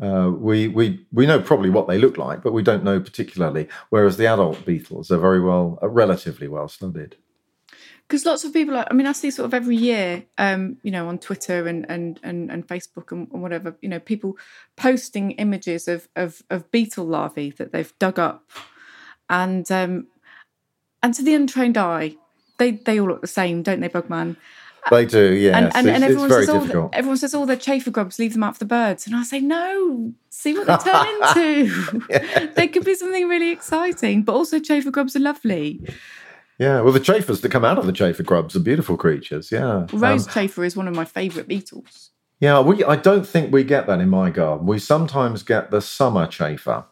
Uh, 0.00 0.30
we 0.32 0.68
we 0.68 1.04
we 1.12 1.26
know 1.26 1.40
probably 1.40 1.70
what 1.70 1.88
they 1.88 1.98
look 1.98 2.16
like, 2.16 2.42
but 2.42 2.52
we 2.52 2.62
don't 2.62 2.84
know 2.84 3.00
particularly. 3.00 3.68
Whereas 3.90 4.16
the 4.16 4.26
adult 4.26 4.64
beetles 4.64 5.10
are 5.10 5.18
very 5.18 5.40
well, 5.40 5.78
relatively 5.82 6.46
well 6.46 6.68
studied 6.68 7.16
because 8.08 8.26
lots 8.26 8.44
of 8.44 8.52
people 8.52 8.76
are, 8.76 8.86
i 8.90 8.94
mean 8.94 9.06
i 9.06 9.12
see 9.12 9.30
sort 9.30 9.46
of 9.46 9.54
every 9.54 9.76
year 9.76 10.24
um 10.38 10.76
you 10.82 10.90
know 10.90 11.08
on 11.08 11.18
twitter 11.18 11.66
and 11.66 11.86
and 11.88 12.20
and, 12.22 12.50
and 12.50 12.66
facebook 12.66 13.12
and, 13.12 13.28
and, 13.32 13.42
whatever 13.42 13.76
you 13.80 13.88
know 13.88 14.00
people 14.00 14.36
posting 14.76 15.32
images 15.32 15.88
of, 15.88 16.08
of 16.16 16.42
of 16.50 16.70
beetle 16.70 17.06
larvae 17.06 17.50
that 17.50 17.72
they've 17.72 17.92
dug 17.98 18.18
up 18.18 18.50
and 19.30 19.70
um 19.70 20.06
and 21.02 21.14
to 21.14 21.22
the 21.22 21.34
untrained 21.34 21.78
eye 21.78 22.14
they 22.58 22.72
they 22.72 23.00
all 23.00 23.08
look 23.08 23.20
the 23.20 23.26
same 23.26 23.62
don't 23.62 23.80
they 23.80 23.88
bugman 23.88 24.36
they 24.90 25.04
do, 25.04 25.32
yeah. 25.32 25.56
And, 25.56 25.76
and, 25.76 25.88
and 25.88 26.04
everyone, 26.04 26.28
says, 26.28 26.48
oh, 26.48 26.66
the, 26.66 26.88
everyone 26.92 27.16
says, 27.16 27.34
"Oh, 27.34 27.46
they're 27.46 27.56
chafer 27.56 27.90
grubs. 27.90 28.18
Leave 28.18 28.32
them 28.32 28.42
out 28.42 28.54
for 28.54 28.58
the 28.60 28.64
birds." 28.64 29.06
And 29.06 29.14
I 29.14 29.22
say, 29.22 29.40
"No, 29.40 30.12
see 30.28 30.58
what 30.58 30.66
they 30.66 30.76
turn 30.76 31.06
into. 31.06 32.04
yeah. 32.10 32.46
They 32.46 32.66
could 32.66 32.84
be 32.84 32.94
something 32.94 33.28
really 33.28 33.52
exciting, 33.52 34.24
but 34.24 34.34
also 34.34 34.58
chafer 34.58 34.90
grubs 34.90 35.14
are 35.14 35.20
lovely." 35.20 35.80
Yeah, 36.62 36.80
well, 36.80 36.92
the 36.92 37.00
chafers 37.00 37.40
that 37.40 37.50
come 37.50 37.64
out 37.64 37.78
of 37.78 37.86
the 37.86 37.92
chafer 37.92 38.22
grubs 38.22 38.54
are 38.54 38.60
beautiful 38.60 38.96
creatures. 38.96 39.50
Yeah, 39.50 39.86
rose 39.92 40.28
um, 40.28 40.32
chafer 40.32 40.62
is 40.64 40.76
one 40.76 40.86
of 40.86 40.94
my 40.94 41.04
favourite 41.04 41.48
beetles. 41.48 42.10
Yeah, 42.38 42.60
we. 42.60 42.84
I 42.84 42.94
don't 42.94 43.26
think 43.26 43.52
we 43.52 43.64
get 43.64 43.88
that 43.88 44.00
in 44.00 44.08
my 44.08 44.30
garden. 44.30 44.64
We 44.66 44.78
sometimes 44.78 45.42
get 45.42 45.72
the 45.72 45.80
summer 45.80 46.28
chafer, 46.28 46.84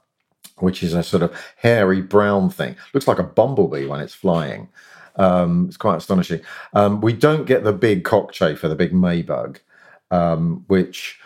which 0.59 0.83
is 0.83 0.93
a 0.93 1.05
sort 1.05 1.23
of 1.23 1.33
hairy 1.57 2.03
brown 2.03 2.51
thing. 2.51 2.75
Looks 2.95 3.07
like 3.07 3.21
a 3.21 3.23
bumblebee 3.23 3.87
when 3.87 4.01
it's 4.01 4.15
flying. 4.15 4.69
Um, 5.15 5.67
it's 5.69 5.77
quite 5.77 5.99
astonishing. 5.99 6.41
Um, 6.73 7.01
we 7.01 7.13
don't 7.13 7.47
get 7.47 7.63
the 7.63 7.73
big 7.73 8.03
cockchafer, 8.03 8.69
the 8.69 8.75
big 8.75 8.93
maybug, 8.93 9.59
um, 10.11 10.65
which 10.67 11.21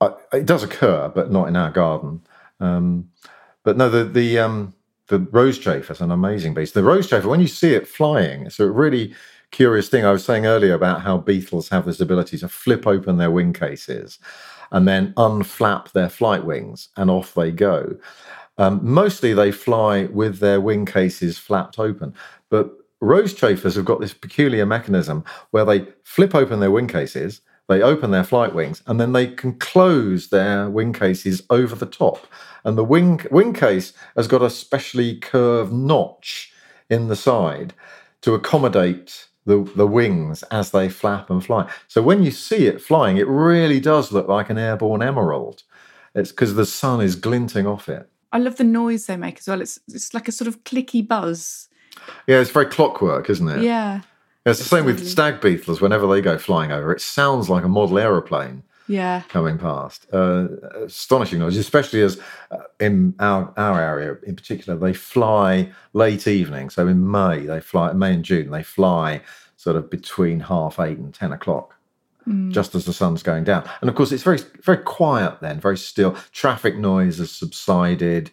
uh, 0.00 0.12
it 0.32 0.46
does 0.46 0.62
occur, 0.62 1.10
but 1.12 1.32
not 1.32 1.48
in 1.48 1.56
our 1.56 1.72
garden. 1.72 2.22
Um, 2.60 3.10
but 3.64 3.76
no, 3.76 3.90
the 3.90 4.04
the 4.04 4.38
um, 4.38 4.74
the 5.10 5.18
rose 5.18 5.58
chafer 5.58 5.92
is 5.92 6.00
an 6.00 6.12
amazing 6.12 6.54
beast. 6.54 6.72
The 6.72 6.84
rose 6.84 7.08
chafer, 7.08 7.28
when 7.28 7.40
you 7.40 7.48
see 7.48 7.74
it 7.74 7.88
flying, 7.88 8.46
it's 8.46 8.60
a 8.60 8.70
really 8.70 9.12
curious 9.50 9.88
thing. 9.88 10.06
I 10.06 10.12
was 10.12 10.24
saying 10.24 10.46
earlier 10.46 10.72
about 10.72 11.02
how 11.02 11.18
beetles 11.18 11.68
have 11.70 11.84
this 11.84 12.00
ability 12.00 12.38
to 12.38 12.48
flip 12.48 12.86
open 12.86 13.18
their 13.18 13.30
wing 13.30 13.52
cases 13.52 14.20
and 14.70 14.86
then 14.86 15.12
unflap 15.14 15.90
their 15.90 16.08
flight 16.08 16.44
wings, 16.44 16.90
and 16.96 17.10
off 17.10 17.34
they 17.34 17.50
go. 17.50 17.96
Um, 18.56 18.78
mostly 18.82 19.34
they 19.34 19.50
fly 19.50 20.04
with 20.04 20.38
their 20.38 20.60
wing 20.60 20.86
cases 20.86 21.38
flapped 21.38 21.80
open, 21.80 22.14
but 22.48 22.70
rose 23.00 23.34
chafers 23.34 23.74
have 23.74 23.84
got 23.84 24.00
this 24.00 24.14
peculiar 24.14 24.64
mechanism 24.64 25.24
where 25.50 25.64
they 25.64 25.88
flip 26.04 26.36
open 26.36 26.60
their 26.60 26.70
wing 26.70 26.86
cases, 26.86 27.40
they 27.70 27.80
open 27.80 28.10
their 28.10 28.24
flight 28.24 28.54
wings, 28.54 28.82
and 28.86 29.00
then 29.00 29.12
they 29.12 29.28
can 29.28 29.54
close 29.54 30.28
their 30.28 30.68
wing 30.68 30.92
cases 30.92 31.42
over 31.48 31.74
the 31.74 31.86
top 31.86 32.26
and 32.64 32.76
the 32.76 32.84
wing 32.84 33.20
wing 33.30 33.52
case 33.52 33.92
has 34.16 34.28
got 34.28 34.42
a 34.42 34.50
specially 34.50 35.16
curved 35.16 35.72
notch 35.72 36.52
in 36.88 37.08
the 37.08 37.16
side 37.16 37.74
to 38.22 38.34
accommodate 38.34 39.28
the, 39.46 39.62
the 39.76 39.86
wings 39.86 40.42
as 40.44 40.70
they 40.70 40.88
flap 40.88 41.30
and 41.30 41.44
fly. 41.44 41.70
So 41.88 42.02
when 42.02 42.22
you 42.22 42.30
see 42.30 42.66
it 42.66 42.80
flying, 42.80 43.16
it 43.16 43.26
really 43.26 43.80
does 43.80 44.12
look 44.12 44.28
like 44.28 44.50
an 44.50 44.58
airborne 44.58 45.02
emerald. 45.02 45.62
It's 46.14 46.30
because 46.30 46.54
the 46.54 46.66
sun 46.66 47.00
is 47.00 47.16
glinting 47.16 47.66
off 47.66 47.88
it. 47.88 48.08
I 48.32 48.38
love 48.38 48.56
the 48.56 48.64
noise 48.64 49.06
they 49.06 49.16
make 49.16 49.38
as 49.38 49.48
well. 49.48 49.60
It's 49.60 49.78
it's 49.88 50.14
like 50.14 50.28
a 50.28 50.32
sort 50.32 50.48
of 50.48 50.64
clicky 50.64 51.06
buzz. 51.06 51.68
Yeah, 52.26 52.40
it's 52.40 52.50
very 52.50 52.66
clockwork, 52.66 53.28
isn't 53.30 53.48
it? 53.48 53.62
Yeah. 53.62 54.02
It's, 54.46 54.58
the 54.58 54.64
same 54.64 54.86
with 54.86 55.06
stag 55.06 55.40
beetles. 55.40 55.80
Whenever 55.80 56.06
they 56.06 56.20
go 56.22 56.38
flying 56.38 56.72
over, 56.72 56.92
it 56.92 57.00
sounds 57.00 57.50
like 57.50 57.62
a 57.62 57.68
model 57.68 57.98
aeroplane 57.98 58.62
yeah. 58.90 59.22
coming 59.28 59.56
past. 59.56 60.06
Uh, 60.12 60.48
astonishing 60.84 61.38
noise 61.38 61.56
especially 61.56 62.02
as 62.02 62.20
uh, 62.50 62.58
in 62.80 63.14
our 63.20 63.52
our 63.56 63.80
area 63.80 64.16
in 64.24 64.34
particular 64.34 64.78
they 64.78 64.92
fly 64.92 65.70
late 65.92 66.26
evening. 66.26 66.70
So 66.70 66.88
in 66.88 67.10
may 67.10 67.46
they 67.46 67.60
fly 67.60 67.92
may 67.92 68.14
and 68.14 68.24
june 68.24 68.50
they 68.50 68.62
fly 68.62 69.22
sort 69.56 69.76
of 69.76 69.90
between 69.90 70.40
half 70.40 70.80
eight 70.80 70.98
and 70.98 71.14
ten 71.14 71.32
o'clock 71.32 71.76
mm. 72.26 72.50
just 72.50 72.74
as 72.74 72.84
the 72.84 72.92
sun's 72.92 73.22
going 73.22 73.44
down. 73.44 73.68
And 73.80 73.88
of 73.88 73.94
course 73.94 74.10
it's 74.10 74.24
very 74.24 74.40
very 74.62 74.78
quiet 74.78 75.40
then 75.40 75.60
very 75.60 75.78
still. 75.78 76.16
Traffic 76.32 76.76
noise 76.76 77.18
has 77.18 77.30
subsided 77.30 78.30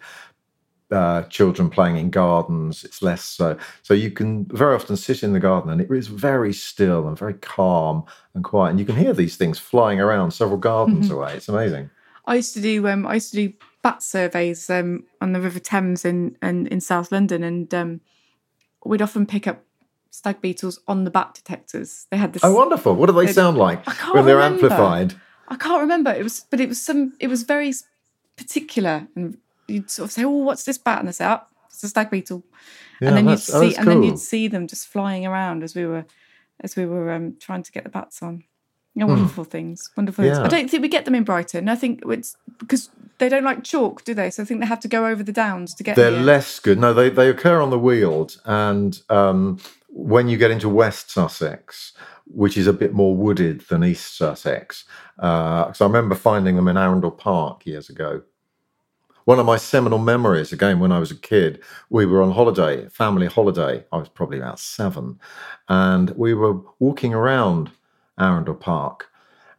uh, 0.92 1.24
children 1.24 1.70
playing 1.70 1.98
in 1.98 2.10
gardens. 2.10 2.84
It's 2.84 3.02
less 3.02 3.24
so. 3.24 3.58
So 3.84 3.94
you 3.94 4.12
can 4.12 4.46
very 4.46 4.76
often 4.76 4.96
sit 4.96 5.24
in 5.24 5.34
the 5.34 5.40
garden 5.40 5.72
and 5.72 5.82
it 5.82 5.92
is 5.92 6.08
very 6.08 6.54
still 6.54 7.08
and 7.08 7.18
very 7.18 7.34
calm 7.34 8.06
and 8.34 8.44
quiet. 8.44 8.72
And 8.72 8.80
you 8.80 8.86
can 8.86 8.96
hear 8.96 9.14
these 9.14 9.36
things 9.36 9.60
flying 9.60 10.00
around 10.00 10.32
several 10.32 10.58
gardens 10.58 11.08
mm-hmm. 11.08 11.16
away. 11.16 11.34
It's 11.36 11.50
amazing. 11.50 11.90
I 12.26 12.36
used 12.36 12.54
to 12.56 12.62
do 12.62 12.88
um, 12.88 13.08
I 13.08 13.16
used 13.16 13.32
to 13.32 13.48
do 13.48 13.54
bat 13.82 14.04
surveys 14.04 14.70
um, 14.70 15.06
on 15.22 15.32
the 15.32 15.42
River 15.42 15.60
Thames 15.60 16.04
in 16.04 16.38
in, 16.44 16.68
in 16.68 16.82
South 16.82 17.12
London, 17.12 17.42
and 17.42 17.74
um, 17.74 18.02
we'd 18.86 19.02
often 19.02 19.26
pick 19.26 19.48
up 19.48 19.64
stag 20.10 20.42
beetles 20.42 20.82
on 20.90 21.06
the 21.06 21.10
bat 21.10 21.34
detectors. 21.36 22.06
They 22.12 22.18
had 22.18 22.34
this. 22.34 22.44
Oh, 22.44 22.54
wonderful! 22.54 22.96
What 22.96 23.06
do 23.06 23.14
they 23.14 23.32
sound 23.32 23.58
like 23.58 23.86
when 24.14 24.26
they're 24.26 24.36
remember. 24.36 24.66
amplified? 24.66 25.16
I 25.48 25.56
can't 25.56 25.80
remember. 25.80 26.12
It 26.12 26.24
was, 26.24 26.46
but 26.50 26.60
it 26.60 26.68
was 26.68 26.82
some. 26.82 27.14
It 27.22 27.28
was 27.28 27.44
very 27.44 27.74
particular 28.36 29.08
and 29.16 29.38
you'd 29.68 29.90
sort 29.90 30.08
of 30.08 30.12
say, 30.12 30.24
"Oh, 30.24 30.30
what's 30.30 30.64
this 30.64 30.78
bat?" 30.78 31.00
And 31.00 31.08
they 31.08 31.12
say, 31.12 31.26
"Oh, 31.26 31.42
it's 31.68 31.84
a 31.84 31.90
stag 31.90 32.10
beetle," 32.10 32.44
yeah, 33.02 33.10
and 33.10 33.18
then 33.18 33.30
you'd 33.30 33.40
see, 33.40 33.76
and 33.76 33.88
then 33.88 34.04
you'd 34.04 34.20
see 34.20 34.48
them 34.48 34.68
just 34.68 34.88
flying 34.88 35.26
around 35.26 35.64
as 35.64 35.76
we 35.76 35.86
were, 35.86 36.06
as 36.62 36.76
we 36.76 36.86
were 36.86 37.12
um, 37.12 37.36
trying 37.40 37.64
to 37.64 37.72
get 37.72 37.84
the 37.84 37.90
bats 37.90 38.22
on. 38.22 38.44
Yeah, 38.96 39.06
hmm. 39.06 39.12
wonderful 39.12 39.46
mm. 39.46 39.50
things, 39.50 39.90
wonderful 39.96 40.26
yeah. 40.26 40.36
things. 40.36 40.46
I 40.46 40.48
don't 40.48 40.70
think 40.70 40.82
we 40.82 40.90
get 40.90 41.06
them 41.06 41.16
in 41.16 41.24
Brighton. 41.24 41.70
I 41.70 41.76
think 41.76 42.02
it's 42.08 42.36
because 42.58 42.90
they 43.20 43.30
don't 43.30 43.44
like 43.44 43.64
chalk, 43.64 44.04
do 44.04 44.14
they? 44.14 44.32
So 44.32 44.44
I 44.44 44.46
think 44.46 44.60
they 44.60 44.66
have 44.66 44.80
to 44.82 44.88
go 44.88 45.06
over 45.06 45.22
the 45.22 45.32
downs 45.32 45.76
to 45.76 45.84
get. 45.84 45.96
They're 45.96 46.12
here. 46.12 46.20
less 46.20 46.60
good. 46.60 46.80
No, 46.80 46.94
they 46.94 47.10
they 47.10 47.30
occur 47.30 47.62
on 47.62 47.70
the 47.70 47.80
Weald, 47.80 48.42
and 48.46 49.00
um, 49.10 49.60
when 49.90 50.28
you 50.28 50.38
get 50.38 50.52
into 50.52 50.70
West 50.70 51.12
Sussex, 51.12 51.94
which 52.26 52.58
is 52.58 52.68
a 52.68 52.74
bit 52.74 52.94
more 52.94 53.16
wooded 53.16 53.62
than 53.70 53.84
East 53.84 54.18
Sussex, 54.18 54.86
because 55.16 55.82
uh, 55.82 55.84
I 55.84 55.88
remember 55.88 56.16
finding 56.16 56.56
them 56.56 56.68
in 56.68 56.78
Arundel 56.78 57.12
Park 57.12 57.66
years 57.66 57.90
ago 57.90 58.24
one 59.28 59.40
of 59.40 59.46
my 59.46 59.58
seminal 59.58 60.00
memories, 60.00 60.54
again, 60.54 60.80
when 60.80 60.94
I 60.94 61.00
was 61.00 61.12
a 61.12 61.16
kid, 61.16 61.62
we 61.90 62.06
were 62.06 62.24
on 62.24 62.32
holiday, 62.32 62.88
family 62.88 63.28
holiday. 63.28 63.84
I 63.92 63.98
was 63.98 64.08
probably 64.08 64.38
about 64.38 64.58
seven. 64.58 65.20
And 65.68 66.12
we 66.12 66.34
were 66.34 66.62
walking 66.80 67.14
around 67.14 67.70
Arundel 68.18 68.56
Park, 68.56 69.10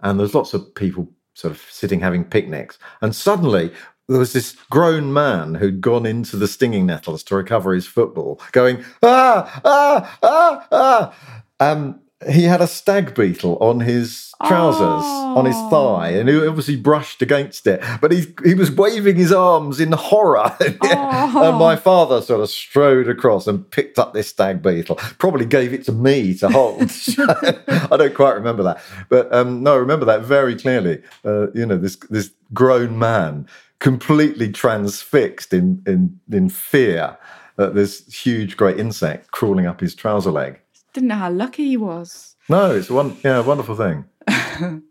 and 0.00 0.18
there's 0.18 0.34
lots 0.34 0.54
of 0.54 0.74
people 0.74 1.06
sort 1.34 1.52
of 1.52 1.60
sitting 1.68 2.00
having 2.00 2.24
picnics. 2.24 2.78
And 3.02 3.14
suddenly, 3.14 3.70
there 4.08 4.18
was 4.18 4.32
this 4.32 4.56
grown 4.70 5.12
man 5.12 5.54
who'd 5.54 5.82
gone 5.82 6.06
into 6.06 6.38
the 6.38 6.48
stinging 6.48 6.86
nettles 6.86 7.22
to 7.24 7.36
recover 7.36 7.74
his 7.74 7.86
football, 7.86 8.40
going, 8.52 8.82
ah, 9.02 9.60
ah, 9.66 10.18
ah, 10.22 10.66
ah. 10.72 11.14
Um, 11.60 12.00
he 12.26 12.44
had 12.44 12.60
a 12.60 12.66
stag 12.66 13.14
beetle 13.14 13.56
on 13.60 13.80
his 13.80 14.32
trousers, 14.44 14.80
oh. 15.04 15.38
on 15.38 15.44
his 15.44 15.56
thigh, 15.70 16.10
and 16.10 16.28
he 16.28 16.46
obviously 16.46 16.74
brushed 16.74 17.22
against 17.22 17.66
it. 17.66 17.82
But 18.00 18.10
he 18.10 18.34
he 18.44 18.54
was 18.54 18.70
waving 18.72 19.16
his 19.16 19.32
arms 19.32 19.80
in 19.80 19.92
horror. 19.92 20.56
Oh. 20.80 21.48
and 21.48 21.58
my 21.58 21.76
father 21.76 22.22
sort 22.22 22.40
of 22.40 22.48
strode 22.48 23.08
across 23.08 23.46
and 23.46 23.68
picked 23.70 23.98
up 23.98 24.14
this 24.14 24.28
stag 24.28 24.62
beetle. 24.62 24.96
Probably 25.18 25.44
gave 25.44 25.72
it 25.72 25.84
to 25.84 25.92
me 25.92 26.34
to 26.34 26.48
hold. 26.48 26.82
I 27.18 27.96
don't 27.96 28.14
quite 28.14 28.34
remember 28.34 28.62
that, 28.62 28.80
but 29.08 29.32
um, 29.32 29.62
no, 29.62 29.74
I 29.74 29.76
remember 29.76 30.06
that 30.06 30.22
very 30.22 30.56
clearly. 30.56 31.02
Uh, 31.24 31.50
you 31.52 31.66
know, 31.66 31.76
this 31.76 31.96
this 32.10 32.30
grown 32.54 32.98
man 32.98 33.46
completely 33.80 34.50
transfixed 34.50 35.52
in 35.52 35.82
in 35.86 36.18
in 36.30 36.48
fear 36.48 37.18
at 37.58 37.74
this 37.74 38.06
huge, 38.06 38.56
great 38.56 38.78
insect 38.78 39.30
crawling 39.30 39.66
up 39.66 39.80
his 39.80 39.94
trouser 39.94 40.30
leg. 40.30 40.60
Didn't 40.98 41.10
know 41.10 41.14
how 41.14 41.30
lucky 41.30 41.64
he 41.64 41.76
was. 41.76 42.34
No, 42.48 42.74
it's 42.74 42.90
one 42.90 43.16
yeah, 43.22 43.38
wonderful 43.38 43.76
thing. 43.76 44.04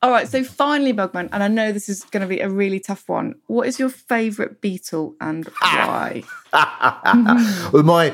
All 0.00 0.12
right, 0.12 0.28
so 0.28 0.44
finally, 0.44 0.92
Bugman, 0.92 1.28
and 1.32 1.42
I 1.42 1.48
know 1.48 1.72
this 1.72 1.88
is 1.88 2.04
going 2.04 2.20
to 2.20 2.28
be 2.28 2.38
a 2.38 2.48
really 2.48 2.78
tough 2.78 3.08
one. 3.08 3.34
What 3.48 3.66
is 3.66 3.80
your 3.80 3.88
favourite 3.88 4.60
beetle 4.60 5.16
and 5.20 5.44
why? 5.60 6.22
well, 6.52 7.82
my, 7.82 8.12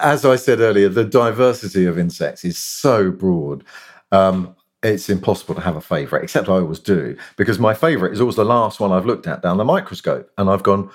as 0.00 0.24
I 0.24 0.36
said 0.36 0.60
earlier, 0.60 0.88
the 0.88 1.04
diversity 1.04 1.84
of 1.84 1.98
insects 1.98 2.42
is 2.42 2.56
so 2.56 3.10
broad. 3.10 3.64
Um, 4.10 4.56
it's 4.82 5.10
impossible 5.10 5.56
to 5.56 5.60
have 5.60 5.76
a 5.76 5.82
favourite, 5.82 6.24
except 6.24 6.48
I 6.48 6.54
always 6.54 6.78
do, 6.78 7.18
because 7.36 7.58
my 7.58 7.74
favourite 7.74 8.14
is 8.14 8.20
always 8.22 8.36
the 8.36 8.46
last 8.46 8.80
one 8.80 8.92
I've 8.92 9.04
looked 9.04 9.26
at 9.26 9.42
down 9.42 9.58
the 9.58 9.64
microscope, 9.66 10.30
and 10.38 10.48
I've 10.48 10.62
gone, 10.62 10.88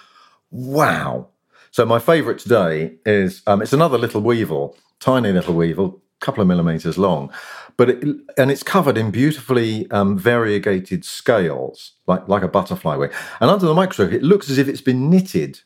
wow. 0.50 1.28
So 1.70 1.86
my 1.86 2.00
favourite 2.00 2.40
today 2.40 2.96
is 3.06 3.44
um, 3.46 3.62
it's 3.62 3.74
another 3.74 4.00
little 4.00 4.22
weevil, 4.22 4.76
tiny 5.00 5.32
little 5.32 5.54
weevil, 5.54 6.02
a 6.22 6.26
couple 6.26 6.42
of 6.42 6.48
millimeters 6.48 6.98
long, 6.98 7.32
but 7.78 7.90
it, 7.90 8.04
and 8.38 8.52
it's 8.52 8.64
covered 8.64 8.98
in 8.98 9.12
beautifully 9.12 9.90
um, 9.92 10.18
variegated 10.18 11.06
scales, 11.06 11.94
like 12.08 12.28
like 12.28 12.44
a 12.44 12.48
butterfly 12.48 12.96
wing. 12.96 13.12
And 13.40 13.50
under 13.50 13.66
the 13.66 13.74
microscope, 13.74 14.12
it 14.12 14.24
looks 14.24 14.50
as 14.50 14.58
if 14.58 14.68
it's 14.68 14.82
been 14.82 15.10
knitted. 15.10 15.62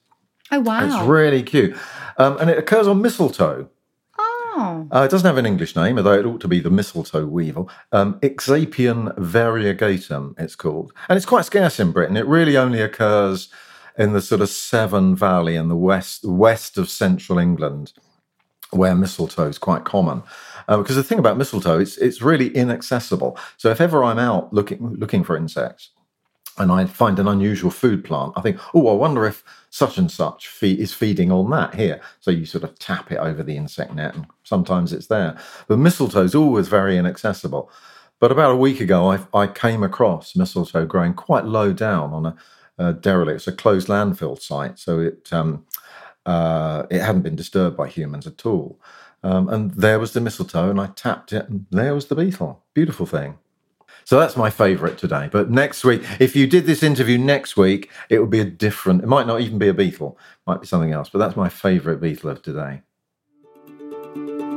Oh 0.51 0.59
wow! 0.59 0.85
It's 0.85 1.07
really 1.07 1.41
cute, 1.43 1.75
um, 2.17 2.37
and 2.39 2.49
it 2.49 2.57
occurs 2.57 2.87
on 2.87 3.01
mistletoe. 3.01 3.69
oh, 4.19 4.87
Uh, 4.91 5.01
it 5.01 5.09
doesn't 5.11 5.25
have 5.25 5.37
an 5.37 5.47
English 5.47 5.75
name, 5.75 5.97
although 5.97 6.19
it 6.19 6.25
ought 6.25 6.41
to 6.41 6.47
be 6.47 6.59
the 6.59 6.69
mistletoe 6.69 7.25
weevil. 7.25 7.69
Um, 7.91 8.19
Ixapion 8.19 9.17
variegatum, 9.17 10.35
it's 10.37 10.55
called. 10.55 10.93
And 11.09 11.17
it's 11.17 11.25
quite 11.25 11.45
scarce 11.45 11.79
in 11.79 11.91
Britain. 11.91 12.17
It 12.17 12.27
really 12.27 12.55
only 12.57 12.81
occurs 12.81 13.49
in 13.97 14.13
the 14.13 14.21
sort 14.21 14.41
of 14.41 14.49
Severn 14.49 15.15
Valley 15.15 15.55
in 15.55 15.69
the 15.69 15.75
west, 15.75 16.23
west 16.25 16.77
of 16.77 16.89
central 16.89 17.39
England, 17.39 17.93
where 18.75 18.95
mistletoe 18.95 19.47
is 19.47 19.57
quite 19.57 19.83
common. 19.85 20.23
Uh, 20.67 20.77
because 20.77 20.95
the 20.95 21.03
thing 21.03 21.19
about 21.19 21.37
mistletoe, 21.37 21.79
it's, 21.79 21.97
it's 21.97 22.21
really 22.21 22.49
inaccessible. 22.55 23.37
So 23.57 23.69
if 23.69 23.81
ever 23.81 24.03
I'm 24.03 24.19
out 24.19 24.53
looking, 24.53 24.95
looking 24.95 25.23
for 25.23 25.35
insects, 25.35 25.89
and 26.57 26.71
I 26.71 26.85
find 26.85 27.17
an 27.17 27.27
unusual 27.27 27.71
food 27.71 28.03
plant, 28.03 28.33
I 28.35 28.41
think, 28.41 28.59
oh, 28.75 28.87
I 28.87 28.93
wonder 28.93 29.25
if 29.25 29.43
such 29.71 29.97
and 29.97 30.11
such 30.11 30.49
is 30.61 30.93
feeding 30.93 31.31
on 31.31 31.49
that 31.49 31.73
here. 31.73 31.99
So 32.19 32.29
you 32.29 32.45
sort 32.45 32.63
of 32.63 32.77
tap 32.77 33.11
it 33.11 33.17
over 33.17 33.41
the 33.41 33.57
insect 33.57 33.93
net, 33.95 34.15
and 34.15 34.27
sometimes 34.43 34.93
it's 34.93 35.07
there. 35.07 35.37
But 35.67 35.79
mistletoe 35.79 36.23
is 36.23 36.35
always 36.35 36.67
very 36.67 36.97
inaccessible. 36.97 37.71
But 38.19 38.31
about 38.31 38.51
a 38.51 38.55
week 38.57 38.79
ago, 38.79 39.11
I, 39.11 39.19
I 39.33 39.47
came 39.47 39.83
across 39.83 40.35
mistletoe 40.35 40.85
growing 40.85 41.13
quite 41.15 41.45
low 41.45 41.73
down 41.73 42.13
on 42.13 42.25
a, 42.27 42.35
a 42.77 42.93
derelict. 42.93 43.37
It's 43.37 43.47
a 43.47 43.51
closed 43.51 43.87
landfill 43.87 44.39
site, 44.39 44.77
so 44.77 44.99
it 44.99 45.33
um, 45.33 45.65
uh, 46.25 46.83
it 46.89 47.01
hadn't 47.01 47.21
been 47.21 47.35
disturbed 47.35 47.77
by 47.77 47.87
humans 47.87 48.27
at 48.27 48.45
all. 48.45 48.79
Um, 49.23 49.47
and 49.47 49.71
there 49.71 49.99
was 49.99 50.13
the 50.13 50.21
mistletoe, 50.21 50.69
and 50.69 50.79
I 50.79 50.87
tapped 50.87 51.31
it, 51.31 51.47
and 51.47 51.65
there 51.71 51.93
was 51.93 52.07
the 52.07 52.15
beetle. 52.15 52.61
Beautiful 52.73 53.05
thing. 53.05 53.37
So 54.05 54.19
that's 54.19 54.35
my 54.35 54.49
favourite 54.49 54.97
today. 54.97 55.29
But 55.31 55.49
next 55.49 55.85
week, 55.85 56.03
if 56.19 56.35
you 56.35 56.45
did 56.45 56.65
this 56.65 56.83
interview 56.83 57.17
next 57.17 57.55
week, 57.55 57.89
it 58.09 58.19
would 58.19 58.29
be 58.29 58.41
a 58.41 58.45
different. 58.45 59.01
It 59.01 59.07
might 59.07 59.27
not 59.27 59.41
even 59.41 59.57
be 59.57 59.69
a 59.69 59.73
beetle. 59.73 60.17
it 60.19 60.49
Might 60.49 60.61
be 60.61 60.67
something 60.67 60.91
else. 60.91 61.09
But 61.09 61.19
that's 61.19 61.37
my 61.37 61.47
favourite 61.47 62.01
beetle 62.01 62.29
of 62.29 62.41
today. 62.41 62.81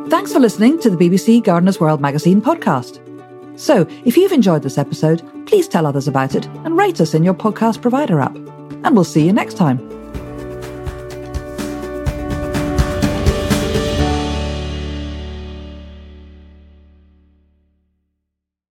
Thanks 0.08 0.32
for 0.32 0.40
listening 0.40 0.80
to 0.80 0.90
the 0.90 0.96
BBC 0.96 1.42
Gardener's 1.42 1.80
World 1.80 2.00
magazine 2.00 2.40
podcast. 2.40 3.02
So, 3.58 3.86
if 4.04 4.16
you've 4.16 4.32
enjoyed 4.32 4.62
this 4.62 4.78
episode, 4.78 5.22
please 5.46 5.66
tell 5.66 5.86
others 5.86 6.08
about 6.08 6.34
it 6.34 6.46
and 6.46 6.76
rate 6.76 7.00
us 7.00 7.14
in 7.14 7.22
your 7.22 7.34
podcast 7.34 7.80
provider 7.80 8.20
app. 8.20 8.34
And 8.34 8.94
we'll 8.94 9.04
see 9.04 9.24
you 9.24 9.32
next 9.32 9.54
time. 9.54 9.95